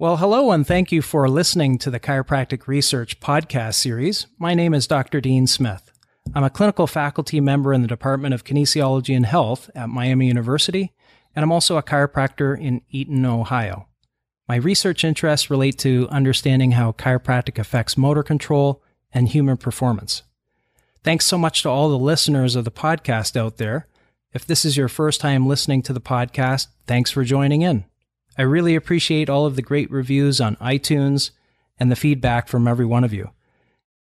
Well, 0.00 0.16
hello, 0.16 0.50
and 0.50 0.66
thank 0.66 0.90
you 0.92 1.02
for 1.02 1.28
listening 1.28 1.76
to 1.76 1.90
the 1.90 2.00
Chiropractic 2.00 2.66
Research 2.66 3.20
podcast 3.20 3.74
series. 3.74 4.28
My 4.38 4.54
name 4.54 4.72
is 4.72 4.86
Dr. 4.86 5.20
Dean 5.20 5.46
Smith. 5.46 5.92
I'm 6.34 6.42
a 6.42 6.48
clinical 6.48 6.86
faculty 6.86 7.38
member 7.38 7.74
in 7.74 7.82
the 7.82 7.86
Department 7.86 8.32
of 8.32 8.42
Kinesiology 8.42 9.14
and 9.14 9.26
Health 9.26 9.68
at 9.74 9.90
Miami 9.90 10.26
University, 10.26 10.94
and 11.36 11.42
I'm 11.42 11.52
also 11.52 11.76
a 11.76 11.82
chiropractor 11.82 12.58
in 12.58 12.80
Eaton, 12.88 13.26
Ohio. 13.26 13.88
My 14.48 14.56
research 14.56 15.04
interests 15.04 15.50
relate 15.50 15.76
to 15.80 16.08
understanding 16.10 16.70
how 16.70 16.92
chiropractic 16.92 17.58
affects 17.58 17.98
motor 17.98 18.22
control 18.22 18.82
and 19.12 19.28
human 19.28 19.58
performance. 19.58 20.22
Thanks 21.04 21.26
so 21.26 21.36
much 21.36 21.60
to 21.60 21.68
all 21.68 21.90
the 21.90 21.98
listeners 21.98 22.56
of 22.56 22.64
the 22.64 22.70
podcast 22.70 23.36
out 23.36 23.58
there. 23.58 23.86
If 24.32 24.46
this 24.46 24.64
is 24.64 24.78
your 24.78 24.88
first 24.88 25.20
time 25.20 25.46
listening 25.46 25.82
to 25.82 25.92
the 25.92 26.00
podcast, 26.00 26.68
thanks 26.86 27.10
for 27.10 27.22
joining 27.22 27.60
in. 27.60 27.84
I 28.40 28.44
really 28.44 28.74
appreciate 28.74 29.28
all 29.28 29.44
of 29.44 29.54
the 29.54 29.60
great 29.60 29.90
reviews 29.90 30.40
on 30.40 30.56
iTunes 30.56 31.30
and 31.78 31.92
the 31.92 31.94
feedback 31.94 32.48
from 32.48 32.66
every 32.66 32.86
one 32.86 33.04
of 33.04 33.12
you. 33.12 33.32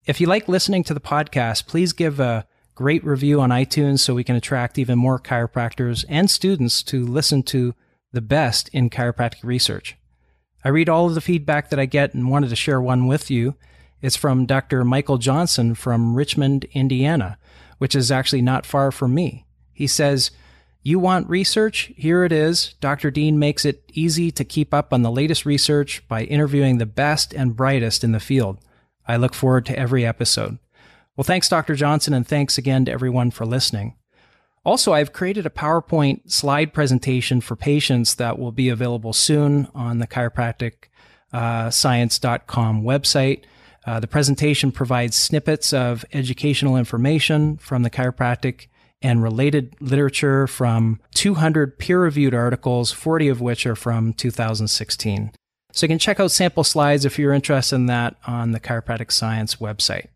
If 0.07 0.21
you 0.21 0.29
like 0.29 0.47
listening 0.47 0.85
to 0.85 0.95
the 0.95 1.01
podcast, 1.01 1.67
please 1.67 1.93
give 1.93 2.21
a 2.21 2.47
great 2.77 3.03
review 3.03 3.41
on 3.41 3.51
iTunes 3.51 3.99
so 3.99 4.15
we 4.15 4.23
can 4.23 4.37
attract 4.37 4.79
even 4.79 5.01
more 5.01 5.19
chiropractors 5.19 6.05
and 6.09 6.31
students 6.31 6.85
to 6.85 7.05
listen 7.05 7.43
to 7.43 7.75
the 8.13 8.21
best 8.21 8.69
in 8.69 8.89
chiropractic 8.89 9.43
research. 9.43 9.97
I 10.65 10.69
read 10.69 10.89
all 10.89 11.09
of 11.09 11.17
the 11.17 11.21
feedback 11.21 11.71
that 11.71 11.81
I 11.81 11.87
get 11.87 12.15
and 12.15 12.31
wanted 12.31 12.51
to 12.51 12.57
share 12.57 12.81
one 12.81 13.09
with 13.09 13.33
you. 13.33 13.57
It's 14.01 14.15
from 14.15 14.47
Dr. 14.47 14.85
Michael 14.85 15.19
Johnson 15.19 15.75
from 15.75 16.15
Richmond, 16.15 16.67
Indiana, 16.71 17.37
which 17.79 17.97
is 17.97 18.13
actually 18.13 18.43
not 18.43 18.65
far 18.65 18.93
from 18.93 19.13
me. 19.13 19.45
He 19.73 19.89
says, 19.89 20.31
you 20.83 20.99
want 20.99 21.29
research? 21.29 21.93
Here 21.97 22.25
it 22.25 22.33
is. 22.33 22.75
Dr. 22.81 23.11
Dean 23.11 23.39
makes 23.39 23.65
it 23.65 23.85
easy 23.93 24.31
to 24.31 24.45
keep 24.45 24.73
up 24.73 24.93
on 24.93 25.03
the 25.03 25.11
latest 25.11 25.45
research 25.45 26.07
by 26.09 26.25
interviewing 26.25 26.79
the 26.79 26.87
best 26.87 27.35
and 27.35 27.57
brightest 27.57 28.03
in 28.03 28.13
the 28.13 28.21
field. 28.21 28.59
I 29.07 29.17
look 29.17 29.35
forward 29.35 29.67
to 29.67 29.79
every 29.79 30.07
episode. 30.07 30.59
Well, 31.17 31.25
thanks, 31.25 31.49
Dr. 31.49 31.75
Johnson, 31.75 32.15
and 32.15 32.27
thanks 32.27 32.57
again 32.57 32.87
to 32.87 32.93
everyone 32.93 33.31
for 33.31 33.45
listening. 33.45 33.97
Also, 34.65 34.93
I've 34.93 35.13
created 35.13 35.47
a 35.47 35.51
PowerPoint 35.51 36.31
slide 36.31 36.73
presentation 36.73 37.41
for 37.41 37.57
patients 37.57 38.15
that 38.15 38.39
will 38.39 38.53
be 38.53 38.69
available 38.69 39.13
soon 39.13 39.69
on 39.75 39.99
the 39.99 40.07
chiropracticscience.com 40.07 42.79
uh, 42.79 42.83
website. 42.83 43.43
Uh, 43.87 44.01
the 44.01 44.07
presentation 44.07 44.71
provides 44.71 45.17
snippets 45.17 45.73
of 45.73 46.05
educational 46.13 46.77
information 46.77 47.57
from 47.57 47.83
the 47.83 47.91
chiropractic 47.91 48.67
and 49.03 49.23
related 49.23 49.75
literature 49.81 50.47
from 50.47 51.01
200 51.15 51.79
peer 51.79 52.01
reviewed 52.01 52.35
articles, 52.35 52.93
40 52.93 53.29
of 53.29 53.41
which 53.41 53.67
are 53.67 53.77
from 53.77 54.13
2016. 54.13 55.33
So 55.73 55.85
you 55.85 55.89
can 55.89 55.99
check 55.99 56.21
out 56.21 56.33
sample 56.33 56.65
slides 56.65 57.05
if 57.05 57.19
you're 57.19 57.33
interested 57.33 57.77
in 57.77 57.87
that 57.87 58.17
on 58.27 58.53
the 58.53 58.61
Chiropractic 58.61 59.13
Science 59.13 59.57
website. 59.57 60.09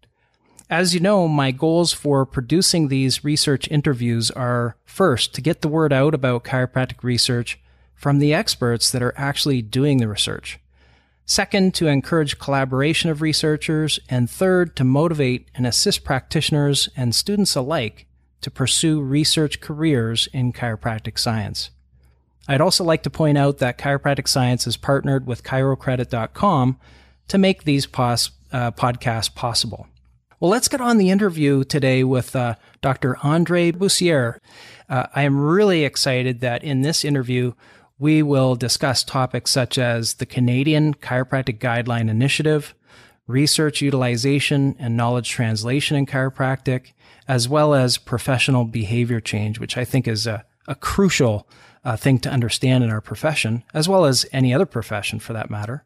As 0.68 0.94
you 0.94 1.00
know, 1.00 1.28
my 1.28 1.50
goals 1.50 1.92
for 1.92 2.24
producing 2.26 2.88
these 2.88 3.22
research 3.22 3.68
interviews 3.70 4.30
are 4.30 4.76
first, 4.84 5.34
to 5.34 5.40
get 5.40 5.60
the 5.60 5.68
word 5.68 5.92
out 5.92 6.14
about 6.14 6.44
chiropractic 6.44 7.02
research 7.02 7.60
from 7.94 8.18
the 8.18 8.34
experts 8.34 8.90
that 8.90 9.02
are 9.02 9.14
actually 9.16 9.62
doing 9.62 9.98
the 9.98 10.08
research. 10.08 10.58
Second, 11.26 11.74
to 11.74 11.86
encourage 11.86 12.38
collaboration 12.38 13.10
of 13.10 13.22
researchers. 13.22 13.98
And 14.10 14.28
third, 14.28 14.76
to 14.76 14.84
motivate 14.84 15.48
and 15.54 15.66
assist 15.66 16.04
practitioners 16.04 16.88
and 16.96 17.14
students 17.14 17.54
alike 17.54 18.06
to 18.44 18.50
pursue 18.50 19.00
research 19.00 19.60
careers 19.60 20.28
in 20.32 20.52
chiropractic 20.52 21.18
science. 21.18 21.70
I'd 22.46 22.60
also 22.60 22.84
like 22.84 23.02
to 23.04 23.10
point 23.10 23.38
out 23.38 23.56
that 23.58 23.78
Chiropractic 23.78 24.28
Science 24.28 24.66
has 24.66 24.76
partnered 24.76 25.26
with 25.26 25.44
chirocredit.com 25.44 26.78
to 27.28 27.38
make 27.38 27.64
these 27.64 27.86
pos- 27.86 28.32
uh, 28.52 28.70
podcasts 28.72 29.34
possible. 29.34 29.88
Well, 30.40 30.50
let's 30.50 30.68
get 30.68 30.82
on 30.82 30.98
the 30.98 31.08
interview 31.08 31.64
today 31.64 32.04
with 32.04 32.36
uh, 32.36 32.56
Dr. 32.82 33.16
Andre 33.22 33.72
Bussière. 33.72 34.40
Uh, 34.90 35.06
I 35.14 35.22
am 35.22 35.40
really 35.40 35.84
excited 35.84 36.40
that 36.40 36.62
in 36.62 36.82
this 36.82 37.02
interview, 37.02 37.54
we 37.98 38.22
will 38.22 38.56
discuss 38.56 39.04
topics 39.04 39.50
such 39.50 39.78
as 39.78 40.14
the 40.14 40.26
Canadian 40.26 40.92
Chiropractic 40.92 41.58
Guideline 41.60 42.10
Initiative, 42.10 42.74
research 43.26 43.80
utilization 43.80 44.76
and 44.78 44.98
knowledge 44.98 45.30
translation 45.30 45.96
in 45.96 46.04
chiropractic, 46.04 46.92
as 47.26 47.48
well 47.48 47.74
as 47.74 47.98
professional 47.98 48.64
behavior 48.64 49.20
change, 49.20 49.58
which 49.58 49.76
I 49.76 49.84
think 49.84 50.06
is 50.06 50.26
a, 50.26 50.44
a 50.66 50.74
crucial 50.74 51.48
uh, 51.84 51.96
thing 51.96 52.18
to 52.20 52.30
understand 52.30 52.84
in 52.84 52.90
our 52.90 53.00
profession, 53.00 53.62
as 53.72 53.88
well 53.88 54.04
as 54.04 54.26
any 54.32 54.54
other 54.54 54.66
profession 54.66 55.18
for 55.18 55.32
that 55.32 55.50
matter. 55.50 55.84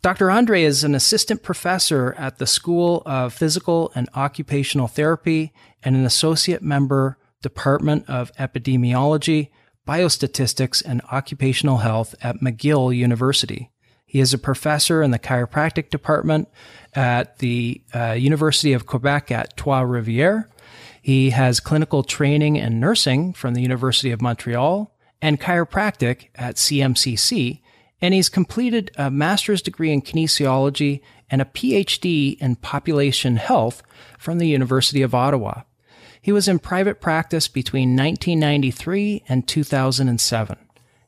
Dr. 0.00 0.30
Andre 0.30 0.62
is 0.62 0.84
an 0.84 0.94
assistant 0.94 1.42
professor 1.42 2.14
at 2.16 2.38
the 2.38 2.46
School 2.46 3.02
of 3.04 3.34
Physical 3.34 3.90
and 3.96 4.08
Occupational 4.14 4.86
Therapy 4.86 5.52
and 5.82 5.96
an 5.96 6.04
associate 6.04 6.62
member, 6.62 7.18
Department 7.42 8.08
of 8.08 8.32
Epidemiology, 8.36 9.50
Biostatistics, 9.86 10.82
and 10.84 11.02
Occupational 11.10 11.78
Health 11.78 12.14
at 12.22 12.40
McGill 12.40 12.96
University. 12.96 13.70
He 14.06 14.20
is 14.20 14.32
a 14.32 14.38
professor 14.38 15.02
in 15.02 15.10
the 15.10 15.18
chiropractic 15.18 15.90
department 15.90 16.48
at 16.94 17.38
the 17.38 17.82
uh, 17.94 18.12
University 18.12 18.72
of 18.72 18.86
Quebec 18.86 19.30
at 19.30 19.56
Trois 19.56 19.82
Rivières. 19.82 20.46
He 21.02 21.30
has 21.30 21.60
clinical 21.60 22.02
training 22.02 22.58
and 22.58 22.80
nursing 22.80 23.32
from 23.32 23.54
the 23.54 23.62
University 23.62 24.10
of 24.10 24.20
Montreal 24.20 24.94
and 25.20 25.40
chiropractic 25.40 26.28
at 26.34 26.56
CMCC, 26.56 27.60
and 28.00 28.14
he's 28.14 28.28
completed 28.28 28.90
a 28.96 29.10
master's 29.10 29.62
degree 29.62 29.92
in 29.92 30.02
kinesiology 30.02 31.00
and 31.30 31.42
a 31.42 31.46
PhD 31.46 32.38
in 32.38 32.56
population 32.56 33.36
health 33.36 33.82
from 34.18 34.38
the 34.38 34.48
University 34.48 35.02
of 35.02 35.14
Ottawa. 35.14 35.62
He 36.20 36.32
was 36.32 36.48
in 36.48 36.58
private 36.58 37.00
practice 37.00 37.48
between 37.48 37.96
1993 37.96 39.24
and 39.28 39.46
2007. 39.46 40.56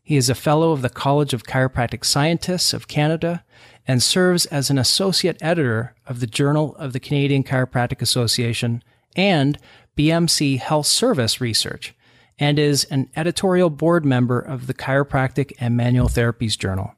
He 0.03 0.17
is 0.17 0.28
a 0.28 0.34
fellow 0.34 0.72
of 0.72 0.83
the 0.83 0.89
College 0.89 1.33
of 1.33 1.45
Chiropractic 1.45 2.05
Scientists 2.05 2.72
of 2.72 2.89
Canada 2.89 3.45
and 3.87 4.03
serves 4.03 4.47
as 4.47 4.71
an 4.71 4.78
associate 4.78 5.37
editor 5.41 5.95
of 6.07 6.21
the 6.21 6.27
Journal 6.27 6.75
of 6.77 6.93
the 6.93 7.01
Canadian 7.01 7.45
Chiropractic 7.45 8.03
Association 8.03 8.83
and 9.16 9.59
BMC 9.97 10.59
Health 10.59 10.87
Service 10.87 11.41
Research, 11.41 11.94
and 12.38 12.59
is 12.59 12.84
an 12.84 13.10
editorial 13.16 13.71
board 13.71 14.04
member 14.04 14.38
of 14.38 14.66
the 14.66 14.75
Chiropractic 14.75 15.53
and 15.60 15.76
Manual 15.76 16.09
Therapies 16.09 16.59
Journal. 16.59 16.94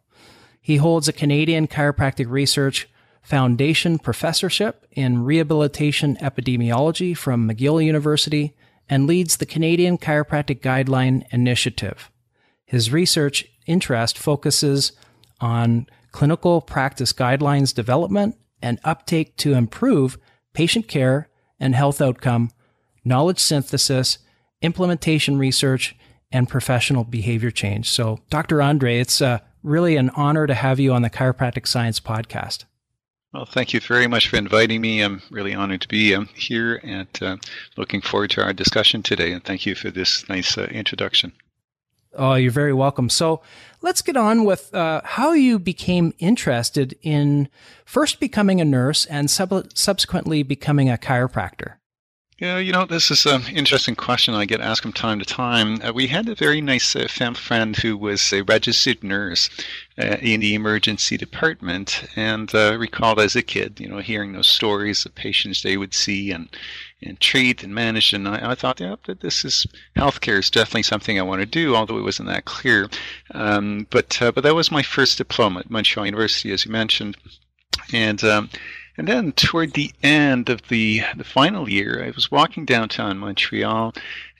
He 0.61 0.77
holds 0.77 1.09
a 1.09 1.13
Canadian 1.13 1.67
Chiropractic 1.67 2.31
Research 2.31 2.89
Foundation 3.23 3.99
professorship 3.99 4.87
in 4.93 5.25
rehabilitation 5.25 6.17
epidemiology 6.17 7.17
from 7.17 7.49
McGill 7.49 7.85
University 7.85 8.55
and 8.89 9.07
leads 9.07 9.37
the 9.37 9.47
Canadian 9.47 9.97
Chiropractic 9.97 10.61
Guideline 10.61 11.25
Initiative. 11.31 12.11
His 12.65 12.93
research 12.93 13.45
interest 13.67 14.19
focuses 14.19 14.93
on 15.41 15.87
clinical 16.11 16.61
practice 16.61 17.13
guidelines 17.13 17.75
development 17.75 18.37
and 18.61 18.79
uptake 18.85 19.37
to 19.39 19.55
improve 19.55 20.19
patient 20.53 20.89
care 20.89 21.29
and 21.63 21.75
health 21.75 22.03
outcome, 22.03 22.51
knowledge 23.05 23.39
synthesis, 23.39 24.19
implementation 24.61 25.39
research, 25.39 25.97
and 26.31 26.49
professional 26.49 27.05
behavior 27.05 27.51
change. 27.51 27.89
So, 27.89 28.19
Dr. 28.29 28.61
Andre, 28.61 28.99
it's 28.99 29.23
uh, 29.23 29.39
really 29.63 29.97
an 29.97 30.11
honor 30.11 30.47
to 30.47 30.55
have 30.55 30.81
you 30.81 30.93
on 30.93 31.03
the 31.03 31.11
Chiropractic 31.11 31.67
Science 31.67 32.01
podcast. 32.01 32.65
Well, 33.33 33.47
thank 33.47 33.73
you 33.73 33.81
very 33.81 34.09
much 34.09 34.29
for 34.29 34.37
inviting 34.37 34.81
me. 34.81 35.01
I'm 35.01 35.23
really 35.31 35.55
honored 35.55 35.81
to 35.83 35.89
be 35.89 36.15
um, 36.15 36.29
here 36.35 36.81
and 36.83 37.09
uh, 37.23 37.37
looking 37.77 38.03
forward 38.03 38.31
to 38.31 38.43
our 38.43 38.53
discussion 38.53 39.03
today. 39.03 39.33
And 39.33 39.43
thank 39.43 39.65
you 39.65 39.75
for 39.75 39.91
this 39.91 40.29
nice 40.29 40.59
uh, 40.59 40.65
introduction. 40.65 41.33
Oh, 42.15 42.35
you're 42.35 42.51
very 42.51 42.75
welcome. 42.75 43.09
So 43.09 43.41
let's 43.83 44.03
get 44.03 44.17
on 44.17 44.45
with 44.45 44.75
uh, 44.75 45.03
how 45.05 45.33
you 45.33 45.59
became 45.59 46.15
interested 46.19 46.97
in 47.03 47.49
first 47.85 48.21
becoming 48.21 48.61
a 48.61 48.65
nurse 48.65 49.05
and 49.07 49.31
sub- 49.31 49.77
subsequently 49.77 50.43
becoming 50.43 50.89
a 50.89 50.97
chiropractor. 50.97 51.75
Yeah, 52.39 52.59
you 52.59 52.73
know, 52.73 52.87
this 52.87 53.13
is 53.13 53.25
an 53.25 53.43
interesting 53.55 53.95
question 53.95 54.35
I 54.35 54.47
get 54.47 54.61
asked 54.61 54.83
from 54.83 54.93
time 54.93 55.21
to 55.21 55.25
time. 55.25 55.81
Uh, 55.81 55.93
we 55.93 56.09
had 56.09 56.29
a 56.29 56.35
very 56.35 56.61
nice 56.61 56.97
uh, 56.97 57.07
friend 57.07 57.77
who 57.77 57.97
was 57.97 58.33
a 58.33 58.43
registered 58.43 59.05
nurse 59.05 59.49
uh, 59.97 60.17
in 60.21 60.41
the 60.41 60.57
emergency 60.57 61.17
department, 61.17 62.05
and 62.17 62.53
uh, 62.53 62.77
recalled 62.77 63.21
as 63.21 63.37
a 63.37 63.43
kid, 63.43 63.79
you 63.79 63.87
know, 63.87 63.99
hearing 63.99 64.33
those 64.33 64.49
stories 64.49 65.07
of 65.07 65.15
patients 65.15 65.63
they 65.63 65.77
would 65.77 65.95
see 65.95 66.33
and 66.33 66.49
and 67.03 67.21
treat 67.21 67.63
and 67.63 67.75
manage. 67.75 68.13
And 68.13 68.29
I, 68.29 68.53
I 68.53 68.55
thought, 68.55 68.81
yeah, 68.81 68.97
this 69.21 69.45
is 69.45 69.67
healthcare 69.97 70.39
is 70.39 70.51
definitely 70.51 70.85
something 70.85 71.19
I 71.19 71.23
want 71.23 71.41
to 71.41 71.47
do, 71.47 71.75
although 71.75 71.99
it 71.99 72.03
wasn't 72.03 72.29
that 72.29 72.45
clear. 72.45 72.89
Um, 73.33 73.87
but 73.91 74.21
uh, 74.21 74.33
but 74.33 74.45
that 74.45 74.55
was 74.55 74.71
my 74.71 74.83
first 74.83 75.19
diploma 75.19 75.61
at 75.61 75.71
Montreal 75.71 76.07
University, 76.07 76.53
as 76.53 76.65
you 76.65 76.73
mentioned, 76.73 77.17
and. 77.93 78.23
Um, 78.25 78.51
and 78.99 79.09
then 79.09 79.33
toward 79.33 79.73
the 79.73 79.91
end 80.03 80.51
of 80.51 80.69
the, 80.69 81.01
the 81.17 81.25
final 81.25 81.67
year, 81.67 82.05
I 82.05 82.11
was 82.11 82.31
walking 82.31 82.67
downtown 82.67 83.17
Montreal, 83.17 83.95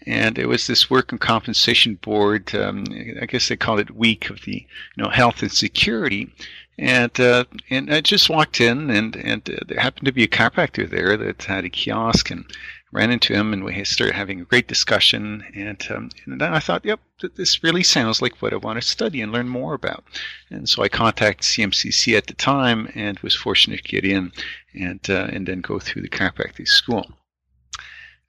and 0.07 0.39
it 0.39 0.47
was 0.47 0.67
this 0.67 0.91
work 0.91 1.13
and 1.13 1.21
compensation 1.21 1.95
board. 1.97 2.55
Um, 2.55 2.85
I 3.21 3.27
guess 3.27 3.49
they 3.49 3.57
call 3.57 3.79
it 3.79 3.97
week 3.97 4.31
of 4.31 4.43
the 4.43 4.67
you 4.97 5.03
know 5.03 5.11
health 5.11 5.43
and 5.43 5.53
security, 5.53 6.33
And 6.79 7.19
uh, 7.21 7.45
and 7.71 7.93
I 7.93 8.01
just 8.01 8.31
walked 8.31 8.61
in, 8.61 8.91
and 8.91 9.17
and 9.17 9.49
uh, 9.49 9.57
there 9.67 9.81
happened 9.81 10.07
to 10.07 10.13
be 10.13 10.25
a 10.25 10.29
chiropractor 10.29 10.89
there 10.89 11.17
that 11.17 11.45
had 11.45 11.65
a 11.65 11.71
kiosk, 11.71 12.31
and 12.31 12.45
ran 12.93 13.11
into 13.11 13.33
him, 13.33 13.53
and 13.53 13.65
we 13.65 13.85
started 13.85 14.15
having 14.15 14.41
a 14.41 14.45
great 14.45 14.69
discussion. 14.69 15.45
And 15.55 15.83
um, 15.91 16.11
and 16.25 16.41
then 16.41 16.53
I 16.53 16.61
thought, 16.61 16.85
yep, 16.85 17.01
this 17.37 17.63
really 17.63 17.83
sounds 17.83 18.23
like 18.23 18.41
what 18.41 18.53
I 18.53 18.57
want 18.57 18.81
to 18.81 18.87
study 18.87 19.21
and 19.21 19.33
learn 19.33 19.49
more 19.49 19.75
about. 19.75 20.05
And 20.51 20.69
so 20.69 20.83
I 20.83 20.89
contacted 20.89 21.45
CMCC 21.45 22.17
at 22.17 22.27
the 22.27 22.35
time, 22.35 22.91
and 22.95 23.19
was 23.21 23.35
fortunate 23.35 23.85
to 23.85 23.89
get 23.89 24.05
in, 24.05 24.33
and 24.75 25.01
uh, 25.09 25.29
and 25.33 25.47
then 25.47 25.61
go 25.61 25.79
through 25.79 26.03
the 26.03 26.09
chiropractic 26.09 26.69
school. 26.69 27.07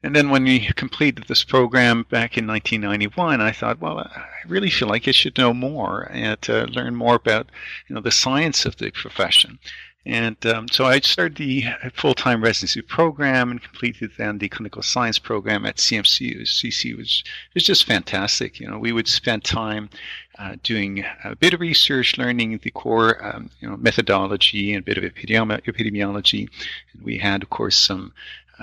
And 0.04 0.14
then 0.14 0.30
when 0.30 0.44
we 0.44 0.68
completed 0.76 1.26
this 1.28 1.46
program 1.46 2.04
back 2.10 2.38
in 2.38 2.46
1991, 2.46 3.40
I 3.40 3.54
thought, 3.54 3.80
well, 3.80 4.00
I 4.00 4.26
really 4.46 4.70
feel 4.70 4.90
like 4.90 5.08
I 5.08 5.12
should 5.12 5.38
know 5.38 5.54
more 5.54 6.10
and 6.12 6.38
uh, 6.50 6.66
learn 6.66 6.96
more 6.96 7.16
about, 7.16 7.50
you 7.88 7.96
know, 7.96 8.02
the 8.02 8.12
science 8.12 8.66
of 8.66 8.76
the 8.76 8.92
profession. 8.92 9.60
And 10.06 10.46
um, 10.46 10.68
so 10.68 10.84
I 10.84 11.00
started 11.00 11.38
the 11.38 11.64
full-time 11.94 12.44
residency 12.44 12.82
program 12.82 13.52
and 13.52 13.64
completed 13.64 14.12
then 14.18 14.38
the 14.38 14.50
clinical 14.50 14.82
science 14.82 15.18
program 15.18 15.66
at 15.66 15.78
CMC. 15.78 16.42
CC 16.42 16.98
was 16.98 17.24
was 17.54 17.64
just 17.64 17.86
fantastic. 17.86 18.60
You 18.60 18.68
know, 18.68 18.78
we 18.78 18.92
would 18.92 19.08
spend 19.08 19.46
time 19.46 19.90
uh, 20.38 20.58
doing 20.62 21.06
a 21.24 21.38
bit 21.38 21.54
of 21.54 21.62
research, 21.62 22.18
learning 22.18 22.60
the 22.64 22.72
core, 22.72 23.24
um, 23.26 23.50
you 23.62 23.70
know, 23.70 23.78
methodology 23.78 24.74
and 24.74 24.82
a 24.82 24.86
bit 24.86 24.98
of 24.98 25.06
epidemiology. 25.06 26.50
And 26.94 27.02
we 27.02 27.18
had, 27.18 27.42
of 27.42 27.50
course, 27.50 27.78
some 27.78 28.12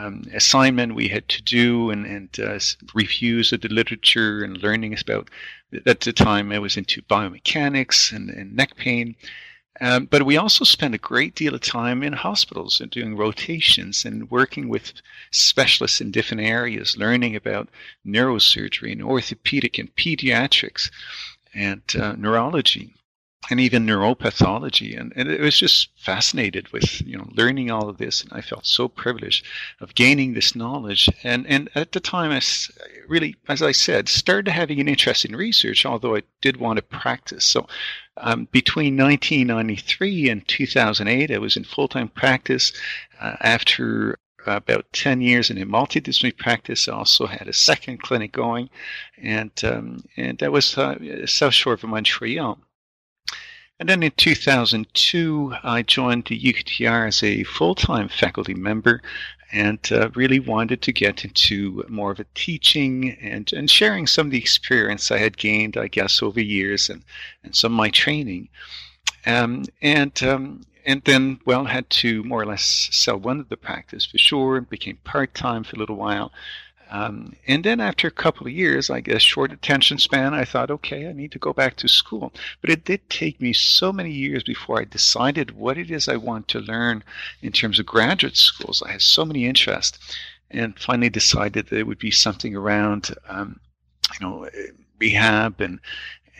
um, 0.01 0.25
assignment 0.35 0.95
we 0.95 1.09
had 1.09 1.29
to 1.29 1.43
do 1.43 1.91
and, 1.91 2.07
and 2.07 2.41
uh, 2.41 2.59
reviews 2.95 3.53
of 3.53 3.61
the 3.61 3.69
literature 3.69 4.43
and 4.43 4.63
learning 4.63 4.97
about 5.01 5.29
at 5.87 6.01
the 6.01 6.13
time 6.13 6.53
I 6.53 6.59
was 6.59 6.77
into 6.77 7.03
biomechanics 7.03 8.13
and, 8.13 8.31
and 8.31 8.57
neck 8.57 8.77
pain. 8.77 9.15
Um, 9.81 10.07
but 10.07 10.27
we 10.27 10.37
also 10.37 10.65
spent 10.65 10.95
a 10.95 10.99
great 10.99 11.35
deal 11.35 11.55
of 11.55 11.63
time 11.63 12.03
in 12.03 12.13
hospitals 12.13 12.81
and 12.81 12.91
doing 12.91 13.17
rotations 13.17 14.05
and 14.05 14.31
working 14.31 14.69
with 14.69 14.93
specialists 15.31 16.01
in 16.01 16.11
different 16.11 16.43
areas, 16.43 16.97
learning 16.99 17.35
about 17.37 17.69
neurosurgery 18.07 18.93
and 18.93 19.03
orthopedic 19.03 19.79
and 19.79 19.95
pediatrics 19.97 20.91
and 21.55 21.83
uh, 21.99 22.13
neurology 22.13 22.95
and 23.49 23.59
even 23.59 23.87
neuropathology. 23.87 24.99
And, 24.99 25.13
and 25.17 25.31
it 25.31 25.41
was 25.41 25.57
just 25.57 25.89
fascinated 25.97 26.71
with, 26.73 27.01
you 27.01 27.17
know, 27.17 27.29
learning 27.33 27.71
all 27.71 27.89
of 27.89 27.97
this. 27.97 28.23
And 28.23 28.33
I 28.33 28.43
felt 28.43 28.67
so 28.67 28.87
privileged 28.87 29.47
of 29.81 29.95
gaining 29.95 30.35
this 30.35 30.55
knowledge. 30.55 31.09
And, 31.25 31.47
and 31.47 31.71
at 31.75 31.93
the 31.93 32.01
time, 32.01 32.31
I 32.31 32.43
really, 33.09 33.37
as 33.49 33.63
I 33.63 33.73
said, 33.73 34.09
started 34.09 34.51
having 34.51 34.79
an 34.79 34.89
interest 34.89 35.25
in 35.25 35.35
research, 35.35 35.87
although 35.87 36.17
I 36.17 36.23
did 36.43 36.59
want 36.59 36.77
to 36.77 36.83
practice. 36.83 37.47
So 37.47 37.67
um, 38.19 38.47
between 38.53 38.97
1993 38.97 40.29
and 40.29 40.47
2008, 40.47 41.31
I 41.31 41.39
was 41.39 41.57
in 41.57 41.65
full-time 41.65 42.09
practice. 42.09 42.73
Uh, 43.21 43.37
after 43.41 44.19
about 44.47 44.87
10 44.93 45.21
years 45.21 45.51
in 45.51 45.59
a 45.59 45.67
multidisciplinary 45.67 46.37
practice. 46.37 46.89
I 46.89 46.93
also 46.93 47.27
had 47.27 47.47
a 47.47 47.53
second 47.53 48.03
clinic 48.03 48.33
going, 48.33 48.71
and 49.19 49.51
um, 49.65 50.03
and 50.17 50.39
that 50.39 50.51
was 50.51 50.79
uh, 50.79 51.27
south 51.27 51.53
shore 51.53 51.75
of 51.75 51.83
Montreal. 51.83 52.59
And 53.81 53.89
then 53.89 54.03
in 54.03 54.13
2002, 54.19 55.55
I 55.63 55.81
joined 55.81 56.27
the 56.27 56.39
UQTR 56.39 57.09
as 57.09 57.23
a 57.23 57.45
full 57.45 57.75
time 57.75 58.09
faculty 58.09 58.53
member 58.53 59.01
and 59.53 59.81
uh, 59.91 60.11
really 60.11 60.39
wanted 60.39 60.83
to 60.83 60.93
get 60.93 61.25
into 61.25 61.83
more 61.89 62.13
of 62.13 62.21
a 62.21 62.27
teaching 62.35 63.17
and, 63.23 63.51
and 63.55 63.71
sharing 63.71 64.07
some 64.07 64.27
of 64.27 64.33
the 64.33 64.39
experience 64.39 65.11
I 65.11 65.17
had 65.17 65.39
gained, 65.39 65.79
I 65.79 65.89
guess, 65.89 66.23
over 66.23 66.43
years 66.43 66.91
and, 66.91 67.03
and 67.43 67.57
some 67.57 67.73
of 67.73 67.77
my 67.79 67.89
training. 67.89 68.51
Um, 69.25 69.65
and 69.81 70.23
um, 70.23 70.61
and 70.87 71.03
then, 71.05 71.41
well, 71.47 71.65
had 71.65 71.89
to 71.91 72.23
more 72.25 72.43
or 72.43 72.47
less 72.47 72.89
sell 72.91 73.19
one 73.19 73.41
of 73.41 73.49
the 73.49 73.57
practice 73.57 74.05
for 74.07 74.19
sure, 74.19 74.61
became 74.61 74.97
part 75.05 75.35
time 75.35 75.65
for 75.65 75.77
a 75.77 75.79
little 75.79 75.97
while. 75.97 76.33
Um, 76.91 77.35
and 77.47 77.63
then 77.63 77.81
after 77.81 78.09
a 78.09 78.13
couple 78.13 78.47
of 78.47 78.53
years, 78.53 78.91
I 78.91 79.01
guess 79.01 79.23
short 79.23 79.53
attention 79.53 79.99
span, 79.99 80.35
I 80.35 80.45
thought, 80.45 80.71
okay, 80.71 81.09
I 81.09 81.13
need 81.13 81.31
to 81.33 81.39
go 81.39 81.53
back 81.53 81.77
to 81.77 81.89
school. 81.89 82.33
But 82.61 82.71
it 82.71 82.85
did 82.85 83.09
take 83.09 83.41
me 83.41 83.53
so 83.53 83.93
many 83.93 84.11
years 84.11 84.43
before 84.43 84.81
I 84.81 84.85
decided 84.85 85.57
what 85.57 85.79
it 85.79 85.91
is 85.91 86.09
I 86.09 86.17
want 86.17 86.49
to 86.49 86.59
learn 86.59 87.05
in 87.43 87.53
terms 87.53 87.79
of 87.79 87.87
graduate 87.87 88.37
schools. 88.37 88.83
I 88.85 88.93
had 88.93 89.03
so 89.03 89.25
many 89.25 89.47
interests, 89.47 89.99
and 90.51 90.79
finally 90.79 91.11
decided 91.11 91.69
that 91.69 91.79
it 91.79 91.87
would 91.87 92.01
be 92.01 92.11
something 92.11 92.57
around, 92.57 93.15
um, 93.29 93.61
you 94.19 94.27
know, 94.27 94.49
rehab 94.99 95.61
and 95.61 95.81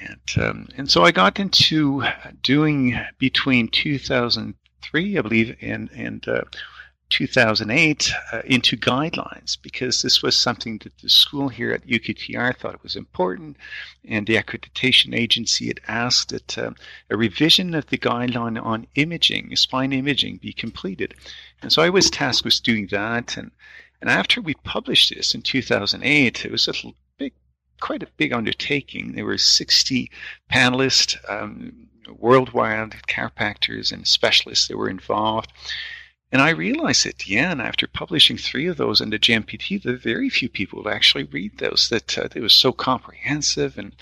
and 0.01 0.45
um, 0.45 0.69
and 0.77 0.91
so 0.91 1.05
I 1.05 1.13
got 1.13 1.39
into 1.39 2.03
doing 2.43 2.99
between 3.19 3.69
2003, 3.69 5.19
I 5.19 5.21
believe, 5.21 5.57
and 5.61 5.91
and 5.95 6.27
uh, 6.27 6.43
2008 7.11 8.13
uh, 8.33 8.43
into 8.45 8.77
guidelines 8.77 9.59
because 9.61 10.03
this 10.03 10.23
was 10.23 10.37
something 10.37 10.79
that 10.79 10.97
the 10.99 11.09
school 11.09 11.49
here 11.49 11.73
at 11.73 11.87
UQTR 11.87 12.57
thought 12.57 12.75
it 12.75 12.83
was 12.83 12.97
important, 12.97 13.57
and 14.05 14.27
the 14.27 14.37
accreditation 14.37 15.15
agency 15.15 15.67
had 15.67 15.81
asked 15.87 16.31
that 16.31 16.57
uh, 16.57 16.71
a 17.11 17.17
revision 17.17 17.75
of 17.75 17.87
the 17.89 17.99
guideline 17.99 18.63
on 18.63 18.87
imaging, 18.95 19.55
spine 19.57 19.93
imaging, 19.93 20.39
be 20.39 20.53
completed. 20.53 21.15
And 21.63 21.73
so 21.73 21.83
I 21.83 21.91
was 21.91 22.11
tasked 22.11 22.45
with 22.45 22.63
doing 22.63 22.87
that. 22.91 23.37
And, 23.37 23.51
and 24.01 24.09
after 24.09 24.41
we 24.41 24.55
published 24.55 25.15
this 25.15 25.35
in 25.35 25.43
2008, 25.43 26.45
it 26.45 26.51
was 26.51 26.69
a 26.69 26.75
big, 27.19 27.35
quite 27.81 28.03
a 28.03 28.09
big 28.17 28.33
undertaking. 28.33 29.13
There 29.13 29.27
were 29.27 29.39
60 29.39 30.11
panelists, 30.51 31.17
um, 31.29 31.89
worldwide 32.19 32.91
chiropractors 33.09 33.93
and 33.93 34.07
specialists 34.07 34.69
that 34.69 34.77
were 34.77 34.91
involved. 34.91 35.53
And 36.33 36.41
I 36.41 36.51
realized 36.51 37.07
at 37.07 37.19
the 37.19 37.37
end, 37.39 37.61
after 37.61 37.89
publishing 37.89 38.37
three 38.37 38.67
of 38.69 38.77
those 38.77 39.01
into 39.01 39.19
the 39.19 39.21
JMPT, 39.21 39.83
that 39.83 40.01
very 40.01 40.31
few 40.31 40.49
people 40.49 40.83
would 40.83 40.93
actually 40.93 41.25
read 41.25 41.59
those. 41.59 41.89
That 41.89 42.17
uh, 42.17 42.29
it 42.35 42.41
was 42.41 42.55
so 42.55 42.73
comprehensive, 42.73 43.77
and 43.77 43.97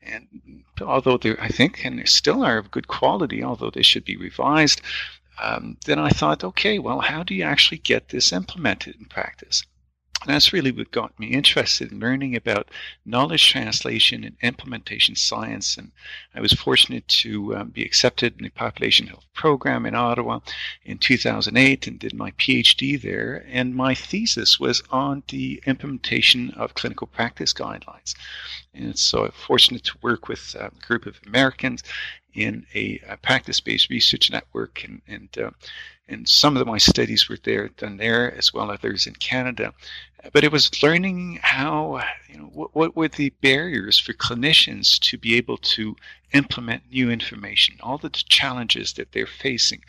and 0.00 0.64
although 0.80 1.16
they, 1.16 1.36
I 1.38 1.48
think, 1.48 1.84
and 1.84 2.08
still 2.08 2.44
are 2.44 2.58
of 2.58 2.70
good 2.70 2.86
quality, 2.86 3.42
although 3.42 3.70
they 3.70 3.82
should 3.82 4.04
be 4.04 4.16
revised. 4.16 4.80
Um, 5.42 5.76
then 5.86 5.98
I 5.98 6.10
thought, 6.10 6.44
okay, 6.44 6.78
well, 6.78 7.00
how 7.00 7.24
do 7.24 7.34
you 7.34 7.42
actually 7.42 7.78
get 7.78 8.10
this 8.10 8.32
implemented 8.32 8.94
in 8.96 9.06
practice? 9.06 9.64
That's 10.26 10.52
really 10.52 10.70
what 10.70 10.90
got 10.90 11.18
me 11.18 11.28
interested 11.28 11.90
in 11.90 12.00
learning 12.00 12.36
about 12.36 12.70
knowledge 13.04 13.48
translation 13.50 14.24
and 14.24 14.36
implementation 14.42 15.16
science. 15.16 15.76
And 15.76 15.90
I 16.34 16.40
was 16.40 16.52
fortunate 16.52 17.06
to 17.08 17.56
um, 17.56 17.68
be 17.70 17.82
accepted 17.82 18.36
in 18.38 18.44
the 18.44 18.50
population 18.50 19.06
health 19.06 19.24
program 19.34 19.86
in 19.86 19.94
Ottawa 19.94 20.40
in 20.84 20.98
2008 20.98 21.86
and 21.86 21.98
did 21.98 22.14
my 22.14 22.30
PhD 22.32 23.00
there. 23.00 23.44
And 23.48 23.74
my 23.74 23.94
thesis 23.94 24.60
was 24.60 24.82
on 24.90 25.22
the 25.28 25.62
implementation 25.66 26.50
of 26.50 26.74
clinical 26.74 27.06
practice 27.06 27.52
guidelines. 27.52 28.14
And 28.74 28.98
so 28.98 29.24
I'm 29.24 29.32
fortunate 29.32 29.84
to 29.84 29.98
work 30.02 30.28
with 30.28 30.54
a 30.58 30.70
group 30.86 31.06
of 31.06 31.20
Americans 31.26 31.82
in 32.34 32.66
a, 32.74 33.00
a 33.08 33.16
practice-based 33.18 33.90
research 33.90 34.30
network 34.30 34.84
and, 34.84 35.02
and 35.06 35.28
uh, 35.38 35.50
and 36.08 36.28
some 36.28 36.56
of 36.56 36.66
my 36.66 36.78
studies 36.78 37.28
were 37.28 37.38
there 37.42 37.68
done 37.68 37.96
there 37.96 38.36
as 38.36 38.52
well 38.52 38.70
as 38.70 38.78
others 38.78 39.06
in 39.06 39.14
Canada. 39.14 39.72
But 40.32 40.44
it 40.44 40.52
was 40.52 40.82
learning 40.82 41.38
how, 41.42 42.02
you 42.28 42.38
know, 42.38 42.44
what, 42.52 42.74
what 42.74 42.96
were 42.96 43.08
the 43.08 43.30
barriers 43.40 43.98
for 43.98 44.12
clinicians 44.12 44.98
to 45.00 45.16
be 45.16 45.36
able 45.36 45.56
to 45.58 45.96
implement 46.32 46.90
new 46.90 47.10
information, 47.10 47.76
all 47.80 47.98
the 47.98 48.10
challenges 48.10 48.92
that 48.94 49.12
they're 49.12 49.26
facing. 49.26 49.82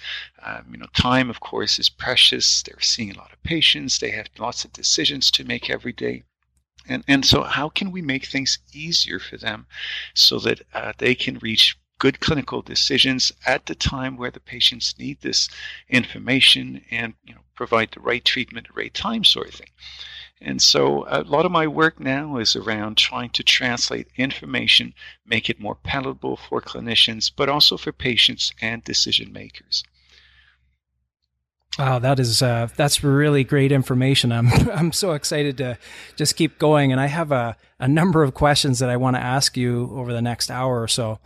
Um, 0.44 0.66
you 0.72 0.78
know, 0.78 0.88
time, 0.96 1.30
of 1.30 1.40
course, 1.40 1.78
is 1.78 1.90
precious. 1.90 2.64
They're 2.64 2.80
seeing 2.80 3.12
a 3.12 3.18
lot 3.18 3.34
of 3.34 3.44
patients. 3.44 4.00
They 4.00 4.12
have 4.12 4.30
lots 4.40 4.66
of 4.66 4.74
decisions 4.74 5.30
to 5.32 5.44
make 5.44 5.70
every 5.70 5.94
day. 5.94 6.24
And, 6.88 7.04
and 7.08 7.26
so, 7.26 7.44
how 7.44 7.70
can 7.70 7.92
we 7.92 8.02
make 8.02 8.26
things 8.26 8.60
easier 8.74 9.20
for 9.20 9.38
them 9.38 9.68
so 10.14 10.40
that 10.40 10.62
uh, 10.74 10.94
they 10.98 11.16
can 11.16 11.40
reach 11.40 11.78
good 12.00 12.20
clinical 12.20 12.62
decisions 12.62 13.32
at 13.46 13.66
the 13.68 13.76
time 13.76 14.18
where 14.18 14.32
the 14.32 14.40
patients 14.40 14.98
need 15.00 15.22
this 15.22 15.48
information 15.88 16.84
and 16.92 17.14
you 17.24 17.34
know 17.34 17.42
provide 17.56 17.92
the 17.92 18.02
right 18.02 18.26
treatment 18.26 18.68
at 18.68 18.74
the 18.74 18.82
right 18.82 18.94
time 18.94 19.24
sort 19.24 19.48
of 19.48 19.54
thing. 19.54 19.70
And 20.42 20.62
so 20.62 21.06
a 21.08 21.24
lot 21.24 21.46
of 21.46 21.54
my 21.54 21.68
work 21.68 22.02
now 22.02 22.36
is 22.36 22.58
around 22.58 22.98
trying 22.98 23.30
to 23.30 23.44
translate 23.44 24.10
information, 24.18 24.94
make 25.26 25.50
it 25.50 25.62
more 25.62 25.76
palatable 25.76 26.36
for 26.36 26.60
clinicians, 26.60 27.32
but 27.34 27.48
also 27.48 27.78
for 27.78 27.94
patients 27.94 28.52
and 28.60 28.84
decision 28.84 29.32
makers. 29.32 29.86
Wow, 31.80 31.98
that 32.00 32.20
is 32.20 32.42
uh, 32.44 32.68
that's 32.76 33.04
really 33.04 33.44
great 33.44 33.72
information. 33.72 34.32
I'm 34.32 34.52
I'm 34.72 34.92
so 34.92 35.14
excited 35.14 35.58
to 35.58 35.78
just 36.16 36.36
keep 36.36 36.60
going, 36.60 36.92
and 36.92 37.02
I 37.02 37.08
have 37.08 37.32
a, 37.32 37.58
a 37.80 37.88
number 37.88 38.24
of 38.24 38.34
questions 38.34 38.80
that 38.80 38.90
I 38.90 38.98
want 38.98 39.16
to 39.16 39.22
ask 39.22 39.58
you 39.58 39.92
over 39.96 40.14
the 40.14 40.22
next 40.22 40.52
hour 40.52 40.82
or 40.82 40.88
so. 40.88 41.20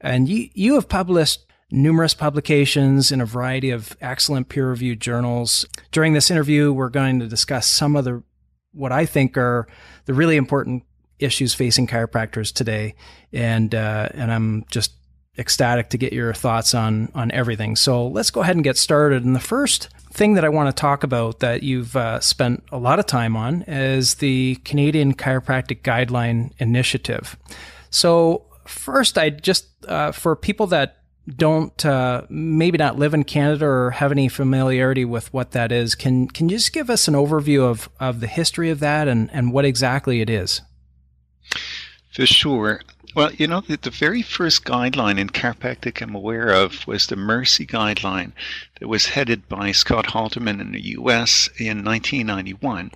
And 0.00 0.28
you 0.28 0.50
you 0.54 0.74
have 0.74 0.88
published 0.88 1.44
numerous 1.70 2.14
publications 2.14 3.12
in 3.12 3.20
a 3.20 3.26
variety 3.26 3.70
of 3.70 3.96
excellent 4.00 4.48
peer 4.48 4.68
reviewed 4.68 5.00
journals. 5.00 5.66
During 5.90 6.12
this 6.12 6.30
interview, 6.30 6.72
we're 6.72 6.88
going 6.88 7.20
to 7.20 7.26
discuss 7.26 7.68
some 7.68 7.96
of 7.96 8.04
the 8.04 8.22
what 8.72 8.92
I 8.92 9.04
think 9.04 9.36
are 9.36 9.66
the 10.04 10.14
really 10.14 10.36
important 10.36 10.84
issues 11.18 11.54
facing 11.54 11.88
chiropractors 11.88 12.52
today, 12.52 12.94
and 13.32 13.74
uh, 13.74 14.10
and 14.14 14.30
I'm 14.30 14.64
just 14.70 14.92
ecstatic 15.38 15.90
to 15.90 15.98
get 15.98 16.12
your 16.12 16.32
thoughts 16.34 16.74
on 16.74 17.10
on 17.14 17.30
everything. 17.30 17.76
So 17.76 18.06
let's 18.06 18.30
go 18.30 18.40
ahead 18.40 18.56
and 18.56 18.64
get 18.64 18.76
started. 18.76 19.24
And 19.24 19.34
the 19.34 19.40
first 19.40 19.88
thing 20.12 20.34
that 20.34 20.44
I 20.44 20.48
want 20.48 20.74
to 20.74 20.80
talk 20.80 21.04
about 21.04 21.40
that 21.40 21.62
you've 21.62 21.96
uh, 21.96 22.20
spent 22.20 22.64
a 22.72 22.78
lot 22.78 22.98
of 22.98 23.06
time 23.06 23.36
on 23.36 23.62
is 23.62 24.16
the 24.16 24.56
Canadian 24.64 25.14
Chiropractic 25.14 25.82
Guideline 25.82 26.52
Initiative. 26.58 27.36
So 27.90 28.46
first, 28.66 29.16
I 29.16 29.30
just 29.30 29.66
uh, 29.86 30.12
for 30.12 30.34
people 30.36 30.66
that 30.68 30.96
don't 31.36 31.84
uh, 31.84 32.22
maybe 32.28 32.78
not 32.78 32.98
live 32.98 33.12
in 33.14 33.22
Canada 33.22 33.66
or 33.66 33.90
have 33.92 34.10
any 34.12 34.28
familiarity 34.28 35.04
with 35.04 35.32
what 35.32 35.52
that 35.52 35.70
is, 35.72 35.94
can 35.94 36.28
can 36.28 36.48
you 36.48 36.56
just 36.56 36.72
give 36.72 36.90
us 36.90 37.08
an 37.08 37.14
overview 37.14 37.62
of 37.62 37.88
of 38.00 38.20
the 38.20 38.26
history 38.26 38.70
of 38.70 38.80
that 38.80 39.08
and 39.08 39.30
and 39.32 39.52
what 39.52 39.64
exactly 39.64 40.20
it 40.20 40.30
is? 40.30 40.62
For 42.12 42.26
sure. 42.26 42.80
Well, 43.14 43.32
you 43.32 43.46
know, 43.46 43.62
the, 43.62 43.76
the 43.76 43.90
very 43.90 44.22
first 44.22 44.64
guideline 44.64 45.18
in 45.18 45.30
chiropractic 45.30 46.02
I'm 46.02 46.14
aware 46.14 46.50
of 46.50 46.86
was 46.86 47.06
the 47.06 47.16
Mercy 47.16 47.66
guideline 47.66 48.32
that 48.78 48.88
was 48.88 49.06
headed 49.06 49.48
by 49.48 49.72
Scott 49.72 50.08
Haldeman 50.08 50.60
in 50.60 50.72
the 50.72 50.88
US 50.88 51.48
in 51.58 51.84
1991. 51.84 52.90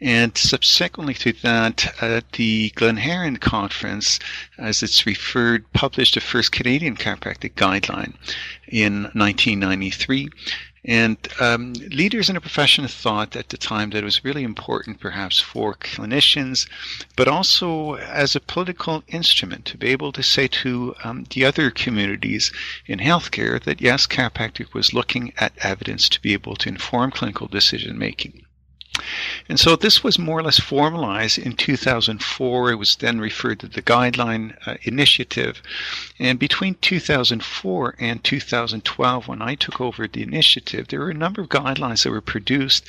And 0.00 0.36
subsequently 0.36 1.14
to 1.14 1.32
that, 1.42 1.94
uh, 2.00 2.22
the 2.32 2.70
Glenerin 2.70 3.38
Conference, 3.38 4.18
as 4.58 4.82
it's 4.82 5.06
referred, 5.06 5.70
published 5.74 6.14
the 6.14 6.20
first 6.20 6.50
Canadian 6.50 6.96
chiropractic 6.96 7.54
guideline 7.54 8.14
in 8.66 9.04
1993. 9.12 10.28
And 10.84 11.16
um, 11.38 11.74
leaders 11.74 12.28
in 12.28 12.34
the 12.34 12.40
profession 12.40 12.88
thought 12.88 13.36
at 13.36 13.50
the 13.50 13.56
time 13.56 13.90
that 13.90 13.98
it 13.98 14.04
was 14.04 14.24
really 14.24 14.42
important, 14.42 14.98
perhaps, 14.98 15.38
for 15.38 15.74
clinicians, 15.74 16.66
but 17.14 17.28
also 17.28 17.94
as 17.94 18.34
a 18.34 18.40
political 18.40 19.04
instrument 19.06 19.64
to 19.66 19.78
be 19.78 19.88
able 19.88 20.10
to 20.10 20.24
say 20.24 20.48
to 20.48 20.96
um, 21.04 21.24
the 21.30 21.44
other 21.44 21.70
communities 21.70 22.50
in 22.86 22.98
healthcare 22.98 23.62
that 23.62 23.80
yes, 23.80 24.08
chiropractic 24.08 24.74
was 24.74 24.92
looking 24.92 25.32
at 25.36 25.52
evidence 25.58 26.08
to 26.08 26.20
be 26.20 26.32
able 26.32 26.56
to 26.56 26.68
inform 26.68 27.12
clinical 27.12 27.46
decision 27.46 27.96
making. 27.96 28.44
And 29.48 29.58
so 29.58 29.74
this 29.74 30.04
was 30.04 30.18
more 30.18 30.38
or 30.38 30.42
less 30.42 30.60
formalized 30.60 31.38
in 31.38 31.56
2004. 31.56 32.70
It 32.70 32.74
was 32.76 32.96
then 32.96 33.20
referred 33.20 33.60
to 33.60 33.66
the 33.66 33.82
Guideline 33.82 34.56
uh, 34.66 34.76
Initiative. 34.82 35.62
And 36.18 36.38
between 36.38 36.74
2004 36.74 37.96
and 37.98 38.22
2012, 38.22 39.28
when 39.28 39.42
I 39.42 39.54
took 39.54 39.80
over 39.80 40.06
the 40.06 40.22
initiative, 40.22 40.88
there 40.88 41.00
were 41.00 41.10
a 41.10 41.14
number 41.14 41.40
of 41.40 41.48
guidelines 41.48 42.04
that 42.04 42.10
were 42.10 42.20
produced. 42.20 42.86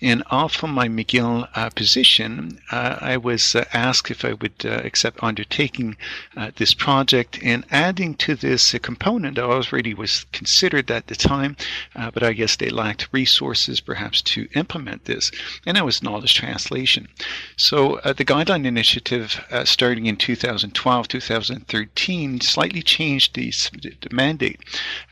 And 0.00 0.22
off 0.30 0.54
from 0.54 0.70
my 0.70 0.88
McGill 0.88 1.48
uh, 1.54 1.70
position, 1.70 2.60
uh, 2.70 2.96
I 3.00 3.16
was 3.16 3.54
uh, 3.54 3.64
asked 3.72 4.10
if 4.10 4.24
I 4.24 4.34
would 4.34 4.64
uh, 4.64 4.80
accept 4.84 5.22
undertaking 5.22 5.96
uh, 6.36 6.52
this 6.56 6.74
project 6.74 7.38
and 7.42 7.64
adding 7.70 8.14
to 8.14 8.34
this 8.34 8.72
a 8.72 8.78
component 8.78 9.34
that 9.36 9.44
already 9.44 9.94
was 9.94 10.26
considered 10.32 10.90
at 10.90 11.08
the 11.08 11.16
time, 11.16 11.56
but 11.94 12.22
I 12.22 12.32
guess 12.32 12.56
they 12.56 12.70
lacked 12.70 13.08
resources 13.12 13.80
perhaps 13.80 14.22
to 14.22 14.48
implement 14.54 15.04
this 15.04 15.30
and 15.66 15.76
that 15.76 15.84
was 15.84 16.02
knowledge 16.02 16.34
translation. 16.34 17.08
So 17.56 17.96
uh, 17.96 18.12
the 18.12 18.24
Guideline 18.24 18.66
Initiative, 18.66 19.44
uh, 19.50 19.64
starting 19.64 20.06
in 20.06 20.16
2012, 20.16 21.08
2013, 21.08 22.40
slightly 22.40 22.82
changed 22.82 23.34
the, 23.34 23.52
the 24.00 24.14
mandate, 24.14 24.60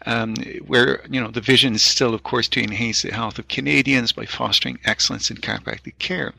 um, 0.06 0.36
where 0.66 1.04
you 1.10 1.20
know 1.20 1.30
the 1.30 1.40
vision 1.40 1.74
is 1.74 1.82
still, 1.82 2.14
of 2.14 2.22
course, 2.22 2.48
to 2.48 2.62
enhance 2.62 3.02
the 3.02 3.12
health 3.12 3.38
of 3.38 3.48
Canadians 3.48 4.12
by 4.12 4.26
fostering 4.26 4.78
excellence 4.84 5.30
in 5.30 5.36
chiropractic 5.38 5.98
care. 5.98 6.34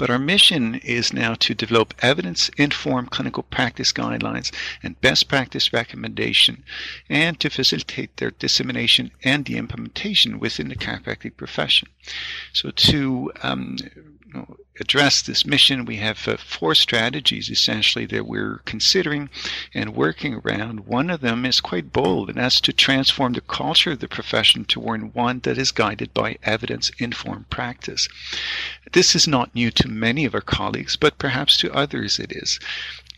But 0.00 0.08
our 0.08 0.18
mission 0.18 0.76
is 0.76 1.12
now 1.12 1.34
to 1.34 1.54
develop 1.54 1.92
evidence 1.98 2.48
informed 2.56 3.10
clinical 3.10 3.42
practice 3.42 3.92
guidelines 3.92 4.50
and 4.82 4.98
best 5.02 5.28
practice 5.28 5.74
recommendation 5.74 6.64
and 7.10 7.38
to 7.38 7.50
facilitate 7.50 8.16
their 8.16 8.30
dissemination 8.30 9.10
and 9.22 9.44
the 9.44 9.58
implementation 9.58 10.40
within 10.40 10.68
the 10.68 10.74
chiropractic 10.74 11.36
profession. 11.36 11.88
So, 12.54 12.70
to 12.70 13.30
um, 13.42 13.76
you 14.26 14.32
know, 14.32 14.56
address 14.80 15.20
this 15.20 15.44
mission, 15.44 15.84
we 15.84 15.96
have 15.96 16.26
uh, 16.26 16.36
four 16.38 16.74
strategies 16.74 17.50
essentially 17.50 18.06
that 18.06 18.26
we're 18.26 18.62
considering 18.64 19.28
and 19.74 19.94
working 19.94 20.34
around. 20.34 20.86
One 20.86 21.10
of 21.10 21.20
them 21.20 21.44
is 21.44 21.60
quite 21.60 21.92
bold, 21.92 22.30
and 22.30 22.38
that's 22.38 22.60
to 22.62 22.72
transform 22.72 23.34
the 23.34 23.42
culture 23.42 23.92
of 23.92 24.00
the 24.00 24.08
profession 24.08 24.64
toward 24.64 25.14
one 25.14 25.40
that 25.40 25.58
is 25.58 25.70
guided 25.70 26.14
by 26.14 26.38
evidence 26.42 26.90
informed 26.98 27.50
practice. 27.50 28.08
This 28.92 29.14
is 29.14 29.28
not 29.28 29.54
new 29.54 29.70
to 29.72 29.88
many 29.88 30.24
of 30.24 30.34
our 30.34 30.40
colleagues, 30.40 30.96
but 30.96 31.18
perhaps 31.18 31.58
to 31.58 31.72
others 31.72 32.18
it 32.18 32.32
is. 32.32 32.58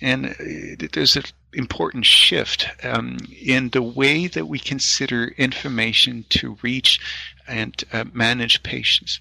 And 0.01 0.27
uh, 0.27 0.87
there's 0.93 1.15
an 1.15 1.23
important 1.53 2.05
shift 2.07 2.67
um, 2.83 3.19
in 3.41 3.71
the 3.71 3.83
way 3.83 4.27
that 4.27 4.49
we 4.49 4.59
consider 4.59 5.29
information 5.39 6.25
to 6.31 6.59
reach 6.63 6.99
and 7.47 7.85
uh, 7.93 8.05
manage 8.13 8.63
patients. 8.63 9.21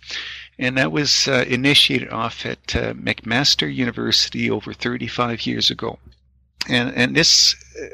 And 0.61 0.77
that 0.77 0.91
was 0.91 1.27
uh, 1.27 1.43
initiated 1.47 2.11
off 2.11 2.45
at 2.45 2.75
uh, 2.75 2.93
McMaster 2.93 3.73
University 3.73 4.49
over 4.49 4.73
35 4.73 5.47
years 5.47 5.71
ago. 5.71 5.97
And, 6.69 6.93
and 6.95 7.15
this 7.15 7.55
uh, 7.81 7.87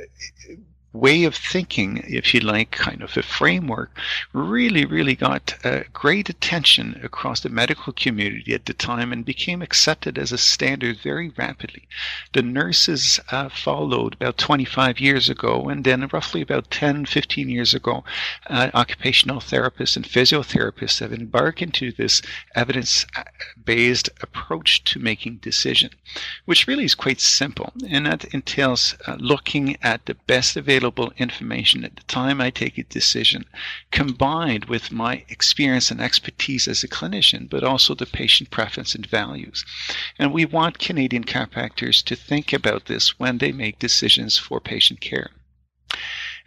way 0.94 1.26
of 1.26 1.36
thinking, 1.36 2.04
if 2.08 2.34
you 2.34 2.40
like, 2.40 2.72
kind 2.72 3.02
of 3.02 3.16
a 3.18 3.22
framework, 3.22 3.92
really, 4.34 4.86
really 4.86 5.16
got 5.16 5.54
uh, 5.64 5.82
great 5.94 6.30
attention 6.30 7.00
across 7.04 7.42
the 7.42 7.50
medical 7.50 7.92
community 7.94 8.54
at 8.54 8.66
the 8.66 8.74
time 8.74 9.12
and 9.12 9.26
became 9.26 9.62
accepted 9.62 10.18
as 10.18 10.32
a 10.32 10.38
standard 10.38 10.98
very 11.04 11.30
rapidly. 11.38 11.88
The 12.34 12.42
nurses 12.42 13.20
uh, 13.32 13.50
followed 13.50 14.14
about 14.14 14.38
25 14.38 15.00
years 15.00 15.30
ago, 15.30 15.70
and 15.70 15.84
then 15.84 16.08
roughly 16.12 16.42
about 16.42 16.72
10, 16.72 17.06
15 17.06 17.50
years 17.50 17.74
ago, 17.74 18.04
uh, 18.48 18.70
occupational 18.74 19.40
therapists 19.40 19.96
and 19.96 20.06
physiotherapists 20.06 21.00
have 21.00 21.14
embarked 21.14 21.62
into 21.62 21.92
this 21.92 22.22
evidence 22.56 23.06
based 23.64 24.10
approach 24.22 24.84
to 24.86 25.00
making 25.00 25.38
decision, 25.38 25.90
which 26.46 26.66
really 26.66 26.86
is 26.86 26.96
quite 26.96 27.20
simple. 27.20 27.74
And 27.90 28.06
that 28.06 28.26
entails 28.26 28.96
uh, 29.06 29.18
looking 29.20 29.78
at 29.82 30.06
the 30.06 30.14
best 30.14 30.56
available 30.56 30.77
available 30.78 31.12
information 31.18 31.84
at 31.84 31.96
the 31.96 32.04
time 32.04 32.40
I 32.40 32.52
take 32.52 32.78
a 32.78 32.84
decision, 32.84 33.46
combined 33.90 34.66
with 34.66 34.92
my 34.92 35.24
experience 35.28 35.90
and 35.90 36.00
expertise 36.00 36.68
as 36.68 36.84
a 36.84 36.88
clinician, 36.88 37.50
but 37.50 37.64
also 37.64 37.96
the 37.96 38.06
patient 38.06 38.52
preference 38.52 38.94
and 38.94 39.04
values. 39.08 39.66
And 40.20 40.32
we 40.32 40.46
want 40.46 40.78
Canadian 40.78 41.24
chiropractors 41.24 42.04
to 42.04 42.16
think 42.16 42.54
about 42.54 42.86
this 42.86 43.18
when 43.18 43.40
they 43.40 43.52
make 43.52 43.80
decisions 43.80 44.38
for 44.38 44.62
patient 44.62 45.02
care. 45.02 45.32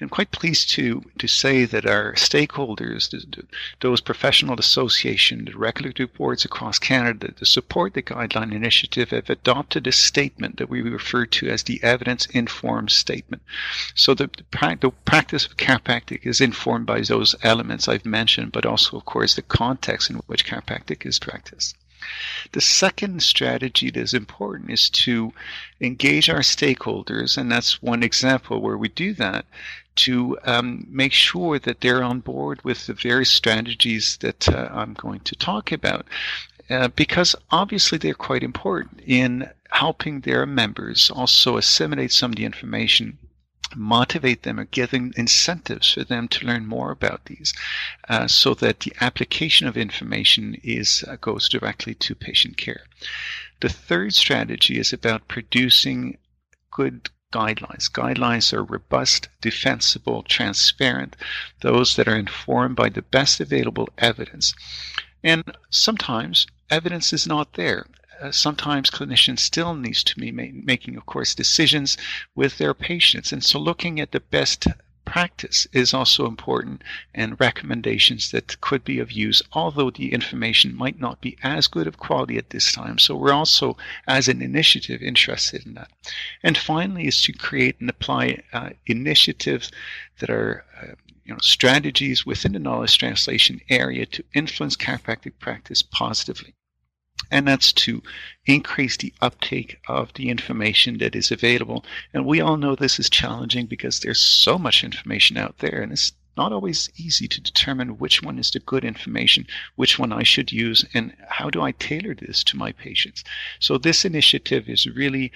I'm 0.01 0.09
quite 0.09 0.31
pleased 0.31 0.71
to, 0.71 1.03
to 1.19 1.29
say 1.29 1.67
that 1.67 1.85
our 1.85 2.15
stakeholders, 2.15 3.11
those 3.81 4.01
professional 4.01 4.59
associations, 4.59 5.47
the 5.47 5.59
regulatory 5.59 6.07
boards 6.07 6.45
across 6.45 6.79
Canada 6.79 7.35
that 7.39 7.47
support 7.47 7.93
the 7.93 8.03
guideline 8.03 8.55
initiative 8.55 9.11
have 9.11 9.29
adopted 9.29 9.87
a 9.87 9.93
statement 9.93 10.57
that 10.57 10.71
we 10.71 10.81
refer 10.81 11.27
to 11.27 11.49
as 11.49 11.65
the 11.65 11.83
evidence 11.83 12.25
informed 12.27 12.91
statement. 12.91 13.43
So 13.95 14.15
the, 14.15 14.31
the, 14.51 14.79
the 14.81 14.91
practice 15.05 15.45
of 15.45 15.59
chiropractic 15.59 16.27
is 16.27 16.41
informed 16.41 16.87
by 16.87 17.03
those 17.03 17.35
elements 17.43 17.87
I've 17.87 18.07
mentioned, 18.07 18.53
but 18.53 18.65
also, 18.65 18.97
of 18.97 19.05
course, 19.05 19.35
the 19.35 19.43
context 19.43 20.09
in 20.09 20.17
which 20.27 20.47
chiropractic 20.47 21.05
is 21.05 21.19
practiced. 21.19 21.77
The 22.53 22.61
second 22.61 23.23
strategy 23.23 23.91
that 23.91 24.01
is 24.01 24.15
important 24.15 24.71
is 24.71 24.91
to 24.91 25.33
engage 25.81 26.29
our 26.29 26.41
stakeholders, 26.41 27.39
and 27.39 27.51
that's 27.51 27.83
one 27.83 28.03
example 28.03 28.61
where 28.61 28.79
we 28.79 28.89
do 28.89 29.15
that 29.15 29.47
to 29.97 30.39
um, 30.45 30.87
make 30.89 31.13
sure 31.13 31.59
that 31.59 31.81
they're 31.81 32.03
on 32.03 32.21
board 32.21 32.63
with 32.65 32.87
the 32.87 32.95
various 32.95 33.31
strategies 33.31 34.17
that 34.19 34.49
uh, 34.49 34.69
I'm 34.73 34.95
going 34.95 35.21
to 35.21 35.35
talk 35.35 35.73
about. 35.73 36.07
Uh, 36.71 36.89
because 36.89 37.35
obviously 37.51 37.99
they're 37.99 38.15
quite 38.15 38.45
important 38.45 39.01
in 39.05 39.51
helping 39.71 40.21
their 40.21 40.47
members 40.47 41.11
also 41.11 41.57
assimilate 41.57 42.13
some 42.13 42.31
of 42.31 42.37
the 42.37 42.45
information 42.45 43.19
motivate 43.77 44.43
them 44.43 44.59
or 44.59 44.65
give 44.65 44.91
them 44.91 45.13
incentives 45.17 45.93
for 45.93 46.05
them 46.05 46.29
to 46.29 46.47
learn 46.47 46.67
more 46.67 46.91
about 46.91 47.25
these 47.27 47.55
uh, 48.09 48.27
so 48.27 48.55
that 48.55 48.81
the 48.81 48.93
application 49.01 49.67
of 49.67 49.77
information 49.77 50.57
is 50.63 51.05
uh, 51.09 51.17
goes 51.21 51.49
directly 51.49 51.95
to 51.95 52.15
patient 52.15 52.57
care 52.57 52.85
the 53.61 53.69
third 53.69 54.15
strategy 54.15 54.79
is 54.79 54.93
about 54.93 55.29
producing 55.29 56.17
good 56.71 57.11
guidelines. 57.33 57.91
Guidelines 57.91 58.53
are 58.53 58.65
robust, 58.65 59.29
defensible, 59.41 60.23
transparent, 60.23 61.15
those 61.61 61.97
that 61.97 62.09
are 62.09 62.17
informed 62.17 62.77
by 62.77 62.89
the 62.89 63.03
best 63.03 63.41
available 63.41 63.89
evidence. 63.99 64.55
And 65.23 65.45
sometimes 65.71 66.47
evidence 66.71 67.13
is 67.13 67.27
not 67.27 67.53
there. 67.53 67.87
Uh, 68.21 68.31
sometimes 68.31 68.91
clinicians 68.91 69.39
still 69.39 69.75
needs 69.75 70.05
to 70.05 70.15
be 70.17 70.31
ma- 70.31 70.45
making, 70.53 70.97
of 70.97 71.07
course, 71.07 71.35
decisions 71.35 71.97
with 72.35 72.59
their 72.59 72.75
patients. 72.75 73.33
And 73.33 73.43
so 73.43 73.59
looking 73.59 73.99
at 73.99 74.13
the 74.13 74.21
best 74.21 74.67
practice 75.07 75.67
is 75.73 75.95
also 75.95 76.27
important 76.27 76.83
and 77.15 77.41
recommendations 77.41 78.31
that 78.31 78.61
could 78.61 78.85
be 78.85 78.99
of 78.99 79.11
use, 79.11 79.43
although 79.53 79.91
the 79.91 80.13
information 80.13 80.77
might 80.77 81.01
not 81.01 81.21
be 81.21 81.37
as 81.43 81.67
good 81.67 81.87
of 81.87 81.99
quality 81.99 82.37
at 82.37 82.51
this 82.51 82.73
time. 82.73 82.99
So 82.99 83.17
we're 83.17 83.33
also, 83.33 83.77
as 84.07 84.29
an 84.29 84.43
initiative, 84.43 85.03
interested 85.03 85.67
in 85.67 85.75
that. 85.75 85.91
And 86.43 86.57
finally, 86.57 87.07
is 87.07 87.23
to 87.23 87.33
create 87.33 87.81
and 87.81 87.91
apply 87.91 88.43
uh, 88.53 88.71
initiatives 88.87 89.73
that 90.19 90.31
are 90.31 90.65
uh, 90.81 90.95
you 91.25 91.33
know, 91.33 91.41
strategies 91.41 92.27
within 92.27 92.53
the 92.53 92.59
knowledge 92.59 92.99
translation 92.99 93.61
area 93.69 94.07
to 94.07 94.25
influence 94.35 94.77
chiropractic 94.77 95.33
practice 95.41 95.83
positively 95.83 96.55
and 97.31 97.47
that's 97.47 97.73
to 97.73 98.03
increase 98.47 98.97
the 98.97 99.13
uptake 99.21 99.79
of 99.89 100.13
the 100.15 100.29
information 100.29 100.99
that 100.99 101.15
is 101.15 101.31
available. 101.31 101.85
And 102.13 102.27
we 102.27 102.41
all 102.41 102.57
know 102.57 102.75
this 102.75 102.99
is 102.99 103.09
challenging 103.09 103.67
because 103.67 104.01
there's 104.01 104.21
so 104.21 104.59
much 104.59 104.85
information 104.85 105.37
out 105.37 105.59
there, 105.59 105.81
and 105.83 105.93
it's 105.93 106.13
not 106.37 106.53
always 106.53 106.91
easy 106.97 107.29
to 107.29 107.41
determine 107.41 107.99
which 107.99 108.23
one 108.23 108.39
is 108.39 108.51
the 108.51 108.61
good 108.61 108.85
information, 108.85 109.47
which 109.77 109.99
one 109.99 110.13
I 110.13 110.23
should 110.23 110.53
use, 110.53 110.85
and 110.95 111.15
how 111.29 111.51
do 111.51 111.63
I 111.63 111.73
tailor 111.73 112.15
this 112.15 112.45
to 112.45 112.57
my 112.57 112.73
patients. 112.73 113.25
So 113.59 113.79
this 113.79 114.05
initiative 114.05 114.69
is 114.69 114.87
really 114.87 115.33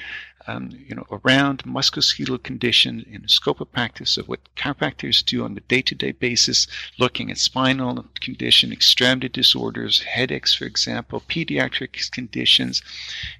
um, 0.46 0.70
you 0.86 0.94
know, 0.94 1.06
around 1.10 1.64
musculoskeletal 1.64 2.42
condition 2.42 3.04
in 3.10 3.22
the 3.22 3.28
scope 3.28 3.60
of 3.60 3.72
practice 3.72 4.16
of 4.16 4.28
what 4.28 4.54
chiropractors 4.56 5.24
do 5.24 5.44
on 5.44 5.56
a 5.56 5.60
day-to-day 5.60 6.12
basis, 6.12 6.66
looking 6.98 7.30
at 7.30 7.38
spinal 7.38 8.04
condition, 8.20 8.72
extremity 8.72 9.28
disorders, 9.28 10.02
headaches, 10.02 10.54
for 10.54 10.64
example, 10.64 11.22
pediatric 11.28 12.10
conditions, 12.10 12.82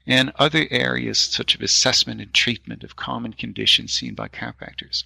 and 0.06 0.32
other 0.36 0.66
areas 0.70 1.18
such 1.18 1.56
as 1.56 1.62
assessment 1.62 2.20
and 2.20 2.32
treatment 2.32 2.82
of 2.82 2.96
common 2.96 3.32
conditions 3.32 3.92
seen 3.92 4.14
by 4.14 4.28
chiropractors. 4.28 5.04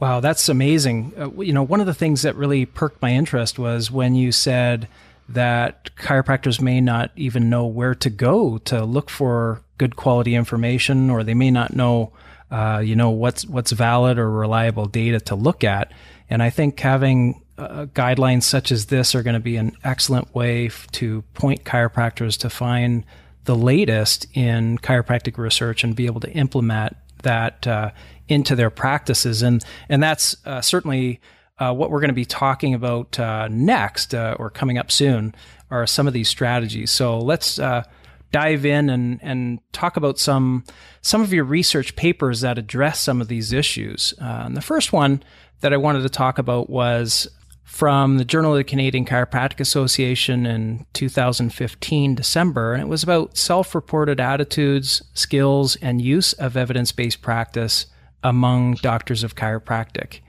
Wow, 0.00 0.20
that's 0.20 0.48
amazing. 0.48 1.12
Uh, 1.18 1.30
you 1.42 1.52
know, 1.52 1.62
one 1.62 1.80
of 1.80 1.86
the 1.86 1.94
things 1.94 2.22
that 2.22 2.36
really 2.36 2.66
perked 2.66 3.02
my 3.02 3.10
interest 3.10 3.58
was 3.58 3.90
when 3.90 4.14
you 4.14 4.30
said 4.30 4.86
that 5.28 5.90
chiropractors 5.96 6.60
may 6.60 6.80
not 6.80 7.10
even 7.16 7.50
know 7.50 7.66
where 7.66 7.94
to 7.96 8.08
go 8.08 8.58
to 8.58 8.84
look 8.84 9.10
for 9.10 9.60
good 9.76 9.96
quality 9.96 10.34
information, 10.34 11.10
or 11.10 11.24
they 11.24 11.34
may 11.34 11.50
not 11.50 11.74
know, 11.74 12.12
uh, 12.50 12.80
you 12.84 12.94
know, 12.94 13.10
what's 13.10 13.44
what's 13.46 13.72
valid 13.72 14.18
or 14.18 14.30
reliable 14.30 14.86
data 14.86 15.18
to 15.20 15.34
look 15.34 15.64
at. 15.64 15.92
And 16.30 16.42
I 16.42 16.50
think 16.50 16.78
having 16.78 17.42
uh, 17.58 17.86
guidelines 17.86 18.44
such 18.44 18.70
as 18.70 18.86
this 18.86 19.14
are 19.14 19.22
going 19.24 19.34
to 19.34 19.40
be 19.40 19.56
an 19.56 19.76
excellent 19.82 20.32
way 20.34 20.66
f- 20.66 20.86
to 20.92 21.22
point 21.34 21.64
chiropractors 21.64 22.38
to 22.38 22.50
find 22.50 23.04
the 23.44 23.56
latest 23.56 24.26
in 24.34 24.78
chiropractic 24.78 25.38
research 25.38 25.82
and 25.82 25.96
be 25.96 26.06
able 26.06 26.20
to 26.20 26.30
implement 26.30 26.96
that 27.22 27.66
uh, 27.66 27.90
into 28.28 28.54
their 28.54 28.70
practices. 28.70 29.42
And 29.42 29.64
and 29.88 30.02
that's 30.02 30.36
uh, 30.44 30.60
certainly 30.60 31.20
uh, 31.58 31.74
what 31.74 31.90
we're 31.90 32.00
going 32.00 32.08
to 32.08 32.14
be 32.14 32.24
talking 32.24 32.74
about 32.74 33.18
uh, 33.18 33.48
next 33.48 34.14
uh, 34.14 34.36
or 34.38 34.50
coming 34.50 34.78
up 34.78 34.90
soon 34.90 35.34
are 35.70 35.86
some 35.86 36.06
of 36.06 36.12
these 36.12 36.28
strategies. 36.28 36.90
So 36.90 37.18
let's 37.18 37.58
uh, 37.58 37.82
dive 38.30 38.64
in 38.64 38.90
and, 38.90 39.18
and 39.22 39.60
talk 39.72 39.96
about 39.96 40.18
some 40.18 40.64
some 41.00 41.22
of 41.22 41.32
your 41.32 41.44
research 41.44 41.96
papers 41.96 42.40
that 42.42 42.58
address 42.58 43.00
some 43.00 43.20
of 43.20 43.28
these 43.28 43.52
issues. 43.52 44.14
Uh, 44.20 44.42
and 44.46 44.56
the 44.56 44.60
first 44.60 44.92
one 44.92 45.22
that 45.60 45.72
I 45.72 45.76
wanted 45.76 46.02
to 46.02 46.08
talk 46.08 46.38
about 46.38 46.70
was 46.70 47.28
from 47.64 48.16
the 48.16 48.24
Journal 48.24 48.52
of 48.52 48.58
the 48.58 48.64
Canadian 48.64 49.04
Chiropractic 49.04 49.60
Association 49.60 50.46
in 50.46 50.86
2015 50.94 52.14
December, 52.14 52.72
and 52.72 52.82
it 52.82 52.88
was 52.88 53.02
about 53.02 53.36
self-reported 53.36 54.20
attitudes, 54.20 55.02
skills, 55.12 55.76
and 55.76 56.00
use 56.00 56.32
of 56.34 56.56
evidence-based 56.56 57.20
practice 57.20 57.86
among 58.22 58.74
doctors 58.74 59.22
of 59.22 59.34
chiropractic. 59.34 60.20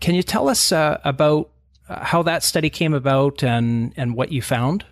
Can 0.00 0.14
you 0.14 0.22
tell 0.22 0.48
us 0.48 0.72
uh, 0.72 1.00
about 1.04 1.50
uh, 1.88 2.04
how 2.04 2.22
that 2.22 2.42
study 2.42 2.70
came 2.70 2.94
about 2.94 3.42
and, 3.42 3.92
and 3.96 4.14
what 4.14 4.32
you 4.32 4.42
found? 4.42 4.84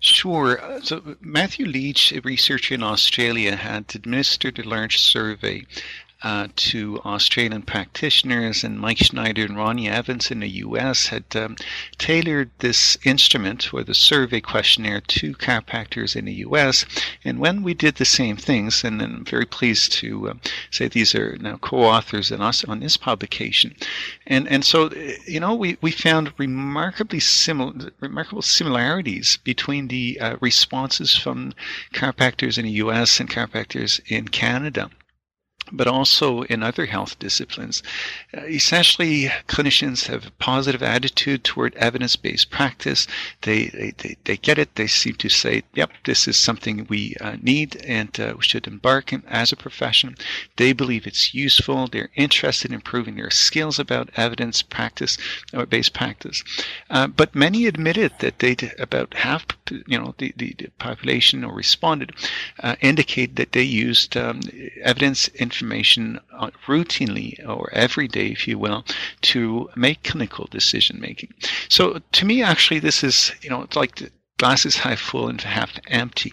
Sure. 0.00 0.60
Uh, 0.60 0.80
so 0.80 1.16
Matthew 1.20 1.66
Leach, 1.66 2.12
a 2.12 2.20
researcher 2.20 2.74
in 2.74 2.82
Australia, 2.82 3.56
had 3.56 3.92
administered 3.94 4.58
a 4.58 4.68
large 4.68 4.98
survey 4.98 5.66
uh, 6.22 6.48
to 6.56 7.00
Australian 7.04 7.62
practitioners, 7.62 8.64
and 8.64 8.80
Mike 8.80 8.98
Schneider 8.98 9.44
and 9.44 9.56
Roni 9.56 9.88
Evans 9.88 10.32
in 10.32 10.40
the 10.40 10.48
US 10.48 11.06
had 11.06 11.24
um, 11.36 11.54
tailored 11.96 12.50
this 12.58 12.96
instrument 13.04 13.72
or 13.72 13.84
the 13.84 13.94
survey 13.94 14.40
questionnaire 14.40 15.00
to 15.00 15.34
chiropractors 15.34 16.16
in 16.16 16.24
the 16.24 16.32
US. 16.46 16.84
And 17.24 17.38
when 17.38 17.62
we 17.62 17.72
did 17.72 17.96
the 17.96 18.04
same 18.04 18.36
things, 18.36 18.82
and 18.82 19.00
I'm 19.00 19.24
very 19.24 19.46
pleased 19.46 19.92
to 19.92 20.30
uh, 20.30 20.34
say 20.72 20.88
these 20.88 21.14
are 21.14 21.36
now 21.38 21.56
co 21.58 21.84
authors 21.84 22.32
us 22.32 22.64
on 22.64 22.80
this 22.80 22.96
publication. 22.96 23.76
And, 24.26 24.48
and 24.48 24.64
so, 24.64 24.90
you 25.24 25.38
know, 25.38 25.54
we, 25.54 25.78
we 25.80 25.92
found 25.92 26.32
remarkably 26.36 27.20
similar, 27.20 27.92
remarkable 28.00 28.42
similarities 28.42 29.38
between 29.44 29.86
the 29.86 30.18
uh, 30.20 30.36
responses 30.40 31.16
from 31.16 31.54
chiropractors 31.92 32.58
in 32.58 32.64
the 32.64 32.72
US 32.72 33.20
and 33.20 33.30
chiropractors 33.30 34.00
in 34.08 34.26
Canada 34.26 34.90
but 35.72 35.86
also 35.86 36.42
in 36.42 36.62
other 36.62 36.86
health 36.86 37.18
disciplines. 37.18 37.82
Uh, 38.36 38.42
essentially, 38.42 39.30
clinicians 39.48 40.06
have 40.06 40.26
a 40.26 40.30
positive 40.32 40.82
attitude 40.82 41.44
toward 41.44 41.74
evidence 41.76 42.16
based 42.16 42.50
practice. 42.50 43.06
They, 43.42 43.66
they, 43.66 43.92
they, 43.98 44.16
they, 44.24 44.36
get 44.36 44.58
it. 44.58 44.74
They 44.74 44.86
seem 44.86 45.14
to 45.14 45.28
say, 45.28 45.62
yep, 45.74 45.90
this 46.04 46.28
is 46.28 46.36
something 46.36 46.86
we 46.88 47.14
uh, 47.20 47.36
need 47.40 47.76
and 47.84 48.18
uh, 48.20 48.34
we 48.36 48.42
should 48.42 48.66
embark 48.66 49.12
in 49.12 49.22
as 49.28 49.52
a 49.52 49.56
profession. 49.56 50.16
They 50.56 50.72
believe 50.72 51.06
it's 51.06 51.34
useful. 51.34 51.86
They're 51.86 52.10
interested 52.14 52.70
in 52.70 52.74
improving 52.74 53.16
their 53.16 53.30
skills 53.30 53.78
about 53.78 54.10
evidence 54.16 54.62
practice 54.62 55.18
or 55.52 55.66
based 55.66 55.92
practice. 55.94 56.42
Uh, 56.90 57.06
but 57.06 57.34
many 57.34 57.66
admitted 57.66 58.12
that 58.20 58.38
they, 58.38 58.56
about 58.78 59.14
half, 59.14 59.46
you 59.86 59.98
know, 59.98 60.14
the, 60.18 60.32
the, 60.36 60.54
the 60.58 60.68
population 60.78 61.44
or 61.44 61.54
responded, 61.54 62.12
uh, 62.62 62.76
indicate 62.80 63.36
that 63.36 63.52
they 63.52 63.62
used 63.62 64.16
um, 64.16 64.40
evidence 64.82 65.28
in 65.28 65.50
information 65.58 66.20
uh, 66.32 66.50
routinely 66.66 67.36
or 67.48 67.68
every 67.72 68.06
day, 68.06 68.28
if 68.28 68.46
you 68.46 68.58
will, 68.58 68.84
to 69.20 69.68
make 69.74 70.04
clinical 70.04 70.46
decision 70.50 71.00
making. 71.00 71.32
So 71.68 72.00
to 72.12 72.24
me, 72.24 72.42
actually, 72.42 72.78
this 72.78 73.02
is, 73.02 73.32
you 73.42 73.50
know, 73.50 73.62
it's 73.62 73.76
like 73.76 73.96
the 73.96 74.10
glasses 74.38 74.76
half 74.76 75.00
full 75.00 75.28
and 75.28 75.40
half 75.40 75.72
empty. 75.88 76.32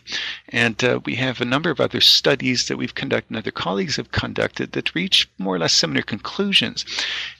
And 0.49 0.83
uh, 0.83 0.99
we 1.05 1.15
have 1.15 1.41
a 1.41 1.45
number 1.45 1.71
of 1.71 1.81
other 1.81 2.01
studies 2.01 2.67
that 2.67 2.77
we've 2.77 2.93
conducted 2.93 3.31
and 3.31 3.37
other 3.37 3.49
colleagues 3.49 3.95
have 3.95 4.11
conducted 4.11 4.73
that 4.73 4.93
reach 4.93 5.27
more 5.39 5.55
or 5.55 5.59
less 5.59 5.73
similar 5.73 6.03
conclusions. 6.03 6.85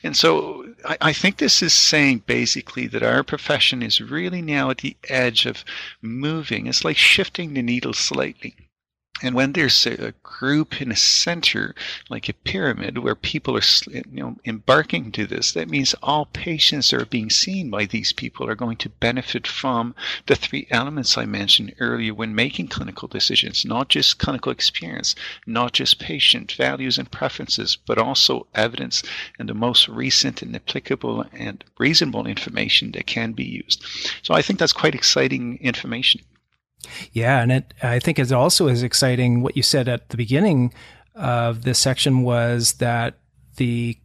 And 0.02 0.17
so 0.17 0.65
I, 0.84 0.98
I 1.02 1.13
think 1.13 1.38
this 1.38 1.62
is 1.62 1.74
saying 1.74 2.24
basically 2.26 2.88
that 2.88 3.04
our 3.04 3.24
profession 3.24 3.84
is 3.84 4.02
really 4.02 4.41
now 4.41 4.71
at 4.71 4.80
the 4.80 4.98
edge 5.08 5.45
of 5.45 5.63
moving. 6.02 6.65
It's 6.65 6.84
like 6.84 6.98
shifting 6.98 7.54
the 7.54 7.62
needle 7.62 7.93
slightly. 7.93 8.56
And 9.23 9.34
when 9.34 9.54
there's 9.54 9.86
a, 9.86 10.13
group 10.23 10.82
in 10.82 10.91
a 10.91 10.95
center, 10.97 11.73
like 12.10 12.28
a 12.28 12.34
pyramid, 12.34 12.97
where 12.97 13.15
people 13.15 13.56
are 13.56 13.62
you 13.89 14.04
know, 14.12 14.36
embarking 14.43 15.13
to 15.13 15.25
this, 15.25 15.54
that 15.54 15.69
means 15.69 15.95
all 16.04 16.25
patients 16.25 16.89
that 16.89 17.01
are 17.01 17.06
being 17.06 17.30
seen 17.30 17.69
by 17.69 17.86
these 17.86 18.12
people 18.12 18.45
are 18.45 18.56
going 18.56 18.75
to 18.75 18.89
benefit 18.89 19.47
from 19.47 19.95
the 20.25 20.36
three 20.36 20.67
elements 20.69 21.17
I 21.17 21.25
mentioned 21.25 21.73
earlier 21.80 22.13
when 22.13 22.36
making 22.36 22.67
clinical 22.67 23.08
decisions, 23.08 23.63
not 23.63 23.88
just 23.88 24.19
clinical 24.19 24.51
experience, 24.51 25.15
not 25.47 25.71
just 25.71 25.99
patient 25.99 26.51
values 26.51 26.97
and 26.97 27.10
preferences, 27.10 27.78
but 27.88 27.97
also 27.97 28.47
evidence 28.54 29.01
and 29.39 29.47
the 29.47 29.54
most 29.54 29.88
recent 29.88 30.41
and 30.41 30.54
applicable 30.54 31.25
and 31.32 31.63
reasonable 31.80 32.28
information 32.28 32.91
that 32.91 33.08
can 33.08 33.32
be 33.32 33.45
used. 33.45 33.86
So 34.21 34.34
I 34.34 34.41
think 34.41 34.60
that's 34.60 34.73
quite 34.73 34.95
exciting 34.95 35.58
information. 35.62 36.19
Yeah, 37.13 37.41
and 37.41 37.52
it 37.52 37.74
I 37.82 38.00
think 38.00 38.19
it 38.19 38.32
also 38.32 38.67
is 38.67 38.84
exciting 38.84 39.41
what 39.41 39.56
you 39.56 39.63
said 39.63 39.88
at 39.88 40.10
the 40.10 40.17
beginning 40.17 40.74
of 41.15 41.63
this 41.63 41.80
section 41.80 42.24
was 42.24 42.74
that 42.74 43.15
the 43.56 43.98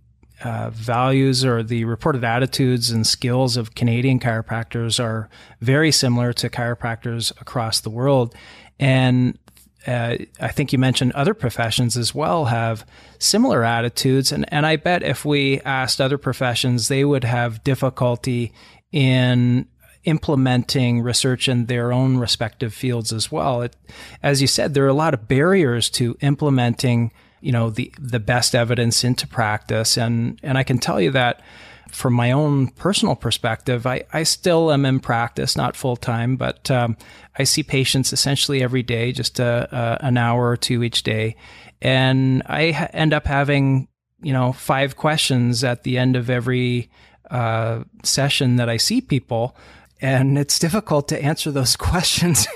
uh, 0.43 0.71
values 0.71 1.45
or 1.45 1.63
the 1.63 1.85
reported 1.85 2.25
attitudes 2.25 2.91
and 2.91 3.07
skills 3.07 3.57
of 3.57 3.75
Canadian 3.75 4.19
chiropractors 4.19 5.03
are 5.03 5.29
very 5.61 5.93
similar 5.93 6.33
to 6.33 6.49
chiropractors 6.49 7.31
across 7.41 7.81
the 7.81 7.91
world. 7.91 8.35
And 8.79 9.39
uh, 9.87 10.17
I 10.41 10.49
think 10.49 10.73
you 10.73 10.79
mentioned 10.79 11.13
other 11.13 11.35
professions 11.35 11.97
as 11.97 12.15
well 12.15 12.47
have 12.47 12.87
similar 13.19 13.65
attitudes. 13.65 14.33
And, 14.33 14.51
and 14.53 14.67
I 14.67 14.77
bet 14.77 15.03
if 15.03 15.25
we 15.25 15.61
asked 15.61 16.01
other 16.01 16.19
professions, 16.19 16.89
they 16.89 17.05
would 17.05 17.25
have 17.25 17.65
difficulty 17.65 18.53
in 18.93 19.67
implementing 20.05 21.03
research 21.03 21.49
in 21.49 21.67
their 21.67 21.93
own 21.93 22.17
respective 22.17 22.75
fields 22.75 23.13
as 23.13 23.31
well. 23.31 23.63
It, 23.63 23.77
as 24.23 24.41
you 24.41 24.47
said, 24.47 24.75
there 24.75 24.85
are 24.85 24.89
a 24.89 24.95
lot 24.95 25.15
of 25.15 25.29
barriers 25.29 25.91
to 25.91 26.17
implementing, 26.21 27.13
you 27.41 27.53
know, 27.53 27.71
the 27.71 27.93
the 27.99 28.21
best 28.21 28.55
evidence 28.55 29.05
into 29.05 29.27
practice, 29.27 29.97
and 29.97 30.39
and 30.43 30.57
I 30.59 30.63
can 30.63 30.79
tell 30.79 31.01
you 31.01 31.11
that 31.13 31.43
from 31.91 32.15
my 32.15 32.31
own 32.31 32.69
personal 32.69 33.17
perspective, 33.17 33.85
I, 33.85 34.05
I 34.13 34.23
still 34.23 34.71
am 34.71 34.87
in 34.87 35.01
practice, 35.01 35.57
not 35.57 35.75
full 35.75 35.97
time, 35.97 36.37
but 36.37 36.71
um, 36.71 36.97
I 37.37 37.43
see 37.43 37.65
patients 37.65 38.13
essentially 38.13 38.63
every 38.63 38.85
day, 38.85 39.11
just 39.11 39.41
a, 39.41 39.69
a, 39.73 40.07
an 40.07 40.17
hour 40.17 40.49
or 40.49 40.57
two 40.57 40.85
each 40.85 41.03
day. 41.03 41.35
And 41.83 42.45
I 42.47 42.71
ha- 42.71 42.91
end 42.93 43.13
up 43.13 43.27
having 43.27 43.89
you 44.23 44.33
know, 44.33 44.53
five 44.53 44.97
questions 44.97 45.65
at 45.65 45.83
the 45.83 45.99
end 45.99 46.17
of 46.17 46.29
every 46.29 46.91
uh, 47.31 47.85
session 48.03 48.57
that 48.57 48.69
I 48.69 48.77
see 48.77 49.01
people. 49.01 49.57
And 50.01 50.39
it's 50.39 50.59
difficult 50.59 51.09
to 51.09 51.23
answer 51.23 51.51
those 51.51 51.77
questions, 51.77 52.47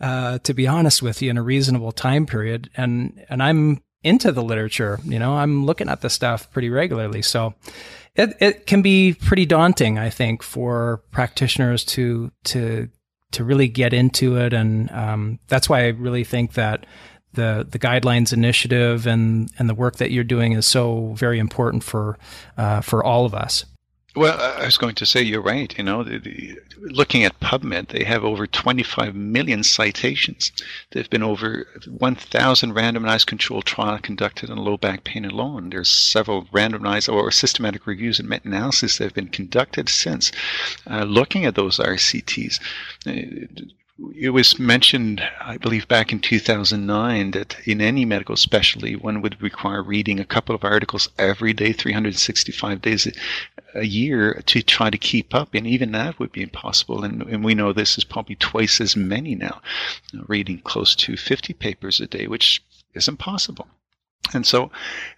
uh, 0.00 0.38
to 0.38 0.54
be 0.54 0.66
honest 0.66 1.02
with 1.02 1.22
you, 1.22 1.30
in 1.30 1.38
a 1.38 1.42
reasonable 1.42 1.92
time 1.92 2.26
period. 2.26 2.70
And, 2.76 3.24
and 3.28 3.42
I'm 3.42 3.82
into 4.02 4.32
the 4.32 4.42
literature, 4.42 5.00
you 5.04 5.18
know, 5.18 5.34
I'm 5.34 5.64
looking 5.64 5.88
at 5.88 6.02
the 6.02 6.10
stuff 6.10 6.50
pretty 6.50 6.68
regularly. 6.68 7.22
So 7.22 7.54
it, 8.14 8.36
it 8.38 8.66
can 8.66 8.82
be 8.82 9.14
pretty 9.14 9.46
daunting, 9.46 9.98
I 9.98 10.10
think, 10.10 10.42
for 10.42 11.02
practitioners 11.10 11.84
to, 11.84 12.30
to, 12.44 12.88
to 13.32 13.44
really 13.44 13.66
get 13.68 13.94
into 13.94 14.36
it. 14.36 14.52
And, 14.52 14.90
um, 14.90 15.38
that's 15.48 15.68
why 15.68 15.84
I 15.84 15.88
really 15.88 16.24
think 16.24 16.52
that 16.54 16.84
the 17.34 17.66
the 17.68 17.78
guidelines 17.78 18.32
initiative 18.32 19.06
and 19.06 19.50
and 19.58 19.68
the 19.68 19.74
work 19.74 19.96
that 19.96 20.10
you're 20.10 20.24
doing 20.24 20.52
is 20.52 20.66
so 20.66 21.12
very 21.16 21.38
important 21.38 21.84
for 21.84 22.18
uh, 22.56 22.80
for 22.80 23.04
all 23.04 23.26
of 23.26 23.34
us. 23.34 23.64
Well, 24.16 24.40
I 24.40 24.64
was 24.64 24.78
going 24.78 24.94
to 24.96 25.06
say 25.06 25.22
you're 25.22 25.42
right. 25.42 25.76
You 25.76 25.82
know, 25.82 26.04
the, 26.04 26.18
the, 26.18 26.58
looking 26.78 27.24
at 27.24 27.40
PubMed, 27.40 27.88
they 27.88 28.04
have 28.04 28.24
over 28.24 28.46
25 28.46 29.12
million 29.12 29.64
citations. 29.64 30.52
There've 30.90 31.10
been 31.10 31.24
over 31.24 31.66
1,000 31.88 32.72
randomized 32.72 33.26
controlled 33.26 33.64
trials 33.64 34.02
conducted 34.02 34.50
on 34.50 34.58
low 34.58 34.76
back 34.76 35.02
pain 35.02 35.24
alone. 35.24 35.70
There's 35.70 35.90
several 35.90 36.44
randomized 36.46 37.12
or 37.12 37.32
systematic 37.32 37.88
reviews 37.88 38.20
and 38.20 38.28
meta-analyses 38.28 38.98
that 38.98 39.04
have 39.04 39.14
been 39.14 39.28
conducted 39.28 39.88
since 39.88 40.30
uh, 40.88 41.02
looking 41.02 41.44
at 41.44 41.56
those 41.56 41.78
RCTs. 41.78 42.60
Uh, 43.06 43.64
it 44.16 44.30
was 44.30 44.58
mentioned, 44.58 45.22
I 45.40 45.56
believe, 45.56 45.86
back 45.86 46.10
in 46.10 46.18
2009 46.18 47.30
that 47.30 47.56
in 47.64 47.80
any 47.80 48.04
medical 48.04 48.36
specialty, 48.36 48.96
one 48.96 49.22
would 49.22 49.40
require 49.40 49.82
reading 49.82 50.18
a 50.18 50.24
couple 50.24 50.54
of 50.54 50.64
articles 50.64 51.08
every 51.16 51.52
day, 51.52 51.72
365 51.72 52.82
days 52.82 53.06
a 53.74 53.84
year 53.84 54.42
to 54.46 54.62
try 54.62 54.90
to 54.90 54.98
keep 54.98 55.32
up. 55.32 55.54
And 55.54 55.66
even 55.66 55.92
that 55.92 56.18
would 56.18 56.32
be 56.32 56.42
impossible. 56.42 57.04
And, 57.04 57.22
and 57.22 57.44
we 57.44 57.54
know 57.54 57.72
this 57.72 57.96
is 57.96 58.04
probably 58.04 58.34
twice 58.34 58.80
as 58.80 58.96
many 58.96 59.36
now, 59.36 59.60
reading 60.26 60.58
close 60.58 60.96
to 60.96 61.16
50 61.16 61.52
papers 61.54 62.00
a 62.00 62.08
day, 62.08 62.26
which 62.26 62.64
is 62.94 63.06
impossible. 63.06 63.68
And 64.32 64.44
so, 64.44 64.72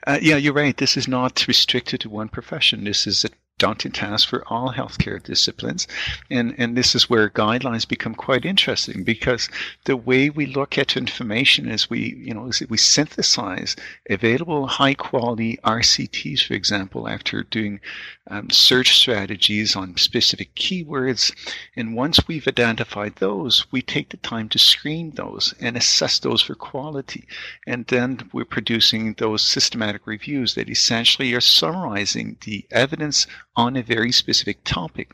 uh, 0.07 0.19
yeah, 0.21 0.37
you're 0.37 0.53
right. 0.53 0.77
This 0.77 0.97
is 0.97 1.09
not 1.09 1.47
restricted 1.49 2.01
to 2.01 2.11
one 2.11 2.29
profession. 2.29 2.85
This 2.85 3.07
is 3.07 3.25
a 3.25 3.31
daunting 3.59 3.92
task 3.92 4.29
for 4.29 4.45
all 4.49 4.71
healthcare 4.71 5.23
disciplines. 5.23 5.88
And, 6.31 6.55
and 6.59 6.77
this 6.77 6.95
is 6.95 7.09
where 7.09 7.31
guidelines 7.31 7.88
become 7.88 8.14
quite 8.14 8.45
interesting 8.45 9.03
because 9.03 9.49
the 9.85 9.97
way 9.97 10.29
we 10.29 10.45
look 10.45 10.77
at 10.77 10.97
information 10.97 11.66
is 11.66 11.88
we, 11.88 12.16
you 12.16 12.35
know, 12.35 12.51
we 12.69 12.77
synthesize 12.77 13.75
available 14.11 14.66
high 14.66 14.92
quality 14.92 15.59
RCTs, 15.64 16.47
for 16.47 16.53
example, 16.53 17.09
after 17.09 17.45
doing 17.45 17.81
um, 18.29 18.51
search 18.51 18.99
strategies 18.99 19.75
on 19.75 19.97
specific 19.97 20.55
keywords. 20.55 21.35
And 21.77 21.97
once 21.97 22.29
we've 22.29 22.47
identified 22.47 23.16
those, 23.16 23.66
we 23.73 23.81
take 23.81 24.11
the 24.11 24.19
time 24.19 24.51
to 24.51 24.59
screen 24.59 25.12
those 25.12 25.55
and 25.61 25.79
assess 25.79 26.19
those 26.19 26.42
for 26.42 26.55
quality. 26.55 27.27
And 27.66 27.87
then 27.87 28.29
we're 28.35 28.45
producing 28.45 29.14
those 29.14 29.40
systematic 29.40 30.07
reviews 30.07 30.57
that 30.57 30.69
essentially 30.69 31.33
are 31.33 31.40
summarizing 31.40 32.37
the 32.45 32.66
evidence 32.71 33.27
on 33.57 33.77
a 33.77 33.83
very 33.83 34.12
specific 34.12 34.62
topic. 34.64 35.11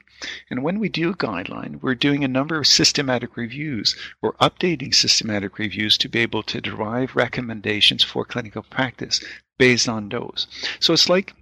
And 0.51 0.63
when 0.63 0.79
we 0.79 0.89
do 0.89 1.11
a 1.11 1.17
guideline, 1.17 1.81
we're 1.81 1.95
doing 1.95 2.25
a 2.25 2.29
number 2.29 2.59
of 2.59 2.67
systematic 2.67 3.37
reviews. 3.37 3.97
We're 4.21 4.33
updating 4.35 4.95
systematic 4.95 5.59
reviews 5.59 5.97
to 5.99 6.09
be 6.09 6.21
able 6.21 6.43
to 6.45 6.61
derive 6.61 7.17
recommendations 7.17 8.05
for 8.05 8.25
clinical 8.25 8.63
practice 8.63 9.21
based 9.59 9.89
on 9.89 10.09
those. 10.09 10.47
So 10.81 10.93
it's 10.93 11.09
like 11.09 11.35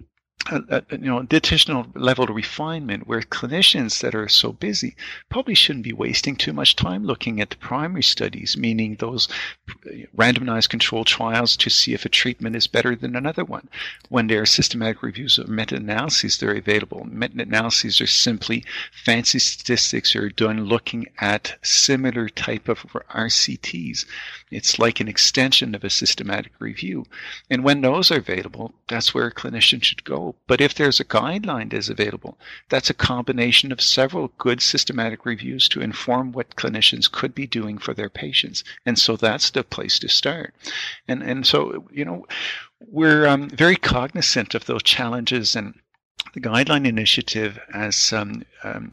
a, 0.49 0.63
a, 0.69 0.83
you 0.91 1.05
know 1.05 1.19
additional 1.19 1.87
level 1.95 2.23
of 2.23 2.35
refinement 2.35 3.07
where 3.07 3.21
clinicians 3.21 4.01
that 4.01 4.15
are 4.15 4.27
so 4.27 4.51
busy 4.51 4.95
probably 5.29 5.53
shouldn't 5.53 5.83
be 5.83 5.93
wasting 5.93 6.35
too 6.35 6.53
much 6.53 6.75
time 6.75 7.05
looking 7.05 7.41
at 7.41 7.49
the 7.49 7.57
primary 7.57 8.03
studies 8.03 8.57
meaning 8.57 8.95
those 8.95 9.27
uh, 9.69 9.91
randomized 10.15 10.69
controlled 10.69 11.07
trials 11.07 11.55
to 11.57 11.69
see 11.69 11.93
if 11.93 12.05
a 12.05 12.09
treatment 12.09 12.55
is 12.55 12.67
better 12.67 12.95
than 12.95 13.15
another 13.15 13.43
one. 13.43 13.67
When 14.09 14.27
there 14.27 14.41
are 14.41 14.45
systematic 14.45 15.03
reviews 15.03 15.37
of 15.37 15.47
meta-analyses 15.49 16.37
they're 16.37 16.55
available. 16.55 17.05
Meta-analyses 17.05 18.01
are 18.01 18.07
simply 18.07 18.63
fancy 18.91 19.39
statistics 19.39 20.13
that 20.13 20.23
are 20.23 20.29
done 20.29 20.65
looking 20.65 21.07
at 21.19 21.57
similar 21.61 22.29
type 22.29 22.67
of 22.67 22.79
rcts 23.13 24.05
it's 24.49 24.77
like 24.77 24.99
an 24.99 25.07
extension 25.07 25.73
of 25.75 25.83
a 25.83 25.89
systematic 25.89 26.51
review. 26.59 27.05
And 27.49 27.63
when 27.63 27.81
those 27.81 28.11
are 28.11 28.17
available 28.17 28.73
that's 28.87 29.13
where 29.13 29.27
a 29.27 29.33
clinician 29.33 29.83
should 29.83 30.03
go 30.03 30.30
but 30.47 30.61
if 30.61 30.73
there's 30.73 30.99
a 30.99 31.05
guideline 31.05 31.69
that 31.69 31.77
is 31.77 31.89
available, 31.89 32.37
that's 32.69 32.89
a 32.89 32.93
combination 32.93 33.71
of 33.71 33.81
several 33.81 34.31
good 34.37 34.61
systematic 34.61 35.25
reviews 35.25 35.67
to 35.69 35.81
inform 35.81 36.31
what 36.31 36.55
clinicians 36.55 37.11
could 37.11 37.33
be 37.33 37.47
doing 37.47 37.77
for 37.77 37.93
their 37.93 38.09
patients. 38.09 38.63
And 38.85 38.97
so 38.97 39.15
that's 39.15 39.49
the 39.49 39.63
place 39.63 39.99
to 39.99 40.09
start. 40.09 40.53
And, 41.07 41.21
and 41.23 41.45
so, 41.45 41.87
you 41.91 42.05
know, 42.05 42.25
we're 42.79 43.27
um, 43.27 43.49
very 43.49 43.75
cognizant 43.75 44.55
of 44.55 44.65
those 44.65 44.83
challenges 44.83 45.55
and 45.55 45.75
the 46.33 46.41
guideline 46.41 46.87
initiative 46.87 47.59
as 47.73 48.13
um, 48.13 48.43
um, 48.63 48.91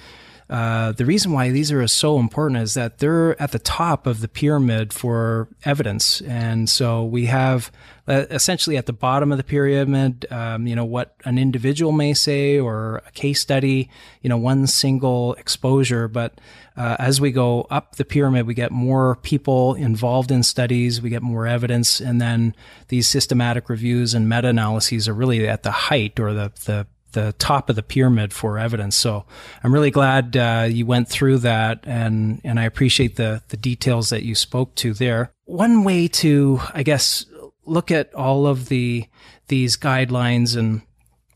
Uh, 0.53 0.93
the 0.93 1.07
reason 1.07 1.33
why 1.33 1.49
these 1.49 1.73
are 1.73 1.87
so 1.89 2.19
important 2.19 2.61
is 2.61 2.75
that 2.75 2.99
they're 2.99 3.41
at 3.41 3.53
the 3.53 3.59
top 3.59 4.07
of 4.07 4.21
the 4.21 4.29
pyramid 4.29 4.93
for 4.93 5.49
evidence. 5.65 6.21
And 6.21 6.69
so 6.69 7.07
we 7.07 7.25
have 7.25 7.73
uh, 8.07 8.27
essentially 8.29 8.77
at 8.77 8.85
the 8.85 8.93
bottom 8.93 9.33
of 9.33 9.39
the 9.39 9.45
pyramid, 9.45 10.27
um, 10.31 10.67
you 10.67 10.77
know, 10.77 10.85
what 10.85 11.15
an 11.25 11.39
individual 11.39 11.91
may 11.91 12.13
say 12.13 12.59
or 12.59 13.01
a 13.07 13.11
case 13.13 13.41
study, 13.41 13.89
you 14.21 14.29
know, 14.29 14.37
one 14.37 14.67
single 14.67 15.33
exposure. 15.35 16.07
But 16.07 16.39
uh, 16.77 16.97
as 16.99 17.19
we 17.19 17.33
go 17.33 17.67
up 17.71 17.97
the 17.97 18.05
pyramid, 18.05 18.47
we 18.47 18.53
get 18.53 18.73
more 18.73 19.17
people 19.23 19.73
involved 19.73 20.31
in 20.31 20.43
studies, 20.43 21.01
we 21.01 21.09
get 21.09 21.23
more 21.23 21.47
evidence, 21.47 21.99
and 21.99 22.21
then 22.21 22.55
these 22.89 23.09
systematic 23.09 23.71
reviews 23.71 24.13
and 24.13 24.29
meta 24.29 24.49
analyses 24.49 25.09
are 25.09 25.15
really 25.15 25.49
at 25.49 25.63
the 25.63 25.71
height 25.71 26.21
or 26.21 26.35
the, 26.35 26.53
the 26.67 26.87
the 27.13 27.35
top 27.39 27.71
of 27.71 27.77
the 27.77 27.83
pyramid 27.83 28.33
for 28.33 28.59
evidence. 28.59 28.97
So 28.97 29.25
I'm 29.63 29.73
really 29.73 29.91
glad 29.91 30.37
uh, 30.37 30.67
you 30.71 30.87
went 30.87 31.09
through 31.09 31.39
that, 31.39 31.81
and 31.85 32.41
and 32.45 32.59
I 32.59 32.65
appreciate 32.65 33.17
the 33.17 33.43
the 33.49 33.57
details 33.57 34.11
that 34.11 34.25
you 34.25 34.35
spoke 34.35 34.75
to 34.77 34.93
there. 34.95 35.33
One 35.45 35.85
way 35.85 36.09
to, 36.09 36.61
I 36.73 36.83
guess, 36.83 37.27
look 37.65 37.91
at 37.91 38.15
all 38.15 38.47
of 38.47 38.69
the 38.69 39.07
these 39.49 39.77
guidelines 39.77 40.57
and 40.57 40.83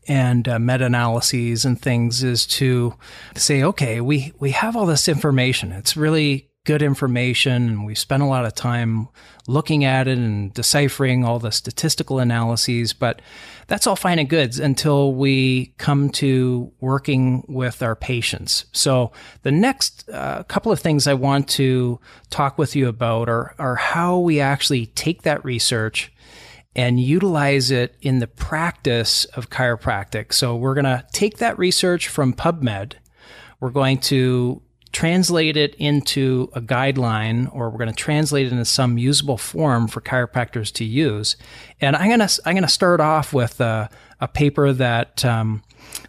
and 0.07 0.47
uh, 0.47 0.57
meta 0.57 0.85
analyses 0.85 1.65
and 1.65 1.81
things 1.81 2.23
is 2.23 2.45
to 2.45 2.93
say, 3.35 3.63
okay, 3.63 4.01
we 4.01 4.33
we 4.39 4.51
have 4.51 4.75
all 4.75 4.85
this 4.85 5.07
information. 5.07 5.71
It's 5.71 5.97
really 5.97 6.49
good 6.67 6.81
information 6.81 7.69
and 7.69 7.85
we 7.85 7.95
spent 7.95 8.21
a 8.21 8.25
lot 8.25 8.43
of 8.43 8.53
time 8.53 9.07
looking 9.47 9.85
at 9.85 10.05
it 10.05 10.17
and 10.17 10.53
deciphering 10.53 11.23
all 11.23 11.39
the 11.39 11.49
statistical 11.49 12.19
analyses 12.19 12.91
but 12.91 13.21
that's 13.67 13.87
all 13.87 13.95
fine 13.95 14.19
and 14.19 14.27
good 14.27 14.59
until 14.59 15.13
we 15.13 15.67
come 15.77 16.09
to 16.09 16.69
working 16.81 17.41
with 17.47 17.81
our 17.81 17.95
patients 17.95 18.65
so 18.73 19.13
the 19.43 19.51
next 19.51 20.09
uh, 20.09 20.43
couple 20.43 20.69
of 20.69 20.77
things 20.77 21.07
i 21.07 21.13
want 21.13 21.47
to 21.47 21.97
talk 22.29 22.57
with 22.57 22.75
you 22.75 22.89
about 22.89 23.29
are, 23.29 23.55
are 23.57 23.77
how 23.77 24.17
we 24.17 24.41
actually 24.41 24.87
take 24.87 25.21
that 25.21 25.43
research 25.45 26.11
and 26.75 26.99
utilize 26.99 27.71
it 27.71 27.95
in 28.01 28.19
the 28.19 28.27
practice 28.27 29.25
of 29.25 29.49
chiropractic. 29.49 30.31
So 30.31 30.55
we're 30.55 30.75
going 30.75 30.85
to 30.85 31.03
take 31.11 31.37
that 31.37 31.57
research 31.57 32.07
from 32.07 32.35
PubMed. 32.35 32.93
We're 33.59 33.71
going 33.71 33.97
to 34.01 34.61
translate 34.91 35.57
it 35.57 35.75
into 35.75 36.49
a 36.53 36.61
guideline 36.61 37.53
or 37.53 37.69
we're 37.69 37.77
going 37.77 37.89
to 37.89 37.95
translate 37.95 38.47
it 38.47 38.51
into 38.51 38.65
some 38.65 38.97
usable 38.97 39.37
form 39.37 39.87
for 39.87 40.01
chiropractors 40.01 40.71
to 40.73 40.85
use. 40.85 41.35
And 41.81 41.95
I'm 41.95 42.07
going 42.07 42.27
to, 42.27 42.41
I'm 42.45 42.53
going 42.53 42.63
to 42.63 42.69
start 42.69 42.99
off 42.99 43.33
with 43.33 43.59
a, 43.59 43.89
a 44.19 44.27
paper 44.27 44.73
that, 44.73 45.23
um, 45.25 45.63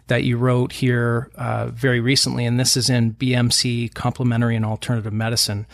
that 0.07 0.23
you 0.23 0.37
wrote 0.37 0.71
here 0.71 1.29
uh, 1.35 1.67
very 1.67 1.99
recently, 1.99 2.45
and 2.45 2.59
this 2.59 2.75
is 2.75 2.89
in 2.89 3.13
BMC 3.13 3.93
Complementary 3.93 4.55
and 4.55 4.65
Alternative 4.65 5.13
Medicine. 5.13 5.65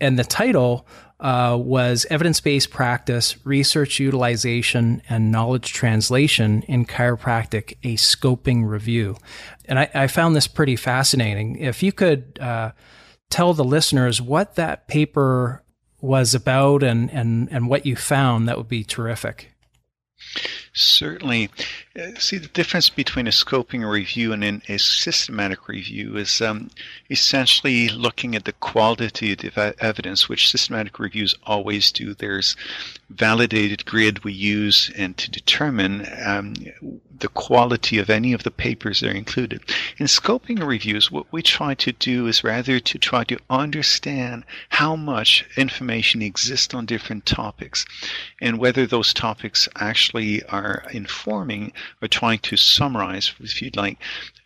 And 0.00 0.18
the 0.18 0.24
title 0.24 0.86
uh, 1.20 1.56
was 1.60 2.06
Evidence 2.10 2.40
Based 2.40 2.70
Practice, 2.70 3.36
Research 3.44 4.00
Utilization, 4.00 5.02
and 5.08 5.30
Knowledge 5.30 5.72
Translation 5.72 6.62
in 6.62 6.86
Chiropractic, 6.86 7.76
a 7.82 7.96
Scoping 7.96 8.66
Review. 8.66 9.16
And 9.66 9.78
I, 9.78 9.90
I 9.94 10.06
found 10.06 10.34
this 10.34 10.48
pretty 10.48 10.76
fascinating. 10.76 11.56
If 11.56 11.82
you 11.82 11.92
could 11.92 12.38
uh, 12.40 12.72
tell 13.28 13.54
the 13.54 13.64
listeners 13.64 14.20
what 14.20 14.56
that 14.56 14.88
paper 14.88 15.62
was 16.00 16.34
about 16.34 16.82
and, 16.82 17.10
and, 17.10 17.48
and 17.52 17.68
what 17.68 17.84
you 17.84 17.96
found, 17.96 18.48
that 18.48 18.56
would 18.56 18.68
be 18.68 18.82
terrific. 18.82 19.52
Certainly. 20.80 21.50
Uh, 22.00 22.18
see, 22.18 22.38
the 22.38 22.48
difference 22.48 22.88
between 22.88 23.26
a 23.26 23.30
scoping 23.30 23.88
review 23.88 24.32
and 24.32 24.62
a 24.66 24.78
systematic 24.78 25.68
review 25.68 26.16
is 26.16 26.40
um, 26.40 26.70
essentially 27.10 27.90
looking 27.90 28.34
at 28.34 28.46
the 28.46 28.54
quality 28.54 29.32
of 29.32 29.58
evidence, 29.58 30.28
which 30.28 30.48
systematic 30.48 30.98
reviews 30.98 31.34
always 31.44 31.92
do. 31.92 32.14
There's 32.14 32.56
validated 33.10 33.84
grid 33.84 34.24
we 34.24 34.32
use 34.32 34.90
and 34.96 35.18
to 35.18 35.30
determine 35.30 36.06
um, 36.24 36.54
the 37.20 37.28
quality 37.28 37.98
of 37.98 38.08
any 38.08 38.32
of 38.32 38.44
the 38.44 38.50
papers 38.50 39.00
that 39.00 39.10
are 39.10 39.14
included. 39.14 39.60
In 39.98 40.06
scoping 40.06 40.64
reviews, 40.64 41.10
what 41.10 41.26
we 41.30 41.42
try 41.42 41.74
to 41.74 41.92
do 41.92 42.26
is 42.26 42.44
rather 42.44 42.80
to 42.80 42.98
try 42.98 43.24
to 43.24 43.38
understand 43.50 44.44
how 44.70 44.96
much 44.96 45.44
information 45.56 46.22
exists 46.22 46.72
on 46.72 46.86
different 46.86 47.26
topics 47.26 47.84
and 48.40 48.58
whether 48.58 48.86
those 48.86 49.12
topics 49.12 49.68
actually 49.76 50.42
are 50.44 50.69
informing 50.92 51.72
or 52.00 52.08
trying 52.08 52.38
to 52.40 52.56
summarize, 52.56 53.32
if 53.40 53.60
you'd 53.62 53.76
like, 53.76 53.98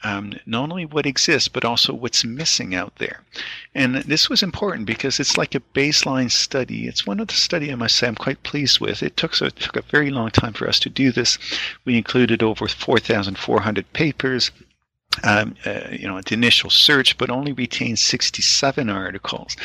um, 0.02 0.34
not 0.44 0.70
only 0.70 0.84
what 0.84 1.06
exists, 1.06 1.48
but 1.48 1.64
also 1.64 1.94
what's 1.94 2.24
missing 2.24 2.74
out 2.74 2.94
there. 2.96 3.22
And 3.74 3.96
this 3.96 4.28
was 4.28 4.42
important 4.42 4.86
because 4.86 5.18
it's 5.18 5.36
like 5.36 5.54
a 5.54 5.62
baseline 5.74 6.30
study. 6.30 6.86
It's 6.86 7.06
one 7.06 7.20
of 7.20 7.28
the 7.28 7.34
study 7.34 7.72
I 7.72 7.74
must 7.74 7.96
say 7.96 8.06
I'm 8.06 8.14
quite 8.14 8.42
pleased 8.42 8.80
with. 8.80 9.02
It 9.02 9.16
took, 9.16 9.34
so 9.34 9.46
it 9.46 9.56
took 9.56 9.76
a 9.76 9.82
very 9.82 10.10
long 10.10 10.30
time 10.30 10.52
for 10.52 10.68
us 10.68 10.78
to 10.80 10.90
do 10.90 11.10
this. 11.10 11.38
We 11.84 11.96
included 11.96 12.42
over 12.42 12.68
4,400 12.68 13.92
papers 13.92 14.50
um, 15.22 15.54
uh, 15.64 15.88
you 15.92 16.08
know, 16.08 16.20
the 16.20 16.34
initial 16.34 16.70
search, 16.70 17.16
but 17.16 17.30
only 17.30 17.52
retained 17.52 17.98
67 17.98 18.90
articles. 18.90 19.56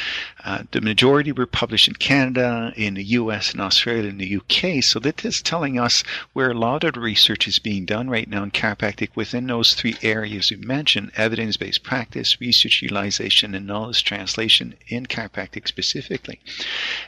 Uh, 0.45 0.63
the 0.71 0.81
majority 0.81 1.31
were 1.31 1.45
published 1.45 1.87
in 1.87 1.95
Canada, 1.95 2.71
in 2.75 2.93
the 2.93 3.03
US, 3.03 3.51
and 3.51 3.61
Australia, 3.61 4.09
and 4.09 4.19
the 4.19 4.37
UK. 4.37 4.83
So 4.83 4.99
that 4.99 5.25
is 5.25 5.41
telling 5.41 5.79
us 5.79 6.03
where 6.33 6.51
a 6.51 6.57
lot 6.57 6.83
of 6.83 6.95
research 6.95 7.47
is 7.47 7.59
being 7.59 7.85
done 7.85 8.09
right 8.09 8.29
now 8.29 8.43
in 8.43 8.51
chiropractic 8.51 9.09
within 9.15 9.47
those 9.47 9.73
three 9.73 9.95
areas 10.01 10.51
you 10.51 10.57
mentioned: 10.57 11.11
evidence-based 11.15 11.83
practice, 11.83 12.39
research 12.39 12.81
utilization, 12.81 13.55
and 13.55 13.65
knowledge 13.65 14.03
translation 14.03 14.75
in 14.87 15.05
chiropractic 15.05 15.67
specifically. 15.67 16.39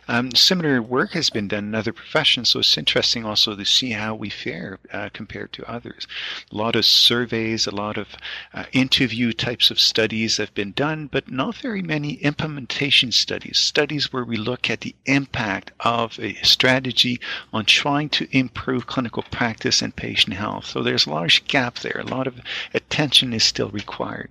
Um, 0.07 0.31
similar 0.33 0.81
work 0.81 1.11
has 1.11 1.29
been 1.29 1.47
done 1.47 1.65
in 1.65 1.75
other 1.75 1.93
professions, 1.93 2.49
so 2.49 2.59
it's 2.59 2.77
interesting 2.77 3.25
also 3.25 3.55
to 3.55 3.65
see 3.65 3.91
how 3.91 4.15
we 4.15 4.29
fare 4.29 4.79
uh, 4.91 5.09
compared 5.13 5.53
to 5.53 5.69
others. 5.69 6.07
A 6.51 6.55
lot 6.55 6.75
of 6.75 6.85
surveys, 6.85 7.67
a 7.67 7.71
lot 7.71 7.97
of 7.97 8.07
uh, 8.53 8.65
interview 8.71 9.33
types 9.33 9.71
of 9.71 9.79
studies 9.79 10.37
have 10.37 10.53
been 10.53 10.71
done, 10.71 11.07
but 11.07 11.31
not 11.31 11.55
very 11.55 11.81
many 11.81 12.13
implementation 12.15 13.11
studies, 13.11 13.57
studies 13.57 14.11
where 14.13 14.23
we 14.23 14.37
look 14.37 14.69
at 14.69 14.81
the 14.81 14.95
impact 15.05 15.71
of 15.79 16.19
a 16.19 16.33
strategy 16.43 17.19
on 17.53 17.65
trying 17.65 18.09
to 18.09 18.27
improve 18.31 18.87
clinical 18.87 19.23
practice 19.23 19.81
and 19.81 19.95
patient 19.95 20.35
health. 20.35 20.65
So 20.65 20.83
there's 20.83 21.05
a 21.05 21.11
large 21.11 21.45
gap 21.47 21.79
there. 21.79 21.99
A 21.99 22.09
lot 22.09 22.27
of 22.27 22.39
attention 22.73 23.33
is 23.33 23.43
still 23.43 23.69
required. 23.69 24.29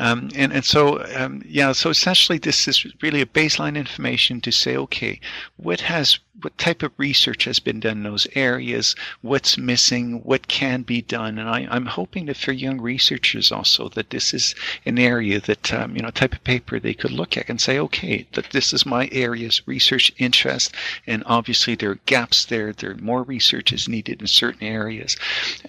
Um, 0.00 0.30
and, 0.34 0.52
and 0.52 0.64
so, 0.64 1.04
um, 1.14 1.42
yeah, 1.46 1.72
so 1.72 1.90
essentially 1.90 2.38
this 2.38 2.66
is 2.66 2.86
really 3.02 3.20
a 3.20 3.26
baseline 3.26 3.76
information 3.76 4.40
to 4.40 4.50
say, 4.50 4.76
okay, 4.76 5.20
what 5.56 5.82
has 5.82 6.18
what 6.42 6.56
type 6.58 6.82
of 6.82 6.92
research 6.96 7.44
has 7.44 7.58
been 7.58 7.80
done 7.80 7.98
in 7.98 8.02
those 8.02 8.26
areas, 8.34 8.96
what's 9.20 9.58
missing, 9.58 10.20
what 10.22 10.48
can 10.48 10.82
be 10.82 11.02
done. 11.02 11.38
And 11.38 11.48
I, 11.48 11.76
am 11.76 11.86
hoping 11.86 12.26
that 12.26 12.36
for 12.36 12.52
young 12.52 12.80
researchers 12.80 13.52
also 13.52 13.88
that 13.90 14.10
this 14.10 14.32
is 14.32 14.54
an 14.86 14.98
area 14.98 15.40
that, 15.40 15.72
um, 15.72 15.96
you 15.96 16.02
know, 16.02 16.10
type 16.10 16.32
of 16.32 16.44
paper 16.44 16.78
they 16.78 16.94
could 16.94 17.10
look 17.10 17.36
at 17.36 17.48
and 17.48 17.60
say, 17.60 17.78
okay, 17.78 18.26
that 18.32 18.50
this 18.50 18.72
is 18.72 18.86
my 18.86 19.08
area's 19.12 19.66
research 19.66 20.12
interest. 20.18 20.74
And 21.06 21.22
obviously 21.26 21.74
there 21.74 21.90
are 21.90 22.00
gaps 22.06 22.46
there. 22.46 22.72
There 22.72 22.94
more 22.96 23.22
research 23.22 23.72
is 23.72 23.88
needed 23.88 24.20
in 24.20 24.26
certain 24.26 24.66
areas. 24.66 25.16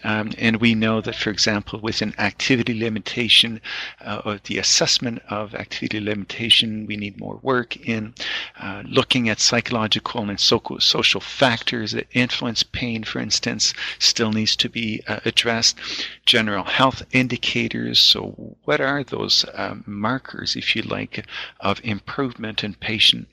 Um, 0.03 0.31
and 0.37 0.57
we 0.57 0.75
know 0.75 1.01
that, 1.01 1.15
for 1.15 1.29
example, 1.29 1.79
with 1.79 2.01
an 2.01 2.13
activity 2.17 2.79
limitation 2.79 3.61
uh, 4.01 4.20
or 4.25 4.39
the 4.45 4.57
assessment 4.57 5.21
of 5.29 5.55
activity 5.55 5.99
limitation, 5.99 6.85
we 6.85 6.97
need 6.97 7.19
more 7.19 7.39
work 7.41 7.75
in 7.87 8.13
uh, 8.59 8.83
looking 8.85 9.29
at 9.29 9.39
psychological 9.39 10.29
and 10.29 10.39
social 10.39 11.21
factors 11.21 11.91
that 11.91 12.07
influence 12.13 12.63
pain, 12.63 13.03
for 13.03 13.19
instance, 13.19 13.73
still 13.99 14.31
needs 14.31 14.55
to 14.55 14.69
be 14.69 15.01
uh, 15.07 15.19
addressed. 15.25 15.77
General 16.25 16.63
health 16.63 17.03
indicators. 17.11 17.99
So, 17.99 18.55
what 18.63 18.81
are 18.81 19.03
those 19.03 19.45
um, 19.53 19.83
markers, 19.85 20.55
if 20.55 20.75
you 20.75 20.81
like, 20.83 21.25
of 21.59 21.81
improvement 21.83 22.63
in 22.63 22.75
patient? 22.75 23.27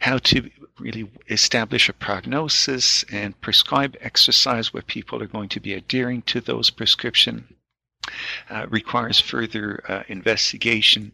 How 0.00 0.18
to 0.18 0.50
really 0.78 1.10
establish 1.28 1.88
a 1.88 1.92
prognosis 1.92 3.04
and 3.04 3.40
prescribe 3.40 3.96
exercise 4.00 4.72
where 4.72 4.82
people 4.82 5.22
are 5.22 5.26
going 5.26 5.48
to 5.50 5.60
be 5.60 5.74
adhering 5.74 6.22
to 6.22 6.40
those 6.40 6.70
prescriptions. 6.70 7.44
Uh, 8.50 8.66
requires 8.68 9.20
further 9.20 9.82
uh, 9.88 10.02
investigation. 10.08 11.12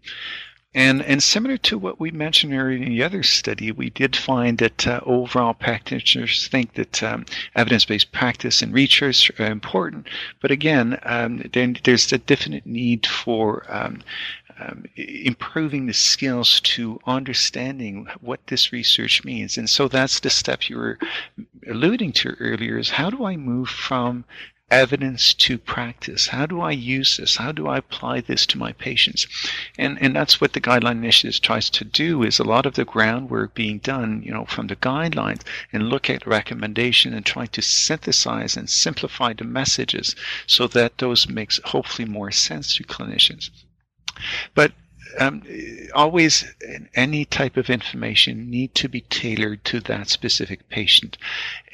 And, 0.74 1.02
and 1.02 1.22
similar 1.22 1.56
to 1.58 1.78
what 1.78 1.98
we 1.98 2.10
mentioned 2.10 2.52
earlier 2.52 2.76
in 2.76 2.90
the 2.90 3.02
other 3.02 3.22
study, 3.22 3.72
we 3.72 3.88
did 3.88 4.14
find 4.14 4.58
that 4.58 4.86
uh, 4.86 5.00
overall 5.04 5.54
practitioners 5.54 6.46
think 6.48 6.74
that 6.74 7.02
um, 7.02 7.24
evidence-based 7.54 8.12
practice 8.12 8.60
and 8.60 8.72
research 8.72 9.30
are 9.40 9.46
important. 9.46 10.08
But 10.40 10.50
again, 10.50 10.98
um, 11.04 11.42
then 11.52 11.78
there's 11.84 12.12
a 12.12 12.18
definite 12.18 12.66
need 12.66 13.06
for 13.06 13.64
um, 13.68 14.02
um, 14.60 14.84
improving 14.96 15.86
the 15.86 15.94
skills 15.94 16.60
to 16.60 17.00
understanding 17.06 18.06
what 18.20 18.46
this 18.48 18.72
research 18.72 19.24
means. 19.24 19.56
And 19.56 19.70
so 19.70 19.88
that's 19.88 20.20
the 20.20 20.30
step 20.30 20.68
you 20.68 20.76
were 20.76 20.98
alluding 21.66 22.12
to 22.12 22.36
earlier 22.40 22.76
is 22.76 22.90
how 22.90 23.08
do 23.08 23.24
I 23.24 23.36
move 23.36 23.68
from 23.68 24.24
evidence 24.70 25.32
to 25.32 25.56
practice. 25.56 26.28
How 26.28 26.44
do 26.46 26.60
I 26.60 26.72
use 26.72 27.16
this? 27.16 27.36
How 27.36 27.52
do 27.52 27.66
I 27.66 27.78
apply 27.78 28.20
this 28.20 28.44
to 28.46 28.58
my 28.58 28.72
patients? 28.72 29.26
And 29.78 29.96
and 30.00 30.14
that's 30.14 30.40
what 30.40 30.52
the 30.52 30.60
guideline 30.60 30.98
initiative 30.98 31.40
tries 31.40 31.70
to 31.70 31.84
do 31.84 32.22
is 32.22 32.38
a 32.38 32.44
lot 32.44 32.66
of 32.66 32.74
the 32.74 32.84
groundwork 32.84 33.54
being 33.54 33.78
done, 33.78 34.22
you 34.22 34.32
know, 34.32 34.44
from 34.44 34.66
the 34.66 34.76
guidelines 34.76 35.42
and 35.72 35.88
look 35.88 36.10
at 36.10 36.26
recommendation 36.26 37.14
and 37.14 37.24
try 37.24 37.46
to 37.46 37.62
synthesize 37.62 38.56
and 38.56 38.68
simplify 38.68 39.32
the 39.32 39.44
messages 39.44 40.14
so 40.46 40.66
that 40.68 40.98
those 40.98 41.28
makes 41.28 41.60
hopefully 41.64 42.06
more 42.06 42.30
sense 42.30 42.74
to 42.76 42.84
clinicians. 42.84 43.50
But 44.54 44.72
um, 45.18 45.42
always 45.94 46.44
any 46.94 47.24
type 47.24 47.56
of 47.56 47.70
information 47.70 48.50
need 48.50 48.74
to 48.74 48.88
be 48.88 49.00
tailored 49.02 49.64
to 49.64 49.80
that 49.80 50.08
specific 50.08 50.68
patient 50.68 51.16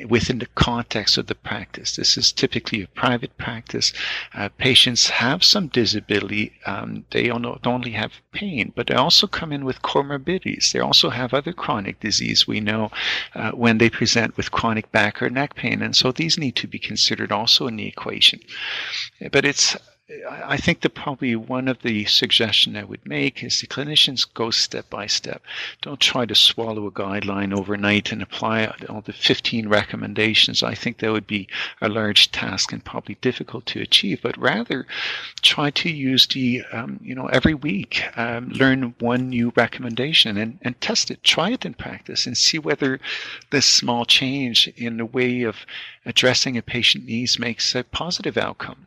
within 0.09 0.39
the 0.39 0.47
context 0.55 1.19
of 1.19 1.27
the 1.27 1.35
practice. 1.35 1.97
This 1.97 2.17
is 2.17 2.33
typically 2.33 2.83
a 2.83 2.89
private 2.89 3.37
practice. 3.39 3.93
Uh, 4.35 4.49
patients 4.59 5.09
have 5.09 5.43
some 5.43 5.69
disability. 5.69 6.53
Um, 6.67 7.05
they 7.11 7.27
don't 7.27 7.67
only 7.67 7.93
have 7.93 8.13
pain, 8.33 8.73
but 8.75 8.87
they 8.87 8.95
also 8.95 9.27
come 9.27 9.53
in 9.53 9.65
with 9.65 9.83
comorbidities. 9.83 10.73
They 10.73 10.81
also 10.81 11.11
have 11.11 11.35
other 11.35 11.53
chronic 11.53 12.01
disease. 12.01 12.47
We 12.47 12.61
know 12.61 12.91
uh, 13.35 13.53
when 13.53 13.79
they 13.79 13.91
present 13.91 14.37
with 14.37 14.53
chronic 14.53 14.91
back 14.93 15.23
or 15.23 15.31
neck 15.31 15.55
pain, 15.55 15.83
and 15.83 15.95
so 15.97 16.13
these 16.13 16.39
need 16.39 16.57
to 16.57 16.67
be 16.67 16.79
considered 16.79 17.33
also 17.33 17.67
in 17.67 17.77
the 17.77 17.87
equation. 17.87 18.41
But 19.33 19.45
it's 19.45 19.77
I 20.29 20.59
think 20.59 20.83
that 20.83 20.91
probably 20.91 21.35
one 21.35 21.67
of 21.67 21.81
the 21.81 22.05
suggestion 22.05 22.77
I 22.77 22.85
would 22.85 23.07
make 23.07 23.43
is 23.43 23.59
the 23.59 23.67
clinicians 23.67 24.27
go 24.35 24.51
step 24.51 24.91
by 24.91 25.07
step. 25.07 25.43
Don't 25.81 25.99
try 25.99 26.27
to 26.27 26.35
swallow 26.35 26.87
a 26.87 26.91
guideline 26.91 27.57
overnight 27.57 28.13
and 28.13 28.21
apply 28.21 28.67
all 28.91 29.01
the 29.01 29.15
15 29.15 29.67
recommendations. 29.67 30.63
I 30.63 30.75
think 30.75 30.99
that 30.99 31.11
would 31.11 31.27
be 31.27 31.49
a 31.81 31.89
large 31.89 32.31
task 32.33 32.71
and 32.71 32.85
probably 32.85 33.15
difficult 33.23 33.65
to 33.65 33.81
achieve. 33.81 34.21
But 34.21 34.37
rather, 34.37 34.87
try 35.41 35.71
to 35.71 35.91
use 35.91 36.27
the 36.27 36.65
um, 36.71 37.01
you 37.03 37.15
know 37.15 37.29
every 37.29 37.55
week 37.55 38.05
um, 38.19 38.51
learn 38.51 38.95
one 38.99 39.31
new 39.31 39.55
recommendation 39.57 40.37
and, 40.37 40.59
and 40.61 40.79
test 40.83 41.11
it. 41.11 41.25
Try 41.25 41.53
it 41.53 41.65
in 41.65 41.73
practice 41.73 42.27
and 42.27 42.37
see 42.37 42.59
whether 42.59 43.01
this 43.49 43.65
small 43.65 44.05
change 44.05 44.69
in 44.77 44.99
the 44.99 45.07
way 45.07 45.45
of 45.45 45.65
addressing 46.05 46.59
a 46.59 46.63
patient 46.63 47.07
needs 47.07 47.39
makes 47.39 47.75
a 47.75 47.85
positive 47.85 48.37
outcome 48.37 48.87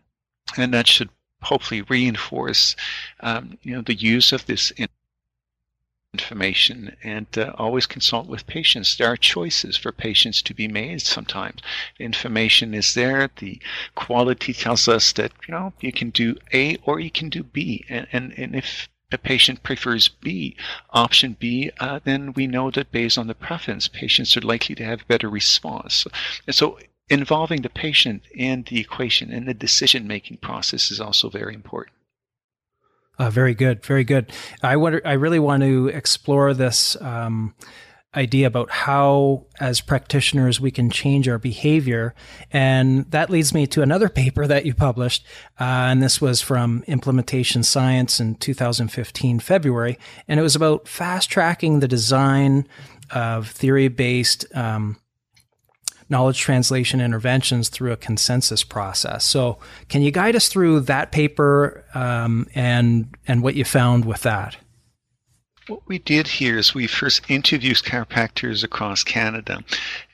and 0.55 0.73
that 0.73 0.87
should 0.87 1.09
hopefully 1.41 1.81
reinforce 1.83 2.75
um, 3.19 3.57
you 3.61 3.75
know 3.75 3.81
the 3.81 3.93
use 3.93 4.31
of 4.31 4.45
this 4.45 4.71
information. 6.13 6.95
And 7.03 7.27
uh, 7.37 7.53
always 7.57 7.85
consult 7.85 8.27
with 8.27 8.47
patients. 8.47 8.95
There 8.95 9.07
are 9.07 9.17
choices 9.17 9.77
for 9.77 9.91
patients 9.91 10.41
to 10.43 10.53
be 10.53 10.67
made 10.67 11.01
sometimes. 11.01 11.61
Information 11.99 12.73
is 12.73 12.93
there. 12.93 13.29
The 13.37 13.61
quality 13.95 14.53
tells 14.53 14.87
us 14.87 15.11
that 15.13 15.31
you 15.47 15.53
know 15.53 15.73
you 15.79 15.91
can 15.91 16.09
do 16.09 16.37
a 16.53 16.77
or 16.83 16.99
you 16.99 17.11
can 17.11 17.29
do 17.29 17.43
b. 17.43 17.85
And 17.89 18.07
and, 18.11 18.33
and 18.37 18.55
if 18.55 18.89
a 19.11 19.17
patient 19.17 19.63
prefers 19.63 20.09
B, 20.09 20.55
option 20.89 21.37
B, 21.39 21.71
uh, 21.79 21.99
then 22.03 22.33
we 22.33 22.45
know 22.45 22.69
that 22.71 22.91
based 22.91 23.17
on 23.17 23.27
the 23.27 23.35
preference, 23.35 23.87
patients 23.87 24.35
are 24.35 24.41
likely 24.41 24.75
to 24.75 24.83
have 24.83 25.07
better 25.07 25.29
response. 25.29 26.05
And 26.45 26.53
so 26.53 26.77
involving 27.09 27.61
the 27.61 27.69
patient 27.69 28.23
in 28.33 28.63
the 28.69 28.79
equation 28.79 29.31
and 29.31 29.47
the 29.47 29.53
decision 29.53 30.07
making 30.07 30.37
process 30.37 30.91
is 30.91 30.99
also 30.99 31.29
very 31.29 31.53
important. 31.53 31.95
Uh, 33.19 33.29
very 33.29 33.55
good, 33.55 33.83
very 33.83 34.03
good. 34.03 34.31
I 34.61 34.75
wonder. 34.77 35.01
I 35.03 35.13
really 35.13 35.39
want 35.39 35.63
to 35.63 35.87
explore 35.87 36.53
this 36.53 36.95
um, 37.01 37.55
idea 38.15 38.45
about 38.45 38.69
how, 38.69 39.47
as 39.59 39.81
practitioners, 39.81 40.61
we 40.61 40.69
can 40.69 40.91
change 40.91 41.27
our 41.27 41.39
behavior, 41.39 42.13
and 42.51 43.09
that 43.09 43.31
leads 43.31 43.55
me 43.55 43.65
to 43.67 43.81
another 43.81 44.07
paper 44.07 44.45
that 44.45 44.67
you 44.67 44.75
published, 44.75 45.25
uh, 45.59 45.63
and 45.63 46.03
this 46.03 46.21
was 46.21 46.41
from 46.41 46.83
Implementation 46.85 47.63
Science 47.63 48.19
in 48.19 48.35
2015 48.35 49.39
February, 49.39 49.97
and 50.27 50.39
it 50.39 50.43
was 50.43 50.55
about 50.55 50.87
fast 50.87 51.31
tracking 51.31 51.79
the 51.79 51.87
design 51.87 52.67
of 53.09 53.49
theory-based 53.49 54.45
um, 54.55 54.97
knowledge 56.09 56.39
translation 56.39 57.01
interventions 57.01 57.69
through 57.69 57.91
a 57.91 57.97
consensus 57.97 58.63
process. 58.63 59.25
So, 59.25 59.57
can 59.89 60.01
you 60.01 60.11
guide 60.11 60.35
us 60.35 60.47
through 60.47 60.81
that 60.81 61.11
paper 61.11 61.83
um, 61.93 62.47
and 62.55 63.15
and 63.27 63.43
what 63.43 63.55
you 63.55 63.65
found 63.65 64.05
with 64.05 64.21
that? 64.21 64.57
What 65.67 65.81
we 65.85 65.99
did 65.99 66.29
here 66.29 66.57
is 66.57 66.73
we 66.73 66.87
first 66.87 67.29
interviewed 67.29 67.75
chiropractors 67.77 68.63
across 68.63 69.03
Canada, 69.03 69.65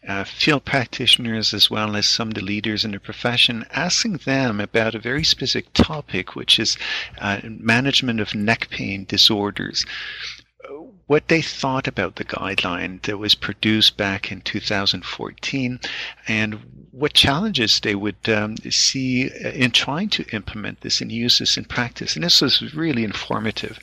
uh, 0.07 0.23
field 0.23 0.65
practitioners, 0.65 1.53
as 1.53 1.69
well 1.69 1.95
as 1.95 2.07
some 2.07 2.29
of 2.29 2.33
the 2.33 2.41
leaders 2.41 2.83
in 2.83 2.89
the 2.89 2.99
profession, 2.99 3.63
asking 3.69 4.17
them 4.25 4.59
about 4.59 4.95
a 4.95 4.99
very 4.99 5.23
specific 5.23 5.71
topic, 5.73 6.35
which 6.35 6.57
is 6.57 6.75
uh, 7.19 7.39
management 7.43 8.19
of 8.19 8.33
neck 8.33 8.67
pain 8.71 9.05
disorders 9.05 9.85
what 11.07 11.27
they 11.27 11.41
thought 11.41 11.87
about 11.87 12.15
the 12.15 12.25
guideline 12.25 13.01
that 13.03 13.17
was 13.17 13.35
produced 13.35 13.97
back 13.97 14.31
in 14.31 14.41
2014 14.41 15.79
and 16.27 16.59
what 16.91 17.13
challenges 17.13 17.79
they 17.79 17.95
would 17.95 18.29
um, 18.29 18.55
see 18.69 19.23
in 19.23 19.71
trying 19.71 20.07
to 20.07 20.23
implement 20.31 20.79
this 20.81 21.01
and 21.01 21.11
use 21.11 21.39
this 21.39 21.57
in 21.57 21.65
practice. 21.65 22.15
And 22.15 22.23
this 22.23 22.39
was 22.39 22.73
really 22.75 23.03
informative. 23.03 23.79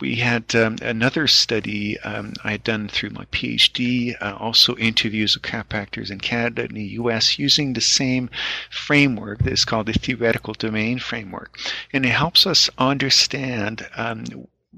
We 0.00 0.16
had 0.16 0.54
um, 0.54 0.76
another 0.80 1.26
study 1.26 1.98
um, 2.00 2.34
I 2.44 2.52
had 2.52 2.64
done 2.64 2.88
through 2.88 3.10
my 3.10 3.24
PhD, 3.26 4.14
uh, 4.22 4.36
also 4.38 4.76
interviews 4.76 5.34
of 5.34 5.42
chiropractors 5.42 6.10
in 6.10 6.20
Canada 6.20 6.62
and 6.62 6.76
the 6.76 6.94
US 7.00 7.38
using 7.38 7.72
the 7.72 7.80
same 7.80 8.30
framework 8.70 9.42
that 9.42 9.52
is 9.52 9.64
called 9.64 9.86
the 9.86 9.92
theoretical 9.92 10.54
domain 10.54 11.00
framework. 11.00 11.58
And 11.92 12.06
it 12.06 12.10
helps 12.10 12.46
us 12.46 12.70
understand 12.78 13.86
um, 13.96 14.24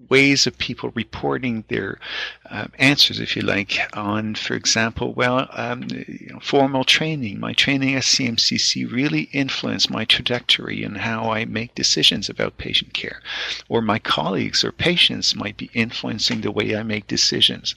ways 0.09 0.47
of 0.47 0.59
people 0.59 0.91
reporting 0.95 1.65
their 1.69 1.99
uh, 2.51 2.67
answers, 2.79 3.19
if 3.19 3.37
you 3.37 3.43
like, 3.43 3.79
on, 3.93 4.35
for 4.35 4.55
example, 4.55 5.13
well, 5.13 5.49
um, 5.53 5.87
you 5.91 6.31
know, 6.33 6.41
formal 6.41 6.85
training. 6.85 7.41
My 7.41 7.53
training 7.53 7.95
at 7.95 8.03
CMCC 8.03 8.91
really 8.91 9.23
influenced 9.33 9.91
my 9.91 10.05
trajectory 10.05 10.85
and 10.85 10.99
how 10.99 11.31
I 11.31 11.45
make 11.45 11.75
decisions 11.75 12.29
about 12.29 12.59
patient 12.59 12.93
care. 12.93 13.21
Or 13.69 13.81
my 13.81 13.99
colleagues 13.99 14.65
or 14.65 14.73
patients 14.73 15.35
might 15.35 15.57
be 15.57 15.71
influencing 15.75 16.41
the 16.41 16.53
way 16.53 16.77
I 16.77 16.83
make 16.83 17.07
decisions 17.07 17.75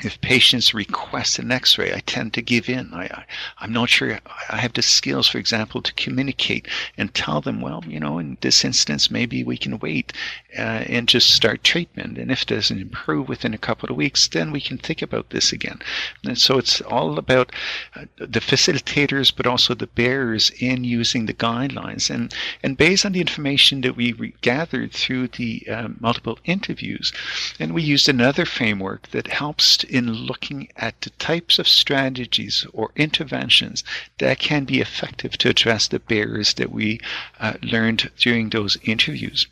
if 0.00 0.20
patients 0.20 0.74
request 0.74 1.38
an 1.38 1.50
x-ray 1.50 1.92
i 1.92 2.00
tend 2.00 2.32
to 2.32 2.42
give 2.42 2.68
in. 2.68 2.92
I, 2.92 3.24
I 3.58 3.64
am 3.64 3.72
not 3.72 3.88
sure 3.88 4.18
i 4.50 4.56
have 4.56 4.72
the 4.72 4.82
skills 4.82 5.28
for 5.28 5.38
example 5.38 5.82
to 5.82 5.92
communicate 5.94 6.68
and 6.96 7.12
tell 7.14 7.40
them 7.40 7.60
well 7.60 7.82
you 7.86 8.00
know 8.00 8.18
in 8.18 8.38
this 8.40 8.64
instance 8.64 9.10
maybe 9.10 9.42
we 9.44 9.56
can 9.56 9.78
wait 9.78 10.12
uh, 10.56 10.82
and 10.88 11.08
just 11.08 11.30
start 11.30 11.62
treatment. 11.62 12.18
And 12.18 12.30
if 12.30 12.42
it 12.42 12.48
doesn't 12.48 12.80
improve 12.80 13.28
within 13.28 13.54
a 13.54 13.58
couple 13.58 13.90
of 13.90 13.96
weeks 13.96 14.28
then 14.28 14.50
we 14.50 14.60
can 14.60 14.78
think 14.78 15.02
about 15.02 15.30
this 15.30 15.52
again. 15.52 15.80
And 16.24 16.38
so 16.38 16.58
it's 16.58 16.80
all 16.80 17.18
about 17.18 17.52
uh, 17.94 18.06
the 18.16 18.40
facilitators 18.40 19.32
but 19.34 19.46
also 19.46 19.74
the 19.74 19.86
bearers 19.86 20.50
in 20.58 20.84
using 20.84 21.26
the 21.26 21.34
guidelines. 21.34 22.10
And 22.10 22.34
and 22.62 22.76
based 22.76 23.04
on 23.04 23.12
the 23.12 23.20
information 23.20 23.82
that 23.82 23.96
we 23.96 24.12
re- 24.12 24.34
gathered 24.40 24.92
through 24.92 25.28
the 25.28 25.66
uh, 25.70 25.88
multiple 26.00 26.38
interviews 26.44 27.12
and 27.60 27.74
we 27.74 27.82
used 27.82 28.08
another 28.08 28.44
framework 28.44 29.08
that 29.10 29.28
helps 29.28 29.84
in 29.88 30.12
looking 30.12 30.68
at 30.76 31.00
the 31.00 31.10
types 31.10 31.58
of 31.58 31.66
strategies 31.66 32.66
or 32.72 32.90
interventions 32.96 33.84
that 34.18 34.38
can 34.38 34.64
be 34.64 34.80
effective 34.80 35.36
to 35.38 35.48
address 35.48 35.88
the 35.88 35.98
barriers 35.98 36.54
that 36.54 36.70
we 36.70 37.00
uh, 37.40 37.54
learned 37.62 38.10
during 38.18 38.50
those 38.50 38.76
interviews. 38.82 39.46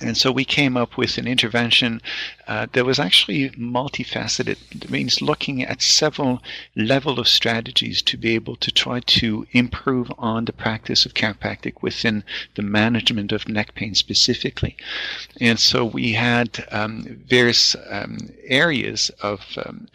And 0.00 0.16
so 0.16 0.30
we 0.30 0.44
came 0.44 0.76
up 0.76 0.96
with 0.96 1.18
an 1.18 1.26
intervention 1.26 2.00
uh, 2.46 2.66
that 2.72 2.86
was 2.86 2.98
actually 2.98 3.50
multifaceted. 3.50 4.56
It 4.70 4.90
means 4.90 5.20
looking 5.20 5.64
at 5.64 5.82
several 5.82 6.40
level 6.76 7.18
of 7.18 7.26
strategies 7.26 8.00
to 8.02 8.16
be 8.16 8.34
able 8.34 8.56
to 8.56 8.70
try 8.70 9.00
to 9.00 9.46
improve 9.52 10.12
on 10.16 10.44
the 10.44 10.52
practice 10.52 11.04
of 11.04 11.14
chiropractic 11.14 11.82
within 11.82 12.22
the 12.54 12.62
management 12.62 13.32
of 13.32 13.48
neck 13.48 13.74
pain 13.74 13.94
specifically. 13.94 14.76
And 15.40 15.58
so 15.58 15.84
we 15.84 16.12
had 16.12 16.66
um, 16.70 17.22
various 17.26 17.74
um, 17.90 18.30
areas 18.44 19.10
of 19.20 19.40
um, 19.64 19.88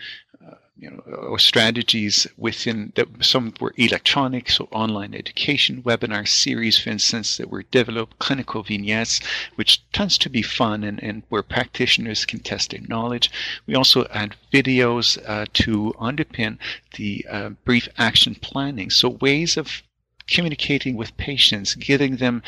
you 0.84 0.90
know, 0.92 1.00
or 1.14 1.40
strategies 1.40 2.28
within 2.38 2.92
that 2.96 3.08
some 3.22 3.54
were 3.62 3.74
electronic, 3.78 4.50
so 4.50 4.68
online 4.72 5.14
education, 5.14 5.82
webinar 5.82 6.28
series, 6.28 6.78
for 6.78 6.90
instance, 6.90 7.38
that 7.38 7.50
were 7.50 7.64
developed, 7.64 8.20
clinical 8.20 8.64
vignettes, 8.64 9.22
which 9.56 9.82
tends 9.94 10.18
to 10.18 10.30
be 10.30 10.42
fun 10.42 10.84
and, 10.84 11.02
and 11.02 11.24
where 11.30 11.42
practitioners 11.42 12.26
can 12.26 12.40
test 12.40 12.72
their 12.72 12.82
knowledge. 12.90 13.32
We 13.66 13.76
also 13.76 14.06
add 14.08 14.36
videos 14.52 15.18
uh, 15.26 15.46
to 15.54 15.96
underpin 16.00 16.58
the 16.98 17.26
uh, 17.30 17.50
brief 17.64 17.88
action 17.98 18.36
planning. 18.36 18.90
So 18.90 19.10
ways 19.10 19.56
of 19.56 19.84
communicating 20.28 20.96
with 20.96 21.18
patients, 21.18 21.76
giving 21.76 22.18
them 22.18 22.42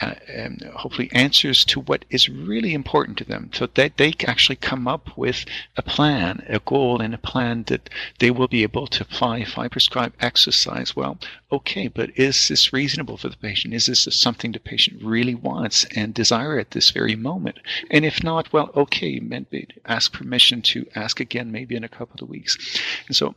uh, 0.00 0.14
um, 0.36 0.58
hopefully 0.74 1.08
answers 1.12 1.64
to 1.64 1.80
what 1.80 2.04
is 2.10 2.28
really 2.28 2.74
important 2.74 3.16
to 3.16 3.24
them 3.24 3.48
so 3.52 3.66
that 3.66 3.96
they 3.96 4.12
actually 4.26 4.56
come 4.56 4.88
up 4.88 5.16
with 5.16 5.44
a 5.76 5.82
plan, 5.82 6.44
a 6.48 6.58
goal, 6.58 7.00
and 7.00 7.14
a 7.14 7.18
plan 7.18 7.62
that 7.68 7.88
they 8.18 8.30
will 8.30 8.48
be 8.48 8.64
able 8.64 8.88
to 8.88 9.04
apply. 9.04 9.38
If 9.38 9.56
I 9.56 9.68
prescribe 9.68 10.12
exercise, 10.20 10.96
well, 10.96 11.18
okay, 11.52 11.86
but 11.86 12.10
is 12.18 12.48
this 12.48 12.72
reasonable 12.72 13.16
for 13.16 13.28
the 13.28 13.36
patient? 13.36 13.74
Is 13.74 13.86
this 13.86 14.08
something 14.10 14.50
the 14.50 14.58
patient 14.58 15.02
really 15.04 15.36
wants 15.36 15.84
and 15.94 16.12
desire 16.12 16.58
at 16.58 16.72
this 16.72 16.90
very 16.90 17.14
moment? 17.14 17.60
And 17.90 18.04
if 18.04 18.24
not, 18.24 18.52
well, 18.52 18.70
okay, 18.74 19.20
maybe 19.20 19.68
ask 19.84 20.12
permission 20.12 20.62
to 20.62 20.86
ask 20.96 21.20
again, 21.20 21.52
maybe 21.52 21.76
in 21.76 21.84
a 21.84 21.88
couple 21.88 22.24
of 22.24 22.28
weeks. 22.28 22.58
And 23.06 23.14
so 23.14 23.36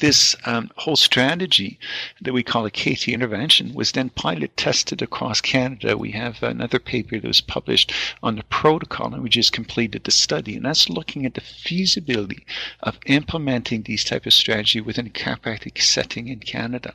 this 0.00 0.36
um, 0.46 0.70
whole 0.76 0.96
strategy 0.96 1.78
that 2.20 2.32
we 2.32 2.42
call 2.42 2.66
a 2.66 2.70
KT 2.70 3.08
intervention 3.08 3.74
was 3.74 3.92
then 3.92 4.10
pilot 4.10 4.56
tested 4.56 5.02
across 5.02 5.40
Canada. 5.40 5.96
We 5.96 6.12
have 6.12 6.42
another 6.42 6.78
paper 6.78 7.18
that 7.18 7.26
was 7.26 7.40
published 7.40 7.92
on 8.22 8.36
the 8.36 8.44
protocol, 8.44 9.12
and 9.12 9.22
we 9.22 9.28
just 9.28 9.52
completed 9.52 10.04
the 10.04 10.10
study, 10.10 10.56
and 10.56 10.64
that's 10.64 10.88
looking 10.88 11.26
at 11.26 11.34
the 11.34 11.40
feasibility 11.40 12.46
of 12.80 12.98
implementing 13.06 13.82
these 13.82 14.04
type 14.04 14.26
of 14.26 14.32
strategy 14.32 14.80
within 14.80 15.06
a 15.06 15.10
chiropractic 15.10 15.80
setting 15.80 16.28
in 16.28 16.40
Canada. 16.40 16.94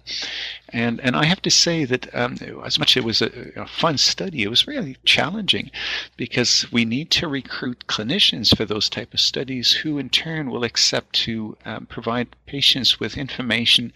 And 0.72 1.00
and 1.02 1.16
I 1.16 1.26
have 1.26 1.42
to 1.44 1.50
say 1.52 1.86
that 1.86 2.14
um, 2.16 2.38
as 2.64 2.78
much 2.80 2.96
as 2.96 3.02
it 3.02 3.06
was 3.06 3.22
a, 3.22 3.52
a 3.56 3.68
fun 3.68 3.98
study, 3.98 4.44
it 4.44 4.50
was 4.50 4.68
really 4.68 4.98
challenging 5.04 5.72
because 6.16 6.72
we 6.72 6.86
need 6.86 7.10
to 7.12 7.28
recruit 7.28 7.88
clinicians 7.88 8.56
for 8.56 8.66
those 8.66 8.90
type 8.90 9.14
of 9.14 9.20
studies, 9.20 9.72
who 9.72 9.98
in 9.98 10.10
turn 10.10 10.50
will 10.50 10.64
accept 10.64 11.14
to 11.14 11.58
um, 11.66 11.86
provide 11.88 12.28
patients 12.46 12.79
patients 12.80 12.98
with 12.98 13.18
information 13.18 13.92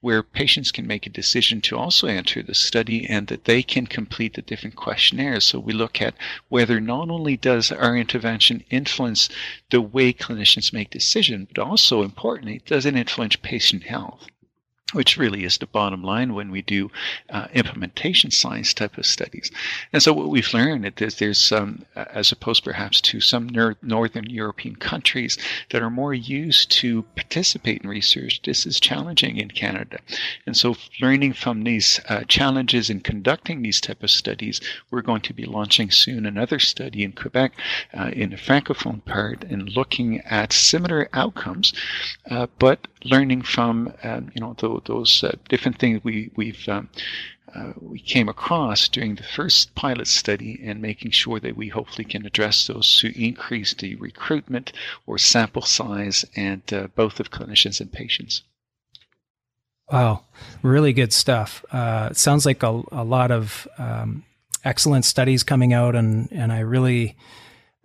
where 0.00 0.22
patients 0.22 0.70
can 0.70 0.86
make 0.86 1.08
a 1.08 1.10
decision 1.10 1.60
to 1.60 1.76
also 1.76 2.06
enter 2.06 2.40
the 2.40 2.54
study 2.54 3.04
and 3.04 3.26
that 3.26 3.46
they 3.46 3.64
can 3.64 3.84
complete 3.84 4.34
the 4.34 4.42
different 4.42 4.76
questionnaires. 4.76 5.44
So 5.44 5.58
we 5.58 5.72
look 5.72 6.00
at 6.00 6.14
whether 6.48 6.78
not 6.78 7.10
only 7.10 7.36
does 7.36 7.72
our 7.72 7.96
intervention 7.96 8.62
influence 8.70 9.28
the 9.70 9.80
way 9.80 10.12
clinicians 10.12 10.72
make 10.72 10.90
decisions, 10.90 11.48
but 11.52 11.60
also 11.60 12.02
importantly, 12.02 12.62
does 12.64 12.86
it 12.86 12.94
influence 12.94 13.34
patient 13.34 13.82
health? 13.82 14.28
Which 14.94 15.18
really 15.18 15.44
is 15.44 15.58
the 15.58 15.66
bottom 15.66 16.02
line 16.02 16.32
when 16.32 16.50
we 16.50 16.62
do 16.62 16.90
uh, 17.28 17.46
implementation 17.52 18.30
science 18.30 18.72
type 18.72 18.96
of 18.96 19.04
studies. 19.04 19.50
And 19.92 20.02
so 20.02 20.14
what 20.14 20.30
we've 20.30 20.54
learned 20.54 20.90
is 21.00 21.16
there's, 21.16 21.38
some, 21.38 21.84
uh, 21.94 22.06
as 22.10 22.32
opposed 22.32 22.64
perhaps 22.64 23.00
to 23.02 23.20
some 23.20 23.48
northern 23.82 24.30
European 24.30 24.76
countries 24.76 25.36
that 25.70 25.82
are 25.82 25.90
more 25.90 26.14
used 26.14 26.70
to 26.70 27.02
participate 27.16 27.82
in 27.82 27.90
research, 27.90 28.40
this 28.42 28.64
is 28.64 28.80
challenging 28.80 29.36
in 29.36 29.50
Canada. 29.50 29.98
And 30.46 30.56
so 30.56 30.74
learning 31.02 31.34
from 31.34 31.64
these 31.64 32.00
uh, 32.08 32.24
challenges 32.24 32.88
in 32.88 33.00
conducting 33.00 33.60
these 33.60 33.80
type 33.82 34.02
of 34.02 34.10
studies, 34.10 34.60
we're 34.90 35.02
going 35.02 35.22
to 35.22 35.34
be 35.34 35.44
launching 35.44 35.90
soon 35.90 36.24
another 36.24 36.58
study 36.58 37.04
in 37.04 37.12
Quebec 37.12 37.52
uh, 37.92 38.10
in 38.14 38.30
the 38.30 38.36
francophone 38.36 39.04
part 39.04 39.44
and 39.44 39.76
looking 39.76 40.20
at 40.22 40.52
similar 40.52 41.08
outcomes, 41.12 41.74
uh, 42.30 42.46
but 42.58 42.88
learning 43.04 43.42
from 43.42 43.92
um, 44.02 44.30
you 44.34 44.40
know 44.40 44.54
the, 44.58 44.80
those 44.84 45.24
uh, 45.24 45.36
different 45.48 45.78
things 45.78 46.02
we 46.04 46.30
we've 46.36 46.68
um, 46.68 46.88
uh, 47.54 47.72
we 47.80 47.98
came 47.98 48.28
across 48.28 48.88
during 48.88 49.14
the 49.14 49.22
first 49.22 49.74
pilot 49.74 50.06
study 50.06 50.60
and 50.62 50.82
making 50.82 51.10
sure 51.10 51.40
that 51.40 51.56
we 51.56 51.68
hopefully 51.68 52.04
can 52.04 52.26
address 52.26 52.66
those 52.66 52.98
to 52.98 53.08
increase 53.22 53.72
the 53.74 53.94
recruitment 53.96 54.72
or 55.06 55.16
sample 55.16 55.62
size 55.62 56.24
and 56.36 56.62
uh, 56.72 56.88
both 56.94 57.18
of 57.20 57.30
clinicians 57.30 57.80
and 57.80 57.90
patients. 57.90 58.42
Wow, 59.90 60.24
really 60.62 60.92
good 60.92 61.14
stuff. 61.14 61.64
Uh, 61.72 62.08
it 62.10 62.18
sounds 62.18 62.44
like 62.44 62.62
a, 62.62 62.82
a 62.92 63.04
lot 63.04 63.30
of 63.30 63.66
um, 63.78 64.24
excellent 64.62 65.06
studies 65.06 65.42
coming 65.42 65.72
out, 65.72 65.94
and 65.94 66.28
and 66.30 66.52
I 66.52 66.60
really 66.60 67.16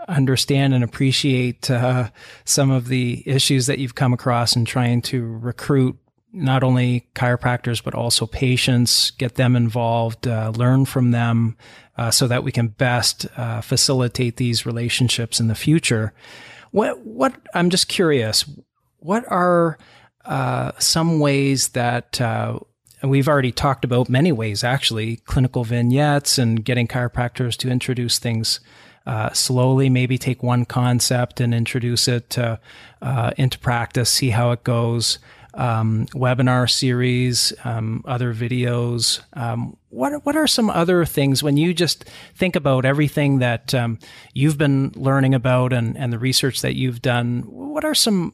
understand 0.08 0.74
and 0.74 0.84
appreciate 0.84 1.70
uh, 1.70 2.10
some 2.46 2.72
of 2.72 2.88
the 2.88 3.24
issues 3.26 3.68
that 3.68 3.80
you've 3.80 3.96
come 3.96 4.14
across 4.14 4.56
in 4.56 4.66
trying 4.66 5.02
to 5.04 5.26
recruit 5.26 5.98
not 6.34 6.64
only 6.64 7.08
chiropractors 7.14 7.84
but 7.84 7.94
also 7.94 8.26
patients, 8.26 9.12
get 9.12 9.36
them 9.36 9.56
involved, 9.56 10.28
uh, 10.28 10.52
learn 10.56 10.86
from 10.86 11.12
them, 11.12 11.56
uh, 11.98 12.10
so 12.10 12.28
that 12.28 12.44
we 12.44 12.52
can 12.52 12.70
best 12.70 13.28
uh, 13.38 13.62
facilitate 13.62 14.38
these 14.38 14.66
relationships 14.66 15.40
in 15.40 15.48
the 15.48 15.56
future. 15.56 16.14
What 16.72 17.06
what 17.06 17.36
I'm 17.54 17.70
just 17.70 17.88
curious, 17.88 18.50
what 18.98 19.24
are 19.28 19.78
uh, 20.26 20.72
some 20.80 21.20
ways 21.20 21.70
that 21.70 22.20
uh, 22.20 22.60
we've 23.04 23.28
already 23.28 23.52
talked 23.52 23.86
about 23.86 24.10
many 24.10 24.32
ways 24.32 24.64
actually 24.64 25.18
clinical 25.18 25.64
vignettes 25.64 26.38
and 26.38 26.64
getting 26.66 26.88
chiropractors 26.88 27.56
to 27.58 27.70
introduce 27.70 28.18
things 28.18 28.60
uh, 29.06 29.32
slowly 29.34 29.90
maybe 29.90 30.18
take 30.18 30.44
one 30.44 30.66
concept 30.66 31.40
and 31.40 31.54
introduce 31.54 32.08
it 32.08 32.38
uh, 32.38 32.58
into 33.38 33.60
practice, 33.60 34.10
see 34.10 34.30
how 34.30 34.52
it 34.52 34.64
goes. 34.64 35.20
Um, 35.56 36.08
webinar 36.16 36.68
series, 36.68 37.54
um, 37.64 38.04
other 38.08 38.34
videos. 38.34 39.22
Um, 39.34 39.78
what 39.90 40.26
what 40.26 40.36
are 40.36 40.48
some 40.48 40.72
other 40.72 41.06
things 41.06 41.44
when 41.44 41.58
you 41.58 41.76
just 41.76 42.06
think 42.34 42.56
about 42.56 42.86
everything 42.86 43.38
that 43.38 43.72
um, 43.76 44.00
you've 44.34 44.58
been 44.58 44.92
learning 44.96 45.36
about 45.36 45.72
and 45.72 45.96
and 45.96 46.12
the 46.12 46.18
research 46.18 46.62
that 46.62 46.76
you've 46.76 47.04
done? 47.04 47.42
What 47.42 47.86
are 47.86 47.94
some 47.94 48.34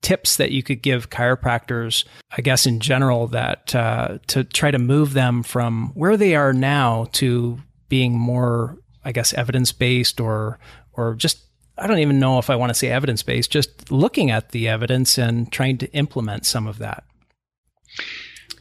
tips 0.00 0.36
that 0.36 0.52
you 0.52 0.62
could 0.62 0.82
give 0.82 1.10
chiropractors, 1.10 2.04
I 2.36 2.40
guess 2.40 2.66
in 2.66 2.80
general, 2.80 3.26
that 3.28 3.74
uh, 3.74 4.18
to 4.28 4.44
try 4.44 4.70
to 4.70 4.78
move 4.78 5.12
them 5.12 5.42
from 5.42 5.90
where 5.94 6.16
they 6.16 6.34
are 6.34 6.52
now 6.52 7.08
to 7.12 7.58
being 7.88 8.16
more 8.16 8.78
I 9.04 9.12
guess 9.12 9.32
evidence 9.34 9.72
based 9.72 10.20
or 10.20 10.58
or 10.92 11.14
just 11.14 11.44
I 11.76 11.86
don't 11.86 11.98
even 11.98 12.20
know 12.20 12.38
if 12.38 12.50
I 12.50 12.56
want 12.56 12.70
to 12.70 12.74
say 12.74 12.88
evidence 12.88 13.22
based, 13.22 13.50
just 13.50 13.90
looking 13.90 14.30
at 14.30 14.50
the 14.50 14.68
evidence 14.68 15.18
and 15.18 15.50
trying 15.50 15.78
to 15.78 15.92
implement 15.92 16.46
some 16.46 16.66
of 16.66 16.78
that. 16.78 17.04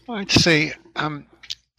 I'd 0.09 0.31
say 0.31 0.73
um, 0.95 1.25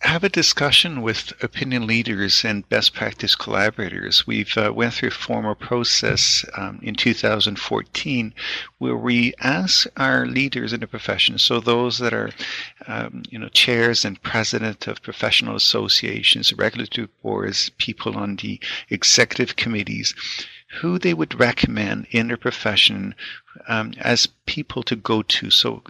have 0.04 0.22
a 0.22 0.28
discussion 0.28 1.00
with 1.00 1.32
opinion 1.42 1.86
leaders 1.86 2.44
and 2.44 2.68
best 2.68 2.92
practice 2.92 3.34
collaborators. 3.34 4.26
We've 4.26 4.54
uh, 4.56 4.70
went 4.74 4.92
through 4.92 5.08
a 5.08 5.12
formal 5.12 5.54
process 5.54 6.44
um, 6.58 6.78
in 6.82 6.94
2014 6.94 8.34
where 8.76 8.96
we 8.96 9.32
ask 9.40 9.86
our 9.96 10.26
leaders 10.26 10.74
in 10.74 10.80
the 10.80 10.86
profession, 10.86 11.38
so 11.38 11.58
those 11.58 11.98
that 12.00 12.12
are, 12.12 12.30
um, 12.86 13.22
you 13.30 13.38
know, 13.38 13.48
chairs 13.48 14.04
and 14.04 14.22
president 14.22 14.86
of 14.86 15.02
professional 15.02 15.56
associations, 15.56 16.52
regulatory 16.52 17.08
boards, 17.22 17.70
people 17.78 18.18
on 18.18 18.36
the 18.36 18.60
executive 18.90 19.56
committees, 19.56 20.14
who 20.80 20.98
they 20.98 21.14
would 21.14 21.40
recommend 21.40 22.06
in 22.10 22.28
their 22.28 22.36
profession 22.36 23.14
um, 23.68 23.94
as 24.00 24.28
people 24.44 24.82
to 24.82 24.96
go 24.96 25.22
to. 25.22 25.48
So 25.50 25.82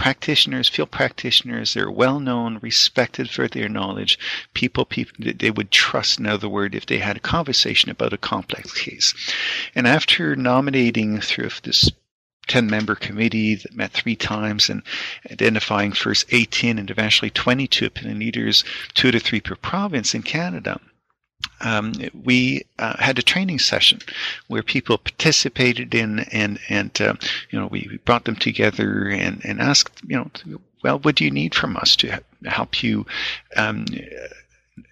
practitioners, 0.00 0.66
field 0.66 0.90
practitioners, 0.90 1.74
they're 1.74 1.90
well 1.90 2.20
known, 2.20 2.58
respected 2.62 3.28
for 3.28 3.46
their 3.46 3.68
knowledge. 3.68 4.18
People, 4.54 4.86
people 4.86 5.14
they 5.36 5.50
would 5.50 5.70
trust, 5.70 6.18
in 6.18 6.24
other 6.26 6.48
words, 6.48 6.74
if 6.74 6.86
they 6.86 6.96
had 6.96 7.18
a 7.18 7.20
conversation 7.20 7.90
about 7.90 8.14
a 8.14 8.16
complex 8.16 8.72
case. 8.72 9.12
And 9.74 9.86
after 9.86 10.34
nominating 10.34 11.20
through 11.20 11.50
this 11.64 11.90
10 12.46 12.66
member 12.66 12.94
committee 12.94 13.56
that 13.56 13.76
met 13.76 13.92
three 13.92 14.16
times 14.16 14.70
and 14.70 14.82
identifying 15.30 15.92
first 15.92 16.24
18 16.30 16.78
and 16.78 16.90
eventually 16.90 17.30
22 17.30 17.84
opinion 17.84 18.20
leaders, 18.20 18.64
two 18.94 19.10
to 19.10 19.20
three 19.20 19.42
per 19.42 19.54
province 19.54 20.14
in 20.14 20.22
Canada 20.22 20.80
um, 21.60 21.92
we 22.24 22.62
uh, 22.78 22.96
had 22.98 23.18
a 23.18 23.22
training 23.22 23.58
session 23.58 24.00
where 24.48 24.62
people 24.62 24.98
participated 24.98 25.94
in 25.94 26.20
and 26.32 26.58
and 26.68 27.00
uh, 27.00 27.14
you 27.50 27.58
know 27.58 27.66
we, 27.66 27.98
brought 28.04 28.24
them 28.24 28.36
together 28.36 29.08
and 29.08 29.44
and 29.44 29.60
asked 29.60 30.00
you 30.06 30.16
know 30.16 30.30
well 30.82 30.98
what 31.00 31.16
do 31.16 31.24
you 31.24 31.30
need 31.30 31.54
from 31.54 31.76
us 31.76 31.96
to 31.96 32.22
help 32.44 32.82
you 32.82 33.06
um, 33.56 33.84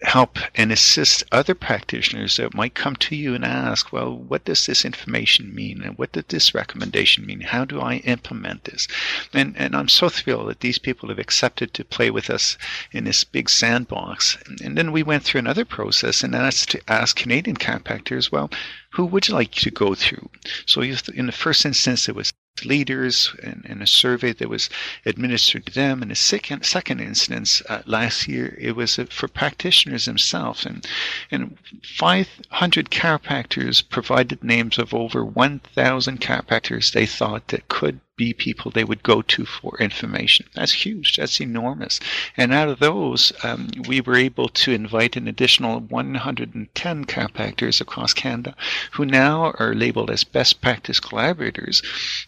help 0.02 0.38
and 0.54 0.72
assist 0.72 1.24
other 1.32 1.54
practitioners 1.54 2.36
that 2.36 2.54
might 2.54 2.74
come 2.74 2.96
to 2.96 3.16
you 3.16 3.34
and 3.34 3.44
ask, 3.44 3.92
well, 3.92 4.16
what 4.16 4.44
does 4.44 4.66
this 4.66 4.84
information 4.84 5.54
mean? 5.54 5.82
And 5.82 5.98
what 5.98 6.12
did 6.12 6.28
this 6.28 6.54
recommendation 6.54 7.26
mean? 7.26 7.40
How 7.40 7.64
do 7.64 7.80
I 7.80 7.96
implement 7.96 8.64
this? 8.64 8.88
And, 9.32 9.56
and 9.56 9.74
I'm 9.74 9.88
so 9.88 10.08
thrilled 10.08 10.48
that 10.48 10.60
these 10.60 10.78
people 10.78 11.08
have 11.08 11.18
accepted 11.18 11.74
to 11.74 11.84
play 11.84 12.10
with 12.10 12.30
us 12.30 12.56
in 12.92 13.04
this 13.04 13.24
big 13.24 13.50
sandbox. 13.50 14.38
And, 14.46 14.60
and 14.60 14.78
then 14.78 14.92
we 14.92 15.02
went 15.02 15.24
through 15.24 15.40
another 15.40 15.64
process, 15.64 16.22
and 16.22 16.34
that's 16.34 16.66
to 16.66 16.80
ask 16.88 17.16
Canadian 17.16 17.56
chiropractors, 17.56 18.30
well, 18.32 18.50
who 18.90 19.04
would 19.06 19.28
you 19.28 19.34
like 19.34 19.52
to 19.52 19.70
go 19.70 19.94
through? 19.94 20.30
So 20.66 20.80
in 20.80 21.26
the 21.26 21.32
first 21.32 21.64
instance, 21.66 22.08
it 22.08 22.14
was 22.14 22.32
leaders 22.64 23.34
and, 23.42 23.64
and, 23.68 23.82
a 23.82 23.86
survey 23.86 24.32
that 24.32 24.48
was 24.48 24.70
administered 25.04 25.66
to 25.66 25.74
them. 25.74 26.02
In 26.02 26.10
a 26.10 26.14
second, 26.14 26.64
second 26.64 27.00
instance, 27.00 27.62
uh, 27.68 27.82
last 27.86 28.28
year, 28.28 28.56
it 28.60 28.76
was 28.76 28.98
uh, 28.98 29.06
for 29.10 29.28
practitioners 29.28 30.06
themselves. 30.06 30.66
And, 30.66 30.86
and 31.30 31.56
500 31.84 32.90
chiropractors 32.90 33.88
provided 33.88 34.42
names 34.42 34.78
of 34.78 34.94
over 34.94 35.24
1,000 35.24 36.20
chiropractors 36.20 36.92
they 36.92 37.06
thought 37.06 37.48
that 37.48 37.68
could 37.68 38.00
be 38.18 38.34
people 38.34 38.70
they 38.70 38.84
would 38.84 39.02
go 39.02 39.22
to 39.22 39.46
for 39.46 39.78
information. 39.78 40.46
That's 40.54 40.72
huge. 40.72 41.16
That's 41.16 41.40
enormous. 41.40 42.00
And 42.36 42.52
out 42.52 42.68
of 42.68 42.80
those, 42.80 43.32
um, 43.42 43.70
we 43.88 44.02
were 44.02 44.16
able 44.16 44.48
to 44.50 44.72
invite 44.72 45.16
an 45.16 45.26
additional 45.26 45.80
110 45.80 47.04
chiropractors 47.06 47.80
across 47.80 48.12
Canada 48.12 48.54
who 48.92 49.06
now 49.06 49.52
are 49.58 49.74
labeled 49.74 50.10
as 50.10 50.24
best 50.24 50.60
practice 50.60 51.00
collaborators 51.00 51.80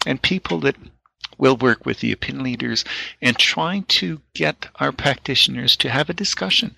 and 0.07 0.21
people 0.21 0.59
that 0.61 0.77
will 1.41 1.57
work 1.57 1.85
with 1.85 1.99
the 1.99 2.11
opinion 2.11 2.43
leaders 2.43 2.85
and 3.21 3.37
try 3.37 3.83
to 3.87 4.21
get 4.35 4.67
our 4.75 4.91
practitioners 4.91 5.75
to 5.75 5.89
have 5.89 6.09
a 6.09 6.13
discussion. 6.13 6.75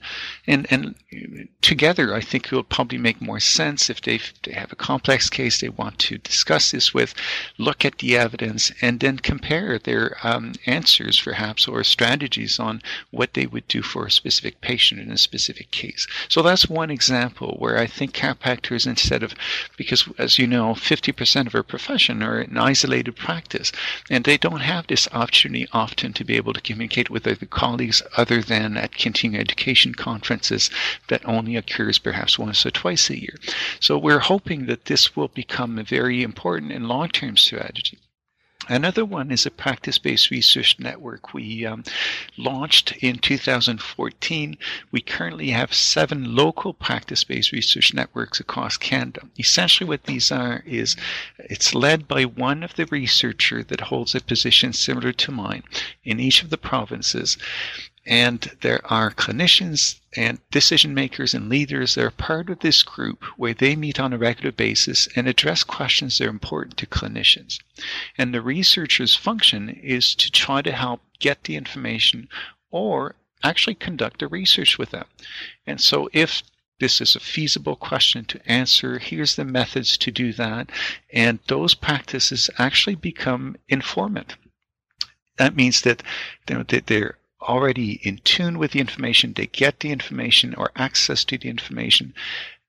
And, 0.47 0.65
and 0.71 0.95
together, 1.61 2.15
I 2.15 2.21
think 2.21 2.45
it 2.45 2.51
will 2.53 2.63
probably 2.63 2.97
make 2.97 3.21
more 3.21 3.41
sense 3.41 3.89
if 3.89 4.01
they, 4.01 4.21
they 4.43 4.53
have 4.53 4.71
a 4.71 4.77
complex 4.77 5.29
case 5.29 5.59
they 5.59 5.69
want 5.69 5.99
to 5.99 6.17
discuss 6.17 6.71
this 6.71 6.93
with, 6.93 7.13
look 7.57 7.83
at 7.83 7.97
the 7.99 8.17
evidence, 8.17 8.71
and 8.81 9.01
then 9.01 9.17
compare 9.19 9.77
their 9.77 10.17
um, 10.23 10.53
answers, 10.65 11.19
perhaps, 11.19 11.67
or 11.67 11.83
strategies 11.83 12.57
on 12.57 12.81
what 13.11 13.33
they 13.33 13.45
would 13.45 13.67
do 13.67 13.81
for 13.81 14.05
a 14.05 14.11
specific 14.11 14.61
patient 14.61 15.01
in 15.01 15.11
a 15.11 15.17
specific 15.17 15.71
case. 15.71 16.07
So 16.29 16.41
that's 16.41 16.69
one 16.69 16.89
example 16.89 17.57
where 17.59 17.77
I 17.77 17.85
think 17.85 18.13
chiropractors, 18.13 18.87
instead 18.87 19.23
of, 19.23 19.35
because 19.75 20.07
as 20.17 20.39
you 20.39 20.47
know, 20.47 20.73
50% 20.73 21.47
of 21.47 21.55
our 21.55 21.63
profession 21.63 22.23
are 22.23 22.39
in 22.39 22.57
isolated 22.57 23.17
practice, 23.17 23.73
and 24.09 24.23
they 24.23 24.37
don't 24.37 24.52
have 24.61 24.87
this 24.87 25.07
opportunity 25.11 25.67
often 25.73 26.13
to 26.13 26.23
be 26.23 26.35
able 26.35 26.53
to 26.53 26.61
communicate 26.61 27.09
with 27.09 27.23
their 27.23 27.35
colleagues 27.35 28.01
other 28.17 28.41
than 28.41 28.77
at 28.77 28.95
continuing 28.95 29.41
education 29.41 29.95
conferences 29.95 30.69
that 31.07 31.25
only 31.25 31.55
occurs 31.55 31.99
perhaps 31.99 32.37
once 32.37 32.65
or 32.65 32.71
twice 32.71 33.09
a 33.09 33.19
year. 33.19 33.37
So 33.79 33.97
we're 33.97 34.19
hoping 34.19 34.65
that 34.67 34.85
this 34.85 35.15
will 35.15 35.29
become 35.29 35.77
a 35.77 35.83
very 35.83 36.23
important 36.23 36.71
and 36.71 36.87
long-term 36.87 37.37
strategy. 37.37 37.97
Another 38.69 39.03
one 39.03 39.29
is 39.29 39.45
a 39.45 39.51
practice 39.51 39.97
based 39.97 40.29
research 40.29 40.79
network 40.79 41.33
we 41.33 41.65
um, 41.65 41.83
launched 42.37 42.93
in 43.01 43.17
2014. 43.17 44.57
We 44.91 45.01
currently 45.01 45.49
have 45.49 45.73
seven 45.73 46.35
local 46.35 46.73
practice 46.73 47.23
based 47.25 47.51
research 47.51 47.93
networks 47.93 48.39
across 48.39 48.77
Canada. 48.77 49.27
Essentially, 49.37 49.87
what 49.87 50.03
these 50.03 50.31
are 50.31 50.63
is 50.65 50.95
it's 51.39 51.75
led 51.75 52.07
by 52.07 52.23
one 52.23 52.63
of 52.63 52.75
the 52.75 52.85
researcher 52.85 53.63
that 53.63 53.81
holds 53.81 54.15
a 54.15 54.21
position 54.21 54.71
similar 54.71 55.11
to 55.11 55.31
mine 55.31 55.63
in 56.05 56.21
each 56.21 56.41
of 56.41 56.49
the 56.49 56.57
provinces. 56.57 57.37
And 58.05 58.51
there 58.61 58.81
are 58.91 59.11
clinicians 59.11 59.99
and 60.17 60.39
decision 60.51 60.93
makers 60.93 61.33
and 61.33 61.49
leaders 61.49 61.95
that 61.95 62.03
are 62.03 62.11
part 62.11 62.49
of 62.49 62.59
this 62.59 62.83
group 62.83 63.23
where 63.37 63.53
they 63.53 63.75
meet 63.75 63.99
on 63.99 64.11
a 64.11 64.17
regular 64.17 64.51
basis 64.51 65.07
and 65.15 65.27
address 65.27 65.63
questions 65.63 66.17
that 66.17 66.27
are 66.27 66.29
important 66.29 66.77
to 66.77 66.85
clinicians. 66.85 67.59
And 68.17 68.33
the 68.33 68.41
researcher's 68.41 69.15
function 69.15 69.69
is 69.69 70.15
to 70.15 70.29
try 70.29 70.61
to 70.61 70.73
help 70.73 71.01
get 71.19 71.45
the 71.45 71.55
information 71.55 72.27
or 72.71 73.15
actually 73.41 73.75
conduct 73.75 74.19
the 74.19 74.27
research 74.27 74.77
with 74.77 74.91
them. 74.91 75.05
And 75.65 75.79
so 75.79 76.09
if 76.11 76.43
this 76.79 76.99
is 76.99 77.15
a 77.15 77.19
feasible 77.21 77.77
question 77.77 78.25
to 78.25 78.41
answer. 78.45 78.99
Here's 78.99 79.37
the 79.37 79.45
methods 79.45 79.97
to 79.99 80.11
do 80.11 80.33
that. 80.33 80.69
And 81.13 81.39
those 81.47 81.75
practices 81.75 82.49
actually 82.57 82.95
become 82.95 83.55
informant. 83.69 84.35
That 85.37 85.55
means 85.55 85.83
that, 85.83 86.03
you 86.49 86.57
know, 86.57 86.63
they're 86.63 87.17
already 87.43 87.99
in 88.03 88.17
tune 88.23 88.57
with 88.57 88.71
the 88.71 88.79
information, 88.79 89.33
they 89.33 89.47
get 89.47 89.79
the 89.79 89.91
information 89.91 90.55
or 90.55 90.71
access 90.75 91.23
to 91.25 91.37
the 91.37 91.49
information, 91.49 92.13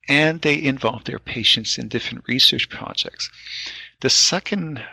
and 0.09 0.43
they 0.43 0.63
involve 0.63 1.05
their 1.05 1.19
patients 1.19 1.79
in 1.79 1.89
different 1.89 2.25
research 2.29 2.69
projects. 2.69 3.31
The 4.01 4.11
second 4.11 4.85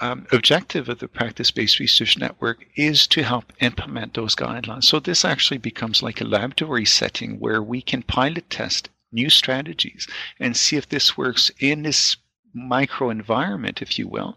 um, 0.00 0.26
objective 0.32 0.88
of 0.88 0.98
the 0.98 1.08
practice 1.08 1.50
based 1.50 1.78
research 1.78 2.18
network 2.18 2.66
is 2.74 3.06
to 3.08 3.22
help 3.22 3.52
implement 3.60 4.14
those 4.14 4.34
guidelines. 4.34 4.84
So, 4.84 4.98
this 4.98 5.24
actually 5.24 5.58
becomes 5.58 6.02
like 6.02 6.20
a 6.20 6.24
laboratory 6.24 6.84
setting 6.84 7.38
where 7.38 7.62
we 7.62 7.82
can 7.82 8.02
pilot 8.02 8.50
test 8.50 8.88
new 9.12 9.30
strategies 9.30 10.08
and 10.40 10.56
see 10.56 10.76
if 10.76 10.88
this 10.88 11.16
works 11.16 11.50
in 11.60 11.82
this 11.82 12.16
microenvironment, 12.56 13.80
if 13.80 13.98
you 13.98 14.08
will, 14.08 14.36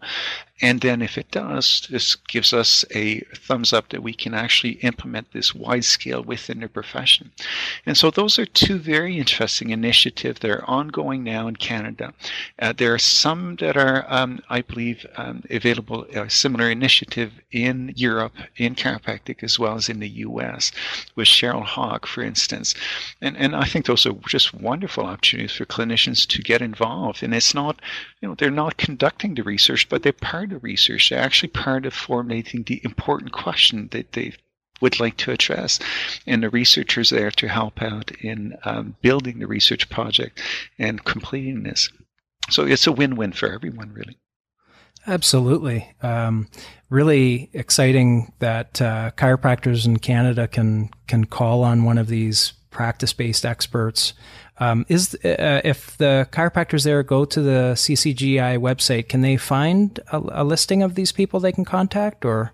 and 0.62 0.80
then 0.80 1.02
if 1.02 1.18
it 1.18 1.30
does, 1.30 1.86
this 1.90 2.14
gives 2.14 2.54
us 2.54 2.82
a 2.90 3.20
thumbs 3.34 3.74
up 3.74 3.90
that 3.90 4.02
we 4.02 4.14
can 4.14 4.32
actually 4.32 4.72
implement 4.82 5.32
this 5.32 5.54
wide 5.54 5.84
scale 5.84 6.22
within 6.22 6.60
the 6.60 6.68
profession. 6.68 7.30
And 7.84 7.96
so 7.96 8.10
those 8.10 8.38
are 8.38 8.46
two 8.46 8.78
very 8.78 9.18
interesting 9.18 9.68
initiatives 9.68 10.40
that 10.40 10.50
are 10.50 10.64
ongoing 10.64 11.22
now 11.22 11.46
in 11.46 11.56
Canada. 11.56 12.14
Uh, 12.58 12.72
there 12.72 12.94
are 12.94 12.98
some 12.98 13.56
that 13.56 13.76
are, 13.76 14.06
um, 14.08 14.40
I 14.48 14.62
believe, 14.62 15.04
um, 15.18 15.42
available, 15.50 16.04
a 16.14 16.30
similar 16.30 16.70
initiative 16.70 17.32
in 17.52 17.92
Europe, 17.94 18.32
in 18.56 18.74
chiropractic, 18.74 19.42
as 19.42 19.58
well 19.58 19.74
as 19.76 19.90
in 19.90 20.00
the 20.00 20.08
US, 20.08 20.72
with 21.14 21.28
Cheryl 21.28 21.64
Hawk, 21.64 22.06
for 22.06 22.22
instance. 22.22 22.74
And, 23.20 23.36
and 23.36 23.54
I 23.54 23.64
think 23.64 23.84
those 23.84 24.06
are 24.06 24.14
just 24.26 24.54
wonderful 24.54 25.04
opportunities 25.04 25.52
for 25.52 25.66
clinicians 25.66 26.26
to 26.28 26.40
get 26.40 26.62
involved. 26.62 27.22
And 27.22 27.34
it's 27.34 27.54
not, 27.54 27.80
you 28.22 28.28
know, 28.28 28.34
they're 28.34 28.50
not 28.50 28.78
conducting 28.78 29.34
the 29.34 29.42
research, 29.42 29.88
but 29.90 30.02
they're 30.02 30.12
part 30.12 30.45
part 30.46 30.56
of 30.56 30.62
research. 30.62 31.10
They're 31.10 31.18
actually 31.18 31.48
part 31.48 31.86
of 31.86 31.94
formulating 31.94 32.62
the 32.62 32.80
important 32.84 33.32
question 33.32 33.88
that 33.90 34.12
they 34.12 34.32
would 34.80 35.00
like 35.00 35.16
to 35.16 35.32
address. 35.32 35.80
And 36.26 36.42
the 36.42 36.50
researchers 36.50 37.10
there 37.10 37.30
to 37.32 37.48
help 37.48 37.82
out 37.82 38.12
in 38.20 38.56
um, 38.64 38.96
building 39.00 39.38
the 39.38 39.46
research 39.46 39.88
project 39.88 40.40
and 40.78 41.04
completing 41.04 41.62
this. 41.62 41.90
So 42.50 42.64
it's 42.64 42.86
a 42.86 42.92
win 42.92 43.16
win 43.16 43.32
for 43.32 43.52
everyone, 43.52 43.92
really. 43.92 44.18
Absolutely. 45.08 45.94
Um, 46.02 46.48
really 46.90 47.50
exciting 47.52 48.32
that 48.38 48.80
uh, 48.80 49.10
chiropractors 49.16 49.86
in 49.86 49.98
Canada 49.98 50.46
can 50.46 50.90
can 51.06 51.24
call 51.24 51.62
on 51.62 51.84
one 51.84 51.98
of 51.98 52.08
these 52.08 52.52
practice 52.70 53.12
based 53.12 53.46
experts 53.46 54.14
um, 54.58 54.86
is 54.88 55.14
uh, 55.24 55.60
if 55.64 55.96
the 55.98 56.28
chiropractors 56.32 56.84
there 56.84 57.02
go 57.02 57.24
to 57.24 57.40
the 57.42 57.72
CCGI 57.74 58.58
website, 58.58 59.08
can 59.08 59.20
they 59.20 59.36
find 59.36 60.00
a, 60.12 60.42
a 60.42 60.44
listing 60.44 60.82
of 60.82 60.94
these 60.94 61.12
people 61.12 61.40
they 61.40 61.52
can 61.52 61.64
contact, 61.64 62.24
or? 62.24 62.52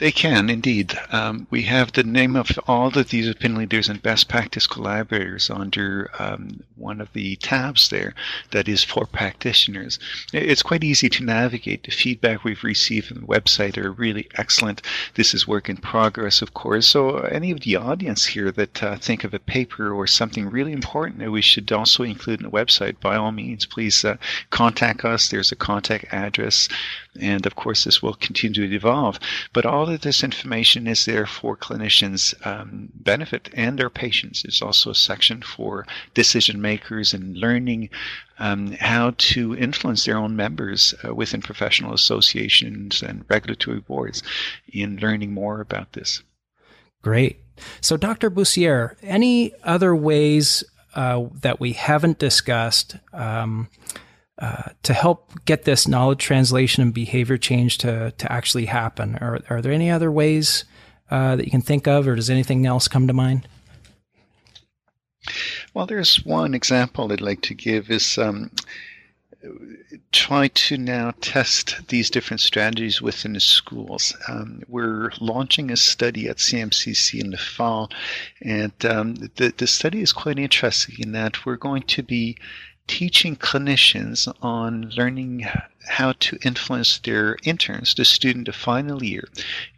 They 0.00 0.10
can 0.10 0.48
indeed. 0.48 0.98
Um, 1.12 1.46
we 1.50 1.64
have 1.64 1.92
the 1.92 2.02
name 2.02 2.34
of 2.34 2.58
all 2.66 2.88
of 2.98 3.10
these 3.10 3.28
opinion 3.28 3.60
leaders 3.60 3.86
and 3.86 4.02
best 4.02 4.28
practice 4.28 4.66
collaborators 4.66 5.50
under 5.50 6.10
um, 6.18 6.62
one 6.76 7.02
of 7.02 7.12
the 7.12 7.36
tabs 7.36 7.90
there 7.90 8.14
that 8.50 8.66
is 8.66 8.82
for 8.82 9.04
practitioners. 9.04 9.98
It's 10.32 10.62
quite 10.62 10.82
easy 10.82 11.10
to 11.10 11.22
navigate. 11.22 11.82
The 11.82 11.90
feedback 11.90 12.44
we've 12.44 12.64
received 12.64 13.08
from 13.08 13.20
the 13.20 13.26
website 13.26 13.76
are 13.76 13.92
really 13.92 14.26
excellent. 14.36 14.80
This 15.16 15.34
is 15.34 15.46
work 15.46 15.68
in 15.68 15.76
progress, 15.76 16.40
of 16.40 16.54
course. 16.54 16.88
So, 16.88 17.18
any 17.18 17.50
of 17.50 17.60
the 17.60 17.76
audience 17.76 18.24
here 18.24 18.50
that 18.52 18.82
uh, 18.82 18.96
think 18.96 19.22
of 19.22 19.34
a 19.34 19.38
paper 19.38 19.92
or 19.92 20.06
something 20.06 20.48
really 20.48 20.72
important 20.72 21.18
that 21.18 21.30
we 21.30 21.42
should 21.42 21.70
also 21.72 22.04
include 22.04 22.40
in 22.40 22.46
the 22.46 22.50
website, 22.50 22.98
by 23.00 23.16
all 23.16 23.32
means, 23.32 23.66
please 23.66 24.02
uh, 24.02 24.16
contact 24.48 25.04
us. 25.04 25.28
There's 25.28 25.52
a 25.52 25.56
contact 25.56 26.06
address. 26.10 26.70
And 27.20 27.44
of 27.44 27.54
course, 27.54 27.84
this 27.84 28.02
will 28.02 28.14
continue 28.14 28.66
to 28.66 28.74
evolve. 28.74 29.18
But 29.52 29.66
all 29.66 29.89
of 29.90 30.00
this 30.02 30.24
information 30.24 30.86
is 30.86 31.04
there 31.04 31.26
for 31.26 31.56
clinicians' 31.56 32.34
um, 32.46 32.90
benefit 32.94 33.50
and 33.54 33.78
their 33.78 33.90
patients. 33.90 34.42
There's 34.42 34.62
also 34.62 34.90
a 34.90 34.94
section 34.94 35.42
for 35.42 35.86
decision 36.14 36.60
makers 36.60 37.12
and 37.12 37.36
learning 37.36 37.90
um, 38.38 38.72
how 38.72 39.14
to 39.18 39.56
influence 39.56 40.04
their 40.04 40.16
own 40.16 40.36
members 40.36 40.94
uh, 41.04 41.14
within 41.14 41.42
professional 41.42 41.92
associations 41.92 43.02
and 43.02 43.24
regulatory 43.28 43.80
boards 43.80 44.22
in 44.72 44.96
learning 44.96 45.34
more 45.34 45.60
about 45.60 45.92
this. 45.92 46.22
Great. 47.02 47.40
So, 47.80 47.96
Dr. 47.96 48.30
Bussiere, 48.30 48.96
any 49.02 49.52
other 49.62 49.94
ways 49.94 50.64
uh, 50.94 51.26
that 51.40 51.60
we 51.60 51.72
haven't 51.72 52.18
discussed? 52.18 52.96
Um, 53.12 53.68
uh, 54.40 54.70
to 54.82 54.94
help 54.94 55.32
get 55.44 55.64
this 55.64 55.86
knowledge 55.86 56.20
translation 56.20 56.82
and 56.82 56.94
behavior 56.94 57.36
change 57.36 57.78
to, 57.78 58.12
to 58.12 58.32
actually 58.32 58.66
happen? 58.66 59.16
Are, 59.16 59.40
are 59.50 59.60
there 59.60 59.72
any 59.72 59.90
other 59.90 60.10
ways 60.10 60.64
uh, 61.10 61.36
that 61.36 61.44
you 61.44 61.50
can 61.50 61.60
think 61.60 61.86
of, 61.86 62.06
or 62.08 62.14
does 62.14 62.30
anything 62.30 62.64
else 62.66 62.88
come 62.88 63.06
to 63.06 63.12
mind? 63.12 63.46
Well, 65.74 65.86
there's 65.86 66.24
one 66.24 66.54
example 66.54 67.12
I'd 67.12 67.20
like 67.20 67.42
to 67.42 67.54
give 67.54 67.90
is 67.90 68.16
um, 68.16 68.50
try 70.12 70.48
to 70.48 70.76
now 70.76 71.12
test 71.20 71.88
these 71.88 72.10
different 72.10 72.40
strategies 72.40 73.00
within 73.00 73.34
the 73.34 73.40
schools. 73.40 74.16
Um, 74.28 74.62
we're 74.68 75.10
launching 75.20 75.70
a 75.70 75.76
study 75.76 76.28
at 76.28 76.38
CMCC 76.38 77.20
in 77.20 77.30
the 77.30 77.38
fall, 77.38 77.90
and 78.42 78.72
um, 78.84 79.14
the, 79.36 79.52
the 79.56 79.66
study 79.66 80.00
is 80.00 80.12
quite 80.12 80.38
interesting 80.38 80.96
in 80.98 81.12
that 81.12 81.44
we're 81.46 81.56
going 81.56 81.82
to 81.82 82.02
be 82.02 82.36
teaching 82.90 83.36
clinicians 83.36 84.26
on 84.42 84.90
learning 84.96 85.46
how 85.86 86.10
to 86.18 86.36
influence 86.44 86.98
their 86.98 87.36
interns, 87.44 87.94
the 87.94 88.04
student 88.04 88.48
of 88.48 88.56
final 88.56 89.04
year, 89.04 89.28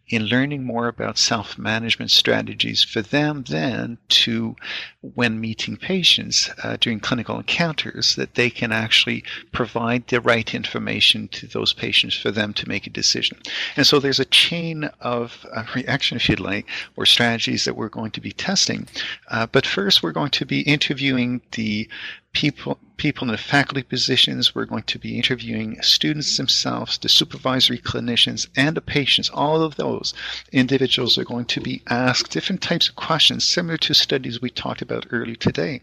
in 0.09 0.27
learning 0.27 0.65
more 0.65 0.89
about 0.89 1.19
self 1.19 1.59
management 1.59 2.11
strategies 2.11 2.83
for 2.83 3.03
them 3.03 3.45
then 3.49 3.99
to, 4.09 4.57
when 5.01 5.41
meeting 5.41 5.77
patients 5.77 6.51
uh, 6.63 6.79
during 6.81 7.01
clinical 7.01 7.37
encounters, 7.37 8.15
that 8.17 8.35
they 8.35 8.49
can 8.49 8.73
actually 8.73 9.23
provide 9.53 10.07
the 10.09 10.21
right 10.21 10.55
information 10.55 11.29
to 11.29 11.47
those 11.47 11.75
patients 11.75 12.15
for 12.15 12.31
them 12.31 12.55
to 12.55 12.69
make 12.69 12.87
a 12.87 12.91
decision. 12.91 13.39
And 13.77 13.87
so 13.87 13.99
there's 13.99 14.21
a 14.21 14.27
chain 14.27 14.91
of 15.01 15.47
uh, 15.53 15.65
reaction, 15.75 16.17
if 16.17 16.29
you'd 16.31 16.41
like, 16.41 16.67
or 16.97 17.05
strategies 17.05 17.65
that 17.67 17.77
we're 17.77 17.89
going 17.89 18.11
to 18.13 18.21
be 18.23 18.33
testing. 18.33 18.89
Uh, 19.29 19.47
but 19.47 19.67
first, 19.67 20.03
we're 20.03 20.13
going 20.13 20.31
to 20.31 20.47
be 20.47 20.63
interviewing 20.63 21.43
the 21.53 21.89
people 22.33 22.78
people 22.97 23.26
in 23.26 23.33
the 23.33 23.39
faculty 23.39 23.83
positions. 23.83 24.55
We're 24.55 24.64
going 24.64 24.85
to 24.85 24.99
be 24.99 25.16
interviewing 25.16 25.83
students 25.83 26.37
themselves, 26.37 26.99
the 26.99 27.09
supervisory 27.09 27.78
clinicians, 27.78 28.47
and 28.57 28.76
the 28.76 28.80
patients. 28.80 29.28
All 29.30 29.62
of 29.62 29.76
those 29.76 30.14
individuals 30.53 31.18
are 31.18 31.24
going 31.24 31.47
to 31.47 31.61
be 31.61 31.83
asked 31.89 32.30
different 32.30 32.62
types 32.62 32.89
of 32.89 32.95
questions, 32.95 33.45
similar 33.45 33.76
to 33.78 33.95
studies 33.95 34.41
we 34.41 34.51
talked 34.51 34.83
about 34.83 35.07
earlier 35.11 35.35
today. 35.35 35.80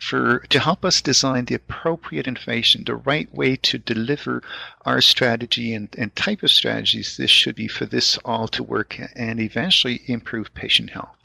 For 0.00 0.40
to 0.48 0.58
help 0.58 0.84
us 0.84 1.00
design 1.00 1.44
the 1.44 1.54
appropriate 1.54 2.26
information, 2.26 2.82
the 2.84 2.96
right 2.96 3.32
way 3.32 3.54
to 3.56 3.78
deliver 3.78 4.42
our 4.84 5.00
strategy 5.00 5.72
and, 5.74 5.88
and 5.96 6.14
type 6.16 6.42
of 6.42 6.50
strategies 6.50 7.16
this 7.16 7.30
should 7.30 7.54
be 7.54 7.68
for 7.68 7.86
this 7.86 8.18
all 8.24 8.48
to 8.48 8.62
work 8.64 8.98
and 9.14 9.38
eventually 9.38 10.02
improve 10.06 10.52
patient 10.54 10.90
health. 10.90 11.16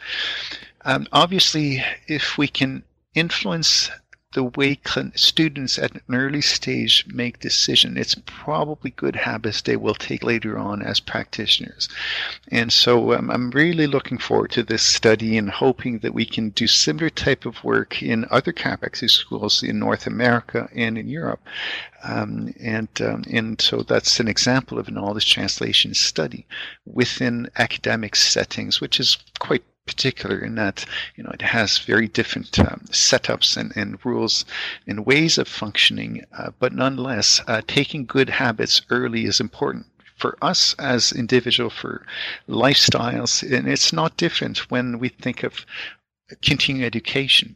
Um, 0.85 1.07
obviously, 1.11 1.83
if 2.07 2.37
we 2.37 2.47
can 2.47 2.83
influence 3.15 3.89
the 4.33 4.43
way 4.43 4.79
cl- 4.85 5.11
students 5.15 5.79
at 5.79 5.91
an 5.95 6.01
early 6.11 6.41
stage 6.41 7.03
make 7.07 7.39
decision, 7.39 7.97
it's 7.97 8.15
probably 8.25 8.91
good 8.91 9.15
habits 9.15 9.61
they 9.61 9.75
will 9.75 9.95
take 9.95 10.23
later 10.23 10.55
on 10.55 10.83
as 10.83 10.99
practitioners. 10.99 11.89
And 12.49 12.71
so 12.71 13.13
um, 13.13 13.31
I'm 13.31 13.49
really 13.49 13.87
looking 13.87 14.19
forward 14.19 14.51
to 14.51 14.61
this 14.61 14.83
study 14.83 15.35
and 15.35 15.49
hoping 15.49 15.99
that 15.99 16.13
we 16.13 16.25
can 16.25 16.49
do 16.49 16.67
similar 16.67 17.09
type 17.09 17.45
of 17.47 17.63
work 17.63 18.03
in 18.03 18.27
other 18.29 18.53
chiropractic 18.53 19.09
schools 19.09 19.63
in 19.63 19.79
North 19.79 20.05
America 20.05 20.69
and 20.75 20.95
in 20.95 21.07
Europe. 21.07 21.41
Um, 22.03 22.53
and 22.61 22.87
um, 23.01 23.23
and 23.31 23.59
so 23.59 23.81
that's 23.81 24.19
an 24.19 24.27
example 24.27 24.77
of 24.77 24.87
a 24.87 24.91
knowledge 24.91 25.33
translation 25.33 25.93
study 25.95 26.45
within 26.85 27.49
academic 27.57 28.15
settings, 28.15 28.79
which 28.79 28.99
is 28.99 29.17
quite 29.39 29.63
particular 29.89 30.37
in 30.39 30.55
that 30.55 30.85
you 31.15 31.23
know 31.23 31.31
it 31.31 31.41
has 31.41 31.79
very 31.79 32.07
different 32.07 32.59
um, 32.59 32.81
setups 32.91 33.57
and, 33.57 33.75
and 33.75 34.05
rules 34.05 34.45
and 34.87 35.05
ways 35.05 35.37
of 35.37 35.47
functioning, 35.47 36.23
uh, 36.37 36.51
but 36.59 36.73
nonetheless, 36.73 37.41
uh, 37.47 37.61
taking 37.67 38.05
good 38.05 38.29
habits 38.29 38.81
early 38.89 39.25
is 39.25 39.39
important 39.39 39.85
for 40.15 40.37
us 40.41 40.75
as 40.77 41.11
individual 41.11 41.69
for 41.69 42.05
lifestyles. 42.47 43.41
And 43.41 43.67
it's 43.67 43.93
not 43.93 44.17
different 44.17 44.69
when 44.69 44.99
we 44.99 45.09
think 45.09 45.43
of 45.43 45.65
continuing 46.41 46.85
education 46.85 47.55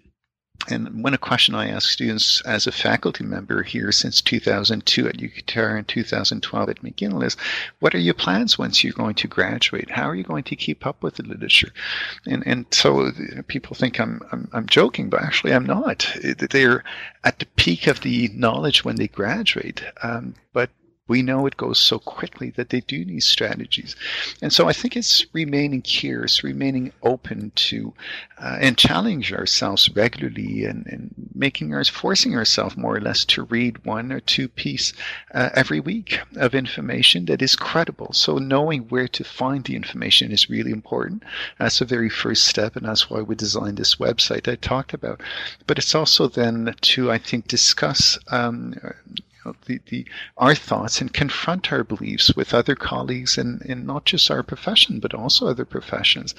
and 0.70 1.04
one 1.04 1.18
question 1.18 1.56
I 1.56 1.70
ask 1.70 1.89
students 1.89 2.41
as 2.41 2.68
a 2.68 2.72
faculty 2.72 3.24
member 3.24 3.64
here 3.64 3.91
since 3.91 4.22
2002 4.22 5.08
at 5.08 5.18
UQTR 5.18 5.78
and 5.78 5.88
2012 5.88 6.70
at 6.70 6.82
McGill 6.82 7.24
is, 7.24 7.36
what 7.80 7.93
are 7.93 7.99
your 7.99 8.14
plans 8.14 8.58
once 8.58 8.84
you're 8.84 8.93
going 8.93 9.16
to 9.16 9.28
graduate? 9.28 9.89
How 9.89 10.10
are 10.10 10.16
you 10.16 10.24
going 10.24 10.43
to 10.45 10.56
keep 10.56 10.86
up 10.86 11.04
with 11.04 11.16
the 11.16 11.24
literature? 11.24 11.72
And 12.26 12.43
and 12.45 12.66
so 12.72 13.12
people 13.47 13.76
think 13.76 13.99
I'm 13.99 14.22
I'm, 14.32 14.49
I'm 14.54 14.68
joking, 14.68 15.10
but 15.10 15.22
actually 15.22 15.54
I'm 15.54 15.66
not. 15.66 16.08
They're 16.24 16.84
at 17.24 17.39
the 17.39 17.45
peak 17.58 17.88
of 17.88 18.01
the 18.01 18.30
knowledge 18.34 18.86
when 18.86 18.95
they 18.95 19.08
graduate, 19.08 19.84
um, 20.01 20.36
but 20.54 20.70
we 21.10 21.22
know 21.22 21.45
it 21.45 21.58
goes 21.58 21.80
so 21.80 21.99
quickly 21.99 22.49
that 22.51 22.70
they 22.70 22.80
do 22.80 23.04
need 23.04 23.24
strategies. 23.24 23.93
And 24.41 24.54
so 24.54 24.70
I 24.70 24.74
think 24.74 24.95
it's 24.95 25.26
remaining 25.34 25.82
curious, 25.82 26.45
remaining 26.45 26.93
open 27.04 27.51
to 27.56 27.93
uh, 28.39 28.58
and 28.62 28.78
challenge 28.78 29.34
ourselves 29.34 29.89
regularly 29.89 30.64
and, 30.64 30.86
and 30.88 31.14
making 31.36 31.76
us, 31.76 31.89
forcing 31.89 32.38
ourselves 32.38 32.78
more 32.78 32.95
or 32.95 33.01
less 33.01 33.26
to 33.26 33.43
read 33.43 33.84
one 33.84 34.14
or 34.14 34.22
two 34.22 34.47
piece 34.47 34.93
uh, 35.34 35.49
every 35.54 35.82
week 35.82 36.20
of 36.38 36.56
information 36.56 37.26
that 37.26 37.41
is 37.41 37.58
credible. 37.58 38.14
So 38.14 38.38
knowing 38.38 38.84
where 38.84 39.10
to 39.10 39.26
find 39.26 39.66
the 39.66 39.76
information 39.76 40.32
is 40.32 40.49
really 40.49 40.72
important. 40.72 41.24
That's 41.60 41.80
the 41.80 41.86
very 41.86 42.10
first 42.10 42.45
step, 42.45 42.78
and 42.78 42.86
that's 42.86 43.10
why 43.10 43.22
we 43.22 43.36
designed 43.36 43.76
this 43.76 43.95
website 43.95 44.49
I 44.49 44.56
talked 44.56 44.93
about. 44.93 45.20
But 45.68 45.78
it's 45.80 45.95
also 45.95 46.30
then 46.30 46.74
to, 46.80 47.12
I 47.12 47.18
think, 47.18 47.49
discuss 47.49 48.18
um, 48.30 48.76
the, 49.65 49.79
the, 49.87 50.05
our 50.37 50.55
thoughts 50.55 51.01
and 51.01 51.13
confront 51.13 51.71
our 51.71 51.83
beliefs 51.83 52.33
with 52.35 52.53
other 52.53 52.75
colleagues 52.75 53.37
in, 53.37 53.61
in 53.65 53.85
not 53.85 54.05
just 54.05 54.31
our 54.31 54.43
profession, 54.43 54.99
but 54.99 55.13
also 55.13 55.47
other 55.47 55.65
professions. 55.65 56.33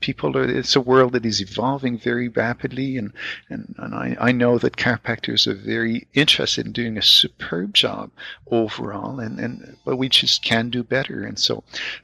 People 0.00 0.36
are, 0.36 0.44
it's 0.44 0.76
a 0.76 0.80
world 0.80 1.12
that 1.12 1.26
is 1.26 1.40
evolving 1.40 1.98
very 1.98 2.28
rapidly. 2.28 2.96
And, 2.96 3.12
and, 3.48 3.74
and 3.78 3.94
I, 3.94 4.16
I 4.20 4.32
know 4.32 4.58
that 4.58 4.76
chiropractors 4.76 5.46
are 5.46 5.54
very 5.54 6.06
interested 6.14 6.66
in 6.66 6.72
doing 6.72 6.96
a 6.96 7.02
superb 7.02 7.74
job 7.74 8.10
overall. 8.50 9.20
And, 9.20 9.38
and, 9.38 9.76
but 9.84 9.96
we 9.96 10.08
just 10.08 10.42
can 10.42 10.70
do 10.70 10.82
better. 10.82 11.24
And 11.24 11.38
so, 11.38 11.62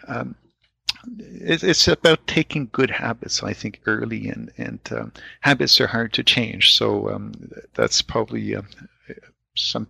um, 0.09 0.37
it's 1.19 1.89
about 1.89 2.27
taking 2.27 2.69
good 2.73 2.91
habits, 2.91 3.43
I 3.43 3.53
think, 3.53 3.81
early, 3.87 4.29
and 4.29 4.51
and 4.57 4.81
um, 4.91 5.13
habits 5.41 5.81
are 5.81 5.87
hard 5.87 6.13
to 6.15 6.23
change. 6.23 6.75
So 6.75 7.11
um, 7.11 7.33
that's 7.75 8.03
probably 8.03 8.57
uh, 8.57 8.63
some 9.55 9.89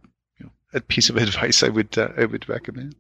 a 0.74 0.80
piece 0.80 1.08
of 1.08 1.16
advice 1.18 1.62
I 1.62 1.68
would 1.68 1.96
uh, 1.96 2.08
I 2.16 2.26
would 2.26 2.48
recommend. 2.48 2.96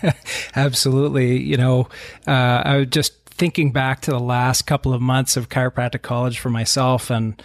Absolutely, 0.56 1.40
you 1.40 1.56
know, 1.56 1.88
uh, 2.26 2.62
I 2.64 2.76
was 2.78 2.88
just 2.88 3.24
thinking 3.26 3.72
back 3.72 4.00
to 4.02 4.12
the 4.12 4.20
last 4.20 4.62
couple 4.62 4.94
of 4.94 5.02
months 5.02 5.36
of 5.36 5.48
chiropractic 5.48 6.02
college 6.02 6.38
for 6.38 6.50
myself, 6.50 7.10
and 7.10 7.40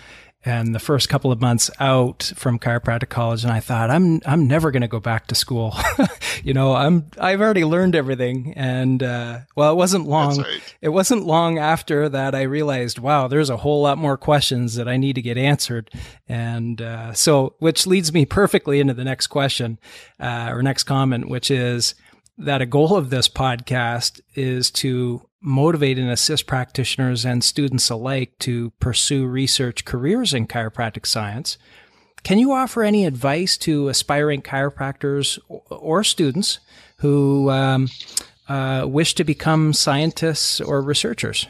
and 0.45 0.73
the 0.73 0.79
first 0.79 1.09
couple 1.09 1.31
of 1.33 1.41
months 1.41 1.69
out 1.79 2.31
from 2.35 2.59
chiropractic 2.59 3.09
college 3.09 3.43
and 3.43 3.51
I 3.51 3.59
thought 3.59 3.89
I'm 3.89 4.21
I'm 4.25 4.47
never 4.47 4.71
going 4.71 4.81
to 4.81 4.87
go 4.87 4.99
back 4.99 5.27
to 5.27 5.35
school. 5.35 5.75
you 6.43 6.53
know, 6.53 6.75
I'm 6.75 7.09
I've 7.19 7.41
already 7.41 7.65
learned 7.65 7.95
everything 7.95 8.53
and 8.55 9.03
uh, 9.03 9.39
well 9.55 9.73
it 9.73 9.75
wasn't 9.75 10.07
long 10.07 10.41
right. 10.41 10.75
it 10.81 10.89
wasn't 10.89 11.25
long 11.25 11.57
after 11.57 12.07
that 12.09 12.35
I 12.35 12.43
realized 12.43 12.99
wow, 12.99 13.27
there's 13.27 13.49
a 13.49 13.57
whole 13.57 13.81
lot 13.81 13.97
more 13.97 14.17
questions 14.17 14.75
that 14.75 14.87
I 14.87 14.95
need 14.95 15.13
to 15.15 15.21
get 15.21 15.37
answered. 15.37 15.91
And 16.27 16.81
uh, 16.81 17.13
so 17.13 17.55
which 17.59 17.85
leads 17.85 18.13
me 18.13 18.25
perfectly 18.25 18.79
into 18.79 18.93
the 18.93 19.03
next 19.03 19.27
question 19.27 19.77
uh, 20.19 20.49
or 20.51 20.63
next 20.63 20.83
comment 20.83 21.27
which 21.27 21.51
is 21.51 21.95
that 22.37 22.61
a 22.61 22.65
goal 22.65 22.95
of 22.95 23.09
this 23.09 23.27
podcast 23.27 24.21
is 24.33 24.71
to 24.71 25.28
motivate 25.41 25.97
and 25.97 26.09
assist 26.09 26.47
practitioners 26.47 27.25
and 27.25 27.43
students 27.43 27.89
alike 27.89 28.37
to 28.39 28.71
pursue 28.79 29.25
research 29.25 29.85
careers 29.85 30.33
in 30.33 30.47
chiropractic 30.47 31.05
science. 31.05 31.57
Can 32.23 32.37
you 32.37 32.51
offer 32.51 32.83
any 32.83 33.05
advice 33.05 33.57
to 33.59 33.87
aspiring 33.87 34.41
chiropractors 34.41 35.39
or 35.47 36.03
students 36.03 36.59
who 36.97 37.49
um, 37.49 37.87
uh, 38.49 38.85
wish 38.87 39.15
to 39.15 39.23
become 39.23 39.71
scientists 39.71 40.59
or 40.59 40.81
researchers? 40.81 41.47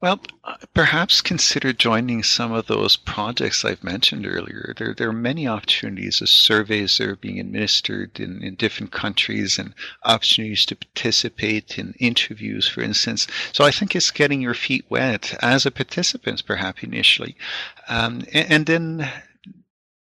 Well, 0.00 0.20
uh, 0.44 0.54
perhaps 0.74 1.20
consider 1.20 1.72
joining 1.72 2.22
some 2.22 2.52
of 2.52 2.68
those 2.68 2.96
projects 2.96 3.64
I've 3.64 3.82
mentioned 3.82 4.28
earlier. 4.28 4.72
There, 4.76 4.94
there 4.94 5.08
are 5.08 5.12
many 5.12 5.48
opportunities 5.48 6.22
as 6.22 6.30
surveys 6.30 6.96
that 6.98 7.08
are 7.08 7.16
being 7.16 7.40
administered 7.40 8.20
in, 8.20 8.40
in 8.40 8.54
different 8.54 8.92
countries 8.92 9.58
and 9.58 9.74
opportunities 10.04 10.64
to 10.66 10.76
participate 10.76 11.80
in 11.80 11.94
interviews, 11.98 12.68
for 12.68 12.80
instance. 12.80 13.26
So 13.52 13.64
I 13.64 13.72
think 13.72 13.96
it's 13.96 14.12
getting 14.12 14.40
your 14.40 14.54
feet 14.54 14.84
wet 14.88 15.36
as 15.42 15.66
a 15.66 15.72
participant, 15.72 16.46
perhaps 16.46 16.84
initially. 16.84 17.36
Um, 17.88 18.22
and, 18.32 18.52
and 18.52 18.66
then, 18.66 19.12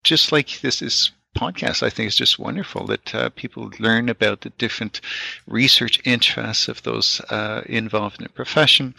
just 0.02 0.32
like 0.32 0.60
this 0.60 0.82
is 0.82 1.12
podcast, 1.36 1.84
I 1.84 1.90
think 1.90 2.08
is 2.08 2.16
just 2.16 2.38
wonderful 2.38 2.86
that 2.86 3.14
uh, 3.14 3.30
people 3.30 3.70
learn 3.78 4.08
about 4.08 4.40
the 4.40 4.50
different 4.50 5.00
research 5.46 6.00
interests 6.04 6.66
of 6.66 6.82
those 6.82 7.20
uh, 7.30 7.62
involved 7.66 8.18
in 8.18 8.24
the 8.24 8.30
profession 8.30 8.94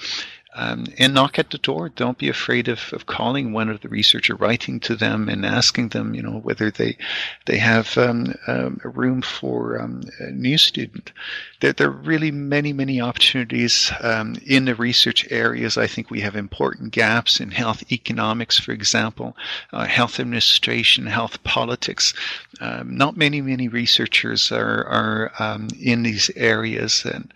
um, 0.55 0.85
and 0.97 1.13
knock 1.13 1.37
at 1.37 1.51
the 1.51 1.57
door. 1.57 1.89
Don't 1.89 2.17
be 2.17 2.29
afraid 2.29 2.67
of, 2.67 2.91
of 2.93 3.05
calling 3.05 3.53
one 3.53 3.69
of 3.69 3.81
the 3.81 3.89
researcher, 3.89 4.35
writing 4.35 4.79
to 4.81 4.95
them 4.95 5.29
and 5.29 5.45
asking 5.45 5.89
them, 5.89 6.15
you 6.15 6.21
know, 6.21 6.39
whether 6.39 6.71
they 6.71 6.97
they 7.45 7.57
have 7.57 7.97
um, 7.97 8.33
um, 8.47 8.79
a 8.83 8.89
room 8.89 9.21
for 9.21 9.79
um, 9.79 10.01
a 10.19 10.31
new 10.31 10.57
student. 10.57 11.11
There, 11.59 11.73
there, 11.73 11.87
are 11.87 11.91
really 11.91 12.31
many, 12.31 12.73
many 12.73 13.01
opportunities 13.01 13.91
um, 14.01 14.35
in 14.45 14.65
the 14.65 14.75
research 14.75 15.29
areas. 15.31 15.77
I 15.77 15.87
think 15.87 16.09
we 16.09 16.21
have 16.21 16.35
important 16.35 16.91
gaps 16.91 17.39
in 17.39 17.51
health 17.51 17.83
economics, 17.91 18.59
for 18.59 18.71
example, 18.71 19.35
uh, 19.73 19.85
health 19.85 20.19
administration, 20.19 21.05
health 21.05 21.43
politics. 21.43 22.13
Um, 22.61 22.95
not 22.95 23.17
many, 23.17 23.41
many 23.41 23.67
researchers 23.67 24.51
are, 24.51 24.85
are 24.87 25.61
in 25.79 26.03
these 26.03 26.29
areas, 26.35 27.05
and, 27.05 27.33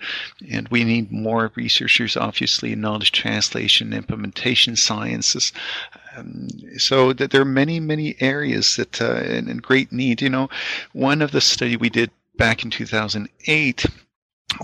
and 0.49 0.67
we 0.69 0.83
need 0.83 1.11
more 1.11 1.51
researchers, 1.55 2.15
obviously, 2.15 2.73
in 2.73 2.81
knowledge 2.81 3.11
translation, 3.11 3.93
implementation 3.93 4.75
sciences. 4.75 5.51
Um, 6.15 6.47
so 6.77 7.13
that 7.13 7.31
there 7.31 7.41
are 7.41 7.45
many, 7.45 7.79
many 7.79 8.15
areas 8.19 8.75
that 8.77 9.01
uh, 9.01 9.21
in, 9.21 9.49
in 9.49 9.57
great 9.57 9.91
need. 9.91 10.21
You 10.21 10.29
know, 10.29 10.49
one 10.93 11.21
of 11.21 11.31
the 11.31 11.41
study 11.41 11.75
we 11.75 11.89
did 11.89 12.11
back 12.37 12.63
in 12.63 12.71
2008 12.71 13.85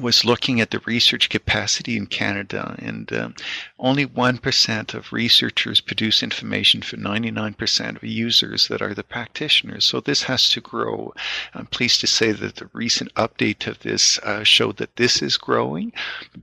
was 0.02 0.26
looking 0.26 0.60
at 0.60 0.72
the 0.72 0.80
research 0.86 1.30
capacity 1.30 1.96
in 1.96 2.08
Canada, 2.08 2.76
and 2.80 3.12
um, 3.14 3.36
only 3.80 4.06
1% 4.06 4.94
of 4.94 5.14
researchers 5.14 5.80
produce 5.80 6.24
information 6.24 6.82
for 6.82 6.98
99% 6.98 7.96
of 7.96 8.04
users 8.04 8.68
that 8.68 8.82
are 8.82 8.94
the 8.94 9.04
practitioners. 9.04 9.86
So 9.86 10.00
this 10.00 10.24
has 10.24 10.50
to 10.52 10.62
grow. 10.62 11.14
I'm 11.54 11.68
pleased 11.68 12.02
to 12.02 12.08
say 12.08 12.32
that 12.32 12.56
the 12.56 12.70
recent 12.74 13.14
update 13.14 13.68
of 13.68 13.80
this 13.80 14.18
uh, 14.20 14.44
showed 14.44 14.78
that 14.78 14.96
this 14.96 15.22
is 15.22 15.38
growing, 15.38 15.94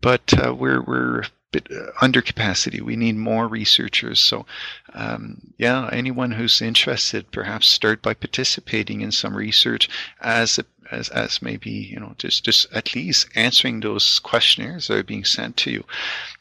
but 0.00 0.32
uh, 0.38 0.54
we're, 0.54 0.80
we're 0.80 1.24
bit 1.52 1.68
uh, 1.70 1.90
under 2.00 2.20
capacity. 2.20 2.80
We 2.80 2.96
need 2.96 3.16
more 3.16 3.46
researchers. 3.46 4.18
So, 4.18 4.46
um, 4.94 5.52
yeah, 5.58 5.88
anyone 5.92 6.32
who's 6.32 6.60
interested, 6.60 7.30
perhaps 7.30 7.68
start 7.68 8.02
by 8.02 8.14
participating 8.14 9.02
in 9.02 9.12
some 9.12 9.36
research 9.36 9.88
as 10.20 10.58
a, 10.58 10.64
as 10.92 11.08
as 11.08 11.42
maybe 11.42 11.70
you 11.70 11.98
know 11.98 12.14
just 12.18 12.44
just 12.44 12.72
at 12.72 12.94
least 12.94 13.28
answering 13.34 13.80
those 13.80 14.18
questionnaires 14.18 14.88
that 14.88 14.98
are 14.98 15.02
being 15.02 15.24
sent 15.24 15.56
to 15.58 15.70
you. 15.70 15.84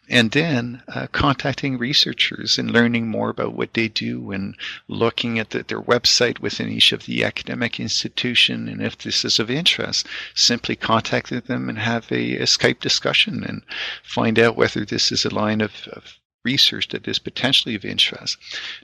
And 0.10 0.32
then 0.32 0.84
uh, 0.89 1.08
contacting 1.14 1.78
researchers 1.78 2.60
and 2.60 2.70
learning 2.70 3.08
more 3.08 3.30
about 3.30 3.54
what 3.54 3.74
they 3.74 3.88
do 3.88 4.32
and 4.32 4.56
looking 4.89 5.39
at 5.39 5.52
the, 5.52 5.64
their 5.64 5.82
website 5.82 6.39
within 6.39 6.68
each 6.68 6.91
of 6.91 7.06
the 7.06 7.24
academic 7.24 7.80
institution. 7.80 8.68
And 8.68 8.82
if 8.82 8.97
this 8.97 9.24
is 9.24 9.39
of 9.39 9.49
interest 9.49 10.08
simply 10.36 10.76
contacting 10.76 11.39
them 11.39 11.70
and 11.70 11.80
have 11.80 12.12
a, 12.12 12.36
a 12.38 12.43
skype 12.43 12.82
discussion 12.82 13.43
and 13.45 13.62
find 14.04 14.38
out 14.38 14.58
whether 14.58 14.84
this 14.84 15.14
is 15.14 15.24
a 15.24 15.34
line 15.34 15.62
of, 15.62 15.88
of 15.93 16.20
research 16.44 16.89
that 16.89 17.08
is 17.08 17.20
potentially 17.20 17.76
of 17.76 17.86
interest. 17.86 18.38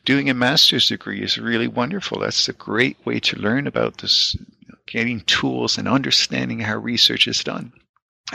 Doing 0.06 0.30
a 0.30 0.34
master's 0.34 0.88
degree 0.88 1.22
is 1.22 1.38
really 1.38 1.68
wonderful. 1.68 2.20
That's 2.20 2.48
a 2.48 2.54
great 2.54 2.98
way 3.06 3.20
to 3.22 3.40
learn 3.40 3.68
about 3.68 4.00
this, 4.00 4.36
getting 4.86 5.22
tools 5.22 5.78
and 5.78 5.88
understanding 5.88 6.60
how 6.60 6.78
research 6.78 7.28
is 7.28 7.44
done. 7.44 7.74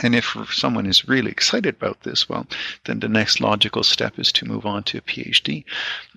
And 0.01 0.15
if 0.15 0.35
someone 0.51 0.87
is 0.87 1.07
really 1.07 1.29
excited 1.29 1.75
about 1.75 2.01
this, 2.01 2.27
well, 2.27 2.47
then 2.85 2.99
the 2.99 3.09
next 3.09 3.39
logical 3.39 3.83
step 3.83 4.17
is 4.17 4.31
to 4.33 4.45
move 4.45 4.65
on 4.65 4.83
to 4.83 4.97
a 4.97 5.01
PhD. 5.01 5.65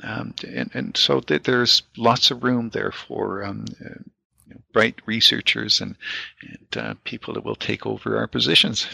Um, 0.03 0.35
and, 0.47 0.71
and, 0.73 0.97
so 0.97 1.21
th- 1.21 1.43
there's 1.43 1.83
lots 1.99 2.31
of 2.31 2.43
room 2.43 2.71
there 2.71 2.91
for 2.91 3.45
um, 3.45 3.67
uh, 3.85 4.01
you 4.47 4.55
know, 4.55 4.61
bright 4.73 4.95
researchers 5.05 5.83
and, 5.83 5.95
and 6.41 6.77
uh, 6.77 6.95
people 7.05 7.35
that 7.35 7.45
will 7.45 7.57
take 7.57 7.85
over 7.85 8.17
our 8.17 8.27
positions. 8.27 8.87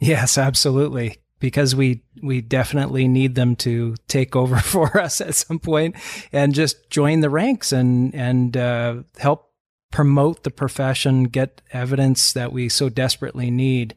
Yes, 0.00 0.36
absolutely. 0.36 1.18
Because 1.38 1.74
we 1.74 2.02
we 2.22 2.40
definitely 2.40 3.08
need 3.08 3.34
them 3.34 3.56
to 3.56 3.94
take 4.08 4.34
over 4.34 4.56
for 4.60 4.98
us 4.98 5.20
at 5.20 5.34
some 5.34 5.58
point 5.58 5.96
and 6.32 6.54
just 6.54 6.88
join 6.90 7.20
the 7.20 7.30
ranks 7.30 7.72
and 7.72 8.14
and 8.14 8.56
uh, 8.56 9.02
help 9.18 9.50
promote 9.90 10.42
the 10.42 10.50
profession, 10.50 11.24
get 11.24 11.62
evidence 11.72 12.32
that 12.32 12.52
we 12.52 12.68
so 12.68 12.88
desperately 12.88 13.50
need 13.50 13.94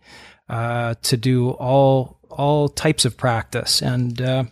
uh, 0.48 0.96
to 1.02 1.18
do 1.18 1.52
all 1.52 2.20
all 2.30 2.70
types 2.70 3.06
of 3.06 3.18
practice. 3.18 3.82
And 3.82 4.22
uh, 4.22 4.44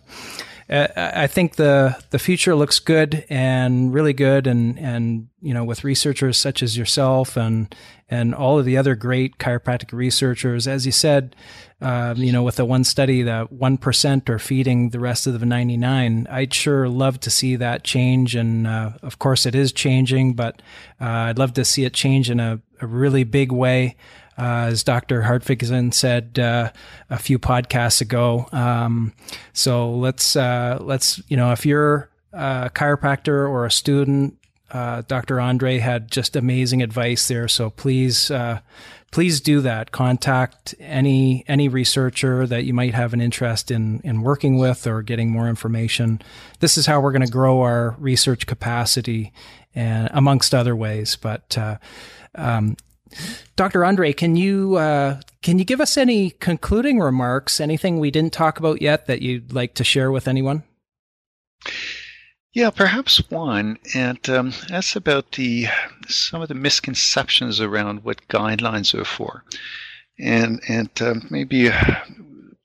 I 0.70 1.26
think 1.26 1.56
the 1.56 1.96
the 2.10 2.18
future 2.18 2.54
looks 2.54 2.78
good 2.78 3.24
and 3.30 3.94
really 3.94 4.12
good, 4.12 4.46
and 4.46 4.78
and 4.78 5.28
you 5.40 5.54
know 5.54 5.64
with 5.64 5.84
researchers 5.84 6.36
such 6.36 6.62
as 6.62 6.76
yourself 6.76 7.36
and 7.36 7.74
and 8.10 8.34
all 8.34 8.58
of 8.58 8.66
the 8.66 8.76
other 8.76 8.94
great 8.94 9.38
chiropractic 9.38 9.92
researchers, 9.92 10.68
as 10.68 10.84
you 10.84 10.92
said, 10.92 11.34
uh, 11.80 12.14
you 12.16 12.32
know 12.32 12.42
with 12.42 12.56
the 12.56 12.64
one 12.64 12.82
study 12.82 13.22
that 13.22 13.52
one 13.52 13.78
percent 13.78 14.28
are 14.28 14.38
feeding 14.38 14.90
the 14.90 14.98
rest 14.98 15.26
of 15.26 15.38
the 15.38 15.46
ninety 15.46 15.76
nine. 15.76 16.26
I'd 16.28 16.52
sure 16.52 16.88
love 16.88 17.20
to 17.20 17.30
see 17.30 17.56
that 17.56 17.84
change, 17.84 18.34
and 18.34 18.66
uh, 18.66 18.92
of 19.02 19.18
course 19.18 19.46
it 19.46 19.54
is 19.54 19.72
changing, 19.72 20.34
but 20.34 20.60
uh, 21.00 21.04
I'd 21.04 21.38
love 21.38 21.52
to 21.54 21.64
see 21.64 21.84
it 21.84 21.94
change 21.94 22.30
in 22.30 22.40
a, 22.40 22.60
a 22.80 22.86
really 22.86 23.22
big 23.22 23.52
way 23.52 23.96
uh, 24.36 24.66
as 24.68 24.82
Dr. 24.82 25.22
Hartvigsen 25.22 25.94
said 25.94 26.38
uh, 26.38 26.70
a 27.10 27.18
few 27.18 27.38
podcasts 27.38 28.00
ago. 28.00 28.48
Um, 28.50 29.12
so 29.52 29.90
let's 29.90 30.34
uh, 30.34 30.78
let's 30.80 31.22
you 31.28 31.36
know 31.36 31.52
if 31.52 31.64
you're 31.64 32.10
a 32.32 32.70
chiropractor 32.74 33.48
or 33.48 33.66
a 33.66 33.70
student, 33.70 34.36
Dr. 34.72 35.40
Andre 35.40 35.78
had 35.78 36.10
just 36.10 36.34
amazing 36.34 36.82
advice 36.82 37.28
there. 37.28 37.46
So 37.46 37.70
please 37.70 38.32
please 39.10 39.40
do 39.40 39.60
that. 39.62 39.90
Contact 39.90 40.74
any 40.78 41.44
any 41.48 41.68
researcher 41.68 42.46
that 42.46 42.64
you 42.64 42.74
might 42.74 42.94
have 42.94 43.12
an 43.12 43.20
interest 43.20 43.70
in 43.70 44.00
in 44.04 44.22
working 44.22 44.58
with 44.58 44.86
or 44.86 45.02
getting 45.02 45.30
more 45.30 45.48
information. 45.48 46.20
This 46.60 46.76
is 46.76 46.86
how 46.86 47.00
we're 47.00 47.12
going 47.12 47.26
to 47.26 47.32
grow 47.32 47.60
our 47.60 47.96
research 47.98 48.46
capacity, 48.46 49.32
and 49.74 50.08
amongst 50.12 50.54
other 50.54 50.74
ways. 50.74 51.16
But 51.16 51.56
uh, 51.56 51.78
um, 52.34 52.76
Dr. 53.56 53.84
Andre, 53.84 54.12
can 54.12 54.36
you 54.36 54.76
uh, 54.76 55.20
can 55.42 55.58
you 55.58 55.64
give 55.64 55.80
us 55.80 55.96
any 55.96 56.30
concluding 56.30 57.00
remarks? 57.00 57.60
Anything 57.60 57.98
we 57.98 58.10
didn't 58.10 58.32
talk 58.32 58.58
about 58.58 58.82
yet 58.82 59.06
that 59.06 59.22
you'd 59.22 59.52
like 59.52 59.74
to 59.74 59.84
share 59.84 60.10
with 60.10 60.28
anyone? 60.28 60.62
Yeah, 62.52 62.70
perhaps 62.70 63.30
one, 63.30 63.78
and 63.94 64.28
um, 64.28 64.52
that's 64.68 64.94
about 64.96 65.32
the 65.32 65.68
some 66.08 66.42
of 66.42 66.48
the 66.48 66.54
misconceptions 66.54 67.58
around 67.60 68.04
what 68.04 68.28
guidelines 68.28 68.94
are 68.94 69.04
for, 69.04 69.44
and 70.18 70.60
and 70.68 70.90
um, 71.00 71.26
maybe 71.30 71.70
uh, 71.70 71.94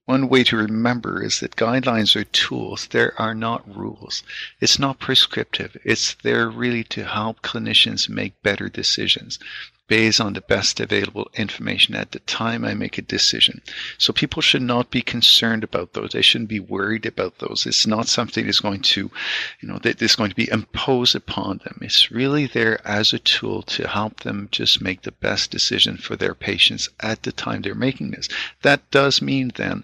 one 0.05 0.27
way 0.27 0.43
to 0.45 0.57
remember 0.57 1.23
is 1.23 1.39
that 1.39 1.55
guidelines 1.55 2.15
are 2.15 2.25
tools. 2.25 2.88
There 2.88 3.13
are 3.21 3.34
not 3.34 3.63
rules. 3.73 4.23
It's 4.59 4.79
not 4.79 4.99
prescriptive. 4.99 5.77
It's 5.86 6.15
there 6.15 6.49
really 6.49 6.84
to 6.86 7.05
help 7.05 7.41
clinicians 7.41 8.09
make 8.09 8.41
better 8.41 8.67
decisions 8.67 9.39
based 9.88 10.21
on 10.21 10.34
the 10.34 10.41
best 10.41 10.79
available 10.79 11.29
information 11.36 11.93
at 11.93 12.11
the 12.11 12.19
time 12.19 12.63
I 12.63 12.73
make 12.73 12.97
a 12.97 13.01
decision. 13.01 13.61
So 13.97 14.13
people 14.13 14.41
should 14.41 14.61
not 14.61 14.91
be 14.91 15.01
concerned 15.01 15.63
about 15.63 15.93
those. 15.93 16.11
They 16.11 16.21
shouldn't 16.21 16.49
be 16.49 16.59
worried 16.59 17.05
about 17.05 17.39
those. 17.39 17.65
It's 17.65 17.86
not 17.86 18.07
something 18.07 18.45
that's 18.45 18.61
going 18.61 18.81
to, 18.81 19.11
you 19.59 19.67
know, 19.67 19.79
that 19.79 20.01
is 20.01 20.15
going 20.15 20.29
to 20.29 20.36
be 20.36 20.49
imposed 20.49 21.15
upon 21.15 21.59
them. 21.59 21.79
It's 21.81 22.11
really 22.11 22.47
there 22.47 22.86
as 22.88 23.13
a 23.13 23.19
tool 23.19 23.61
to 23.63 23.88
help 23.88 24.21
them 24.21 24.47
just 24.51 24.81
make 24.81 25.01
the 25.01 25.11
best 25.11 25.51
decision 25.51 25.97
for 25.97 26.15
their 26.15 26.34
patients 26.34 26.89
at 27.01 27.23
the 27.23 27.31
time 27.31 27.61
they're 27.61 27.75
making 27.75 28.11
this. 28.11 28.29
That 28.61 28.89
does 28.89 29.21
mean 29.21 29.51
then 29.55 29.84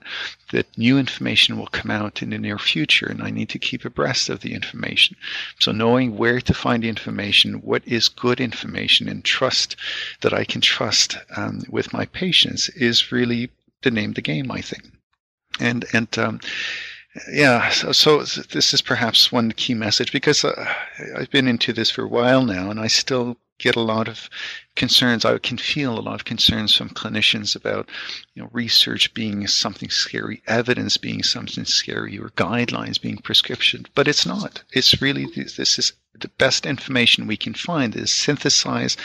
that 0.52 0.78
new 0.78 0.98
information 0.98 1.58
will 1.58 1.68
come 1.68 1.92
out 1.92 2.22
in 2.22 2.32
the 2.32 2.38
near 2.38 2.58
future, 2.58 3.06
and 3.06 3.22
I 3.22 3.30
need 3.30 3.50
to 3.50 3.60
keep 3.60 3.86
abreast 3.86 4.30
of 4.30 4.42
the 4.42 4.54
information. 4.54 5.16
So, 5.60 5.72
knowing 5.72 6.18
where 6.18 6.42
to 6.42 6.54
find 6.54 6.84
the 6.84 6.90
information, 6.90 7.62
what 7.62 7.84
is 7.86 8.10
good 8.10 8.40
information, 8.40 9.08
and 9.08 9.24
trust 9.24 9.76
that 10.22 10.34
I 10.34 10.44
can 10.44 10.62
trust 10.62 11.18
um, 11.36 11.64
with 11.70 11.94
my 11.94 12.06
patients 12.06 12.70
is 12.70 13.12
really 13.12 13.50
the 13.82 13.92
name 13.92 14.12
of 14.12 14.16
the 14.16 14.22
game, 14.22 14.52
I 14.52 14.62
think. 14.62 14.84
And 15.60 15.86
and 15.94 16.18
um, 16.18 16.40
yeah, 17.32 17.70
so, 17.70 17.92
so, 17.92 18.24
this 18.24 18.74
is 18.74 18.82
perhaps 18.82 19.32
one 19.32 19.52
key 19.52 19.74
message 19.74 20.12
because 20.12 20.46
uh, 20.46 20.74
I've 21.18 21.32
been 21.32 21.48
into 21.48 21.74
this 21.74 21.90
for 21.90 22.04
a 22.04 22.08
while 22.08 22.46
now, 22.46 22.70
and 22.70 22.80
I 22.80 22.88
still 22.88 23.38
get 23.60 23.76
a 23.76 23.82
lot 23.82 24.08
of 24.08 24.30
concerns. 24.76 25.26
I 25.26 25.38
can 25.38 25.58
feel 25.58 25.98
a 25.98 26.02
lot 26.02 26.16
of 26.16 26.26
concerns 26.26 26.76
from 26.76 26.90
clinicians 26.90 27.56
about, 27.56 27.88
you 28.34 28.42
know, 28.42 28.50
research 28.52 29.14
being 29.14 29.46
something 29.48 29.90
scary, 29.90 30.42
evidence 30.48 30.98
being 30.98 31.22
something 31.22 31.66
scary, 31.66 32.18
or 32.18 32.30
guidelines 32.30 33.00
being 33.00 33.18
prescription. 33.18 33.86
But 33.94 34.08
it's 34.08 34.26
not. 34.26 34.64
It's 34.72 35.02
really 35.02 35.28
this 35.36 35.78
is 35.78 35.94
the 36.18 36.28
best 36.28 36.66
information 36.66 37.28
we 37.28 37.38
can 37.38 37.54
find 37.54 37.96
is 37.96 38.12
synthesized 38.12 39.00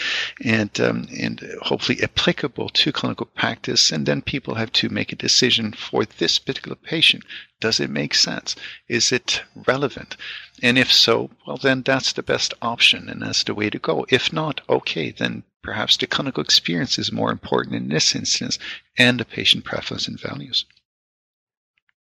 and 0.45 0.81
um, 0.81 1.07
and 1.19 1.41
hopefully 1.63 2.03
applicable 2.03 2.69
to 2.71 2.93
clinical 2.93 3.27
practice. 3.27 3.93
And 3.93 4.07
then 4.07 4.23
people 4.23 4.55
have 4.55 4.73
to 4.73 4.89
make 4.89 5.13
a 5.13 5.17
decision 5.17 5.73
for 5.73 6.05
this 6.05 6.39
particular 6.39 6.77
patient. 6.77 7.25
Does 7.61 7.81
it 7.81 7.91
make 7.91 8.15
sense? 8.15 8.57
Is 8.89 9.13
it 9.13 9.43
relevant? 9.67 10.17
And 10.63 10.79
if 10.79 10.93
so, 10.93 11.31
well, 11.47 11.57
then 11.57 11.83
that's 11.83 12.13
the 12.13 12.23
best 12.23 12.55
option 12.63 13.09
and 13.09 13.23
that's 13.23 13.45
the 13.45 13.55
way 13.55 13.71
to 13.71 13.79
go. 13.79 14.07
If 14.09 14.33
not, 14.33 14.61
okay, 14.69 15.11
then 15.11 15.45
perhaps 15.63 15.97
the 15.97 16.07
clinical 16.07 16.43
experience 16.43 16.99
is 16.99 17.13
more 17.13 17.31
important 17.31 17.77
in 17.77 17.89
this 17.89 18.15
instance 18.15 18.59
and 18.99 19.19
the 19.19 19.25
patient 19.25 19.65
preference 19.65 20.09
and 20.09 20.21
values. 20.21 20.67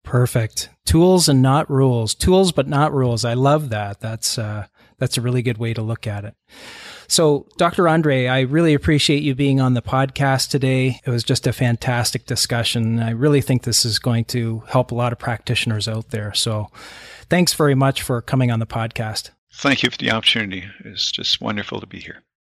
Perfect. 0.04 0.70
Tools 0.86 1.30
and 1.30 1.42
not 1.42 1.70
rules. 1.70 2.16
Tools 2.16 2.52
but 2.52 2.68
not 2.68 2.94
rules. 2.94 3.24
I 3.24 3.36
love 3.36 3.70
that. 3.70 4.00
That's 4.00 4.38
uh, 4.38 4.66
that's 5.02 5.18
a 5.18 5.22
really 5.22 5.42
good 5.42 5.58
way 5.58 5.74
to 5.74 5.82
look 5.82 6.06
at 6.06 6.24
it. 6.24 6.36
So, 7.08 7.48
Dr. 7.58 7.90
Andre, 7.90 8.28
I 8.28 8.42
really 8.42 8.76
appreciate 8.76 9.24
you 9.24 9.34
being 9.34 9.60
on 9.60 9.74
the 9.74 9.82
podcast 9.82 10.50
today. 10.50 11.02
It 11.04 11.10
was 11.10 11.24
just 11.24 11.48
a 11.48 11.52
fantastic 11.52 12.28
discussion. 12.28 13.00
I 13.00 13.10
really 13.10 13.42
think 13.42 13.64
this 13.64 13.84
is 13.84 13.98
going 13.98 14.26
to 14.26 14.60
help 14.68 14.92
a 14.92 14.96
lot 14.96 15.12
of 15.12 15.18
practitioners 15.18 15.88
out 15.88 16.12
there. 16.12 16.34
So, 16.36 16.70
thanks 17.30 17.54
very 17.54 17.76
much 17.76 18.04
for 18.04 18.22
coming 18.22 18.52
on 18.52 18.60
the 18.60 18.68
podcast. 18.68 19.32
Thank 19.56 19.82
you 19.82 19.90
for 19.90 19.98
the 19.98 20.12
opportunity. 20.12 20.66
It's 20.86 21.12
just 21.12 21.42
wonderful 21.42 21.82
to 21.82 21.88
be 21.88 22.00
here. 22.00 22.22